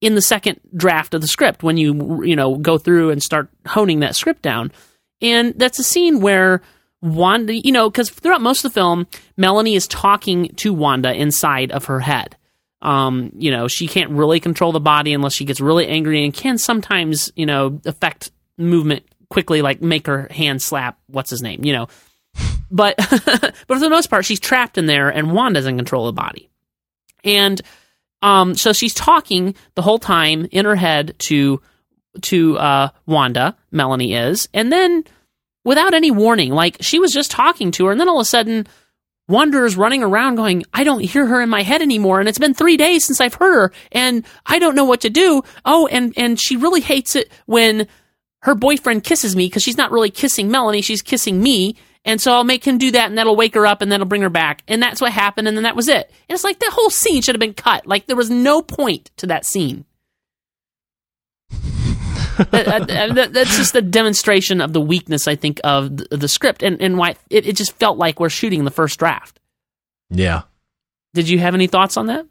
[0.00, 3.48] in the second draft of the script when you you know go through and start
[3.64, 4.72] honing that script down.
[5.22, 6.62] And that's a scene where
[7.04, 9.06] Wanda, you know, because throughout most of the film,
[9.36, 12.34] Melanie is talking to Wanda inside of her head.
[12.80, 16.32] Um, you know, she can't really control the body unless she gets really angry and
[16.32, 21.62] can sometimes, you know, affect movement quickly, like make her hand slap what's his name,
[21.62, 21.88] you know.
[22.70, 26.14] But but for the most part, she's trapped in there, and Wanda's in control of
[26.14, 26.48] the body.
[27.22, 27.60] And
[28.22, 31.60] um, so she's talking the whole time in her head to
[32.22, 35.04] to uh, Wanda, Melanie is, and then
[35.64, 38.26] without any warning, like she was just talking to her, and then all of a
[38.26, 38.66] sudden,
[39.26, 42.38] Wanda is running around going, I don't hear her in my head anymore, and it's
[42.38, 45.42] been three days since I've heard her, and I don't know what to do.
[45.64, 47.88] Oh, and and she really hates it when
[48.42, 51.76] her boyfriend kisses me because she's not really kissing Melanie, she's kissing me.
[52.06, 54.20] And so I'll make him do that, and that'll wake her up, and that'll bring
[54.20, 54.62] her back.
[54.68, 56.12] And that's what happened, and then that was it.
[56.28, 57.86] And it's like that whole scene should have been cut.
[57.86, 59.86] Like there was no point to that scene.
[62.36, 66.28] That, uh, that- that's just a demonstration of the weakness, I think, of the, the
[66.28, 69.40] script, and and why it, it just felt like we're shooting the first draft.
[70.10, 70.42] Yeah.
[71.14, 72.26] Did you have any thoughts on that?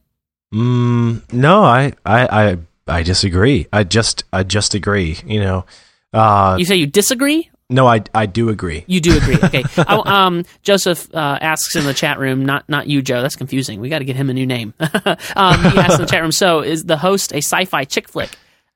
[0.54, 2.58] Mm, no, I, I, I,
[2.88, 3.68] I disagree.
[3.74, 5.18] I just, I just agree.
[5.26, 5.66] You know,
[6.14, 7.50] uh, You say you disagree?
[7.70, 8.84] no, I, I do agree.
[8.86, 9.64] You do agree, okay?
[9.78, 13.22] I, um, Joseph uh, asks in the chat room, not not you, Joe.
[13.22, 13.80] That's confusing.
[13.80, 14.74] We got to get him a new name.
[14.80, 16.32] um, he asks in the chat room.
[16.32, 18.30] So, is the host a sci-fi chick flick?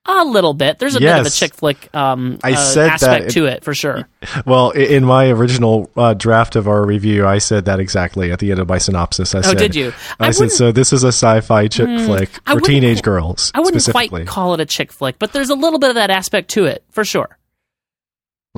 [0.09, 0.79] A little bit.
[0.79, 3.45] There's a bit of a chick flick um, I uh, said that aspect it- to
[3.45, 4.07] it for sure.
[4.45, 8.51] Well, in my original uh, draft of our review, I said that exactly at the
[8.51, 9.35] end of my synopsis.
[9.35, 9.93] I Oh, said, did you?
[10.19, 13.51] I, I said, so this is a sci-fi chick flick for teenage girls.
[13.53, 16.09] I wouldn't quite call it a chick flick, but there's a little bit of that
[16.09, 17.37] aspect to it for sure.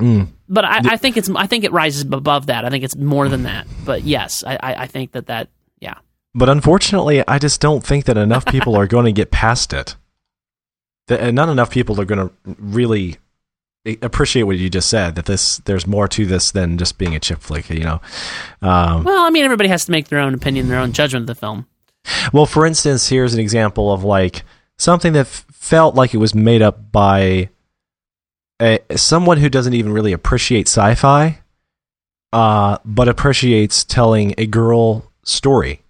[0.00, 0.28] Mm.
[0.48, 2.64] But I, I think it's I think it rises above that.
[2.64, 3.66] I think it's more than that.
[3.84, 5.48] But yes, I, I, I think that that
[5.80, 5.94] yeah.
[6.34, 9.96] But unfortunately, I just don't think that enough people are going to get past it.
[11.10, 13.16] And not enough people are going to really
[14.02, 15.14] appreciate what you just said.
[15.14, 17.70] That this there's more to this than just being a chip flick.
[17.70, 18.00] You know.
[18.62, 21.26] Um, Well, I mean, everybody has to make their own opinion, their own judgment of
[21.28, 21.66] the film.
[22.32, 24.42] Well, for instance, here's an example of like
[24.78, 27.50] something that f- felt like it was made up by
[28.60, 31.40] a, someone who doesn't even really appreciate sci-fi,
[32.32, 35.82] uh, but appreciates telling a girl story.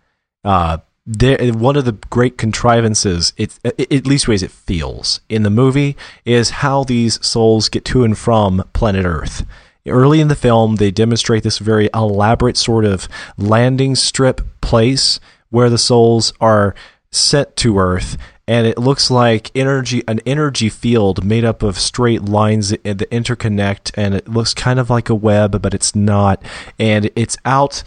[0.45, 0.79] Uh,
[1.13, 5.51] there, one of the great contrivances, it, it, at least ways it feels in the
[5.51, 9.45] movie, is how these souls get to and from planet Earth.
[9.87, 15.19] Early in the film, they demonstrate this very elaborate sort of landing strip place
[15.49, 16.77] where the souls are
[17.11, 18.17] sent to Earth,
[18.47, 23.11] and it looks like energy an energy field made up of straight lines that, that
[23.11, 26.41] interconnect, and it looks kind of like a web, but it's not,
[26.79, 27.83] and it's out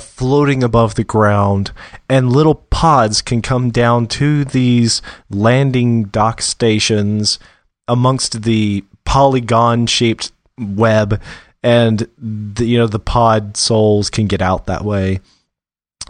[0.00, 1.72] floating above the ground,
[2.08, 7.38] and little pods can come down to these landing dock stations
[7.86, 11.20] amongst the polygon shaped web
[11.62, 15.20] and the, you know the pod souls can get out that way.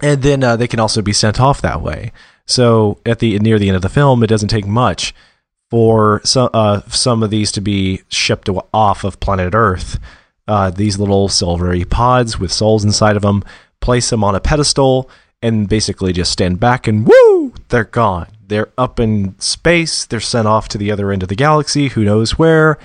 [0.02, 2.12] And then uh, they can also be sent off that way.
[2.46, 5.14] So at the near the end of the film it doesn't take much
[5.70, 9.98] for some uh, some of these to be shipped off of planet earth.
[10.46, 13.42] Uh, these little silvery pods with souls inside of them,
[13.84, 15.10] place them on a pedestal,
[15.42, 18.28] and basically just stand back and woo, they're gone.
[18.46, 20.06] They're up in space.
[20.06, 22.78] They're sent off to the other end of the galaxy, who knows where.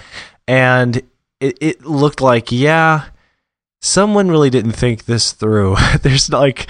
[0.46, 0.98] And
[1.40, 3.06] it, it looked like, yeah,
[3.82, 5.78] someone really didn't think this through.
[6.02, 6.70] There's like,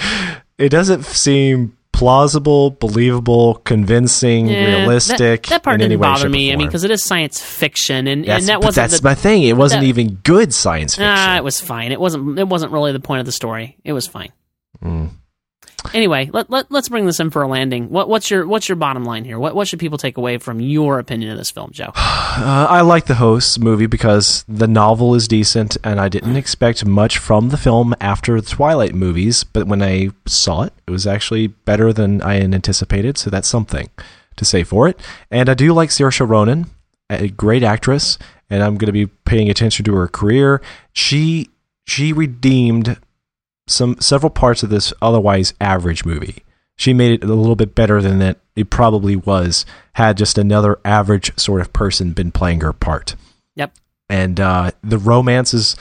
[0.60, 5.44] it doesn't seem plausible, believable, convincing, Yeah, realistic.
[5.44, 6.52] That, that part didn't way, bother me.
[6.54, 9.16] I mean, because it is science fiction, and, That's, and that wasn't that's the, my
[9.16, 9.44] thing.
[9.44, 11.12] It wasn't that- even good science fiction.
[11.14, 11.92] Ah, it was fine.
[11.92, 12.40] It wasn't.
[12.40, 13.78] It wasn't really the point of the story.
[13.84, 14.32] It was fine.
[14.84, 15.10] Mm.
[15.94, 17.90] Anyway, let, let let's bring this in for a landing.
[17.90, 19.40] What what's your what's your bottom line here?
[19.40, 21.92] What what should people take away from your opinion of this film, Joe?
[22.40, 26.86] Uh, I like the host movie because the novel is decent, and I didn't expect
[26.86, 29.44] much from the film after the Twilight movies.
[29.44, 33.18] But when I saw it, it was actually better than I had anticipated.
[33.18, 33.90] So that's something
[34.38, 35.00] to say for it.
[35.30, 36.68] And I do like Saoirse Ronan,
[37.10, 38.18] a great actress,
[38.50, 40.62] and I'm going to be paying attention to her career.
[40.94, 41.50] She
[41.86, 42.98] she redeemed
[43.70, 46.44] some several parts of this otherwise average movie.
[46.76, 50.80] She made it a little bit better than that it probably was had just another
[50.86, 53.16] average sort of person been playing her part.
[53.56, 53.74] Yep.
[54.10, 55.76] And uh, the romance is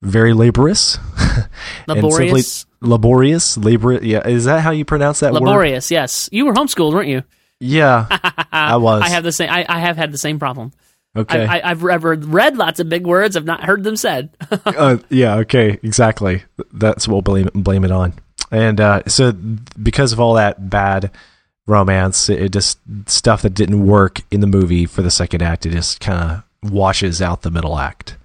[0.00, 0.98] very laborious.
[1.88, 2.66] Laborious.
[2.80, 3.94] laborious, labor.
[4.04, 5.42] Yeah, is that how you pronounce that word?
[5.42, 5.90] Laborious.
[5.90, 7.22] Yes, you were homeschooled, weren't you?
[7.58, 8.06] Yeah.
[8.52, 9.02] I was.
[9.02, 9.50] I have the same.
[9.50, 10.72] I, I have had the same problem.
[11.16, 11.44] Okay.
[11.44, 13.36] I, I, I've ever read lots of big words.
[13.36, 14.30] I've not heard them said.
[14.66, 16.42] uh, yeah, okay, exactly.
[16.72, 18.14] That's what we'll blame blame it on.
[18.50, 21.10] And uh, so, because of all that bad
[21.66, 25.66] romance, it, it just stuff that didn't work in the movie for the second act,
[25.66, 28.16] it just kind of washes out the middle act.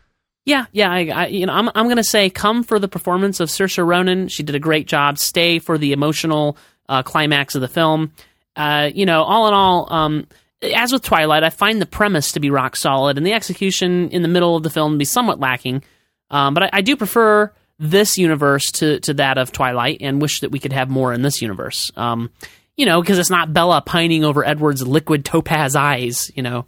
[0.45, 0.91] Yeah, yeah.
[0.91, 4.29] I, I you know, I'm I'm gonna say come for the performance of Saoirse Ronan.
[4.29, 5.19] She did a great job.
[5.19, 6.57] Stay for the emotional
[6.87, 8.11] uh, climax of the film.
[8.55, 10.27] Uh, you know, all in all, um,
[10.61, 14.21] as with Twilight, I find the premise to be rock solid, and the execution in
[14.21, 15.83] the middle of the film to be somewhat lacking.
[16.29, 20.41] Um, but I, I do prefer this universe to to that of Twilight, and wish
[20.41, 21.91] that we could have more in this universe.
[21.95, 22.29] Um,
[22.75, 26.31] you know, because it's not Bella pining over Edward's liquid topaz eyes.
[26.35, 26.65] You know,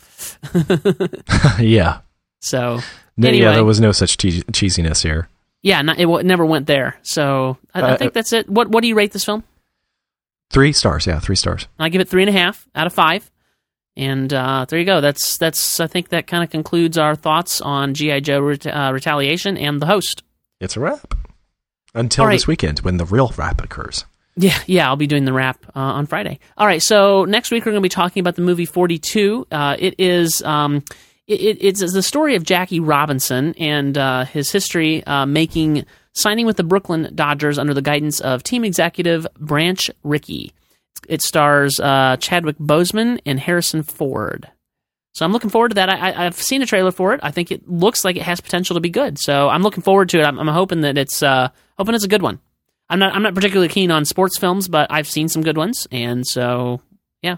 [1.59, 1.99] yeah.
[2.39, 2.79] so
[3.21, 3.39] Anyway.
[3.45, 5.27] Yeah, there was no such chees- cheesiness here.
[5.61, 6.97] Yeah, not, it w- never went there.
[7.03, 8.49] So I, I Uh, think that's it.
[8.49, 9.43] What What do you rate this film?
[10.49, 11.67] Three stars, yeah, three stars.
[11.79, 13.29] I give it three and a half out of five.
[13.97, 15.01] And uh, there you go.
[15.01, 15.79] That's that's.
[15.79, 19.81] I think that kind of concludes our thoughts on GI Joe ret- uh, Retaliation and
[19.81, 20.23] the host.
[20.59, 21.13] It's a wrap.
[21.93, 22.35] Until right.
[22.35, 24.05] this weekend when the real wrap occurs.
[24.37, 24.87] Yeah, yeah.
[24.87, 26.39] I'll be doing the wrap uh, on Friday.
[26.57, 26.81] All right.
[26.81, 29.45] So next week we're going to be talking about the movie Forty Two.
[29.51, 30.41] Uh, it is.
[30.41, 30.83] Um,
[31.27, 36.57] it, it's the story of Jackie Robinson and uh, his history uh, making signing with
[36.57, 40.53] the Brooklyn Dodgers under the guidance of team executive Branch Rickey.
[41.07, 44.49] It stars uh, Chadwick Boseman and Harrison Ford.
[45.13, 45.89] So I'm looking forward to that.
[45.89, 47.19] I, I, I've seen a trailer for it.
[47.21, 49.19] I think it looks like it has potential to be good.
[49.19, 50.23] So I'm looking forward to it.
[50.23, 52.39] I'm, I'm hoping that it's uh, hoping it's a good one.
[52.89, 55.87] I'm not I'm not particularly keen on sports films, but I've seen some good ones,
[55.91, 56.81] and so
[57.21, 57.33] yeah.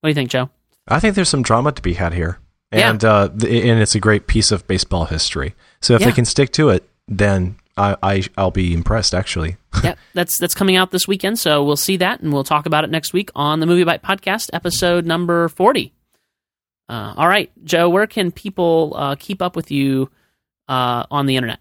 [0.00, 0.50] What do you think, Joe?
[0.86, 2.38] I think there's some drama to be had here,
[2.72, 2.90] Yeah.
[2.90, 5.54] and uh, th- and it's a great piece of baseball history.
[5.80, 6.08] So if Yeah.
[6.08, 9.14] they can stick to it, then I, I I'll be impressed.
[9.14, 12.66] Actually, yeah, that's that's coming out this weekend, so we'll see that, and we'll talk
[12.66, 15.92] about it next week on the MovieByte Podcast, episode number forty.
[16.88, 20.10] Uh, all right, Joe, where can people uh, keep up with you
[20.68, 21.60] uh, on the internet?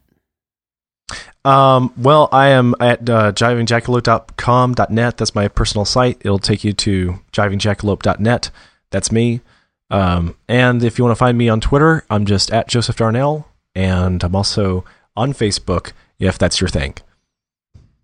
[1.45, 5.17] um, well, I am at uh, jivingjackalope.com.net.
[5.17, 6.17] That's my personal site.
[6.21, 8.51] It'll take you to jivingjackalope.net.
[8.91, 9.41] That's me.
[9.89, 13.47] Um, and if you want to find me on Twitter, I'm just at Joseph Darnell,
[13.73, 14.83] and I'm also
[15.15, 16.95] on Facebook if that's your thing.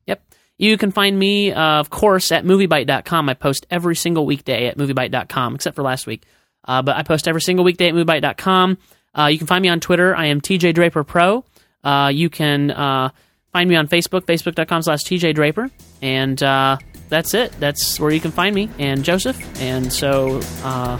[0.07, 0.23] Yep.
[0.57, 3.30] You can find me, uh, of course, at moviebyte.com.
[3.30, 6.23] I post every single weekday at moviebyte.com, except for last week.
[6.65, 8.77] Uh, but I post every single weekday at moviebyte.com.
[9.18, 10.15] Uh, you can find me on Twitter.
[10.15, 11.45] I am TJ Draper Pro.
[11.84, 13.10] Uh, you can uh,
[13.52, 15.69] find me on Facebook, facebook.com slash TJ Draper.
[16.02, 16.77] And uh,
[17.10, 17.52] that's it.
[17.60, 19.38] That's where you can find me and Joseph.
[19.61, 20.99] And so, uh,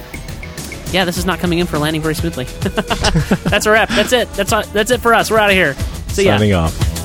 [0.92, 2.46] yeah, this is not coming in for landing very smoothly.
[3.50, 3.90] that's a wrap.
[3.90, 4.30] That's it.
[4.34, 5.32] That's, that's it for us.
[5.32, 5.74] We're out of here.
[6.10, 6.38] See ya.
[6.38, 7.03] Signing off.